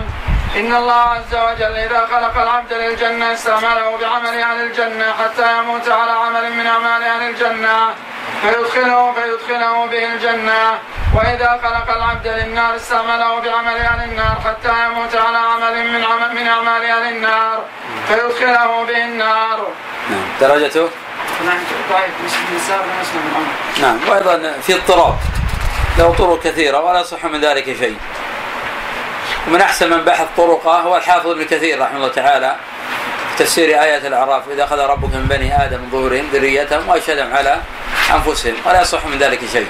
إن 0.56 0.74
الله 0.74 1.02
عز 1.16 1.34
وجل 1.34 1.76
إذا 1.76 2.06
خلق 2.12 2.42
العبد 2.42 2.72
للجنة 2.72 3.32
استعمله 3.32 3.96
بعمل 4.00 4.38
أهل 4.38 4.60
الجنة 4.60 5.12
حتى 5.12 5.58
يموت 5.58 5.88
على 5.88 6.10
عمل 6.10 6.52
من 6.52 6.66
أعمال 6.66 7.02
أهل 7.02 7.22
الجنة 7.30 7.94
فيدخله 8.42 9.12
فيدخله 9.12 9.86
به 9.86 10.04
الجنة. 10.12 10.78
وإذا 11.14 11.60
خلق 11.62 11.96
العبد 11.96 12.26
للنار 12.26 12.76
استعمله 12.76 13.40
بعمل 13.40 13.76
أهل 13.76 14.10
النار 14.10 14.36
حتى 14.46 14.72
يموت 14.84 15.14
على 15.16 15.38
عمل 15.38 15.74
من 15.92 16.00
من 16.34 16.46
أعمال 16.48 16.84
أهل 16.84 17.14
النار 17.14 17.58
فيدخله 18.08 18.84
به 18.84 19.04
النار. 19.04 19.68
نعم. 20.10 20.24
درجته؟ 20.40 20.88
نعم. 23.80 23.98
وأيضا 24.08 24.54
في 24.62 24.74
اضطراب. 24.74 25.14
له 25.98 26.14
طرق 26.18 26.42
كثيرة 26.42 26.80
ولا 26.80 27.00
يصح 27.00 27.24
من 27.24 27.40
ذلك 27.40 27.64
شيء. 27.64 27.96
ومن 29.48 29.60
أحسن 29.60 29.90
من 29.90 30.04
بحث 30.04 30.26
طرقه 30.36 30.80
هو 30.80 30.96
الحافظ 30.96 31.30
ابن 31.30 31.44
كثير 31.44 31.80
رحمه 31.80 31.96
الله 31.96 32.08
تعالى 32.08 32.56
تفسير 33.38 33.82
آية 33.82 34.06
الأعراف 34.06 34.42
إذا 34.52 34.64
أخذ 34.64 34.78
ربك 34.78 35.14
من 35.14 35.26
بني 35.30 35.64
آدم 35.64 35.80
ظهورهم 35.92 36.28
ذريتهم 36.32 36.88
وأشهدهم 36.88 37.34
على 37.34 37.60
أنفسهم. 38.14 38.54
ولا 38.66 38.80
يصح 38.82 39.06
من 39.06 39.18
ذلك 39.18 39.40
شيء. 39.52 39.68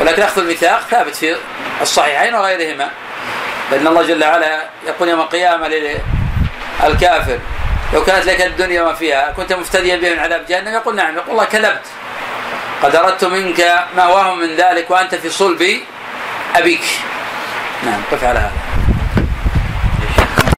ولكن 0.00 0.22
أخذ 0.22 0.40
الميثاق 0.40 0.80
ثابت 0.90 1.14
في 1.14 1.36
الصحيحين 1.82 2.34
وغيرهما. 2.34 2.90
لأن 3.72 3.86
الله 3.86 4.02
جل 4.02 4.24
وعلا 4.24 4.68
يقول 4.86 5.08
يوم 5.08 5.20
القيامة 5.20 5.68
للكافر 6.82 7.38
لو 7.92 8.04
كانت 8.04 8.26
لك 8.26 8.40
الدنيا 8.40 8.82
وما 8.82 8.94
فيها 8.94 9.32
كنت 9.36 9.52
مفتديا 9.52 9.96
به 9.96 10.10
من 10.10 10.18
عذاب 10.18 10.46
جهنم 10.46 10.74
يقول 10.74 10.96
نعم 10.96 11.16
يقول 11.16 11.30
الله 11.30 11.44
كذبت 11.44 11.86
قد 12.82 12.96
أردت 12.96 13.24
منك 13.24 13.86
ما 13.96 14.06
وهم 14.06 14.38
من 14.38 14.56
ذلك 14.56 14.90
وأنت 14.90 15.14
في 15.14 15.30
صلب 15.30 15.80
أبيك. 16.56 16.84
نعم 17.84 18.00
قف 18.12 18.24
على 18.24 18.38
هذا. 18.38 18.71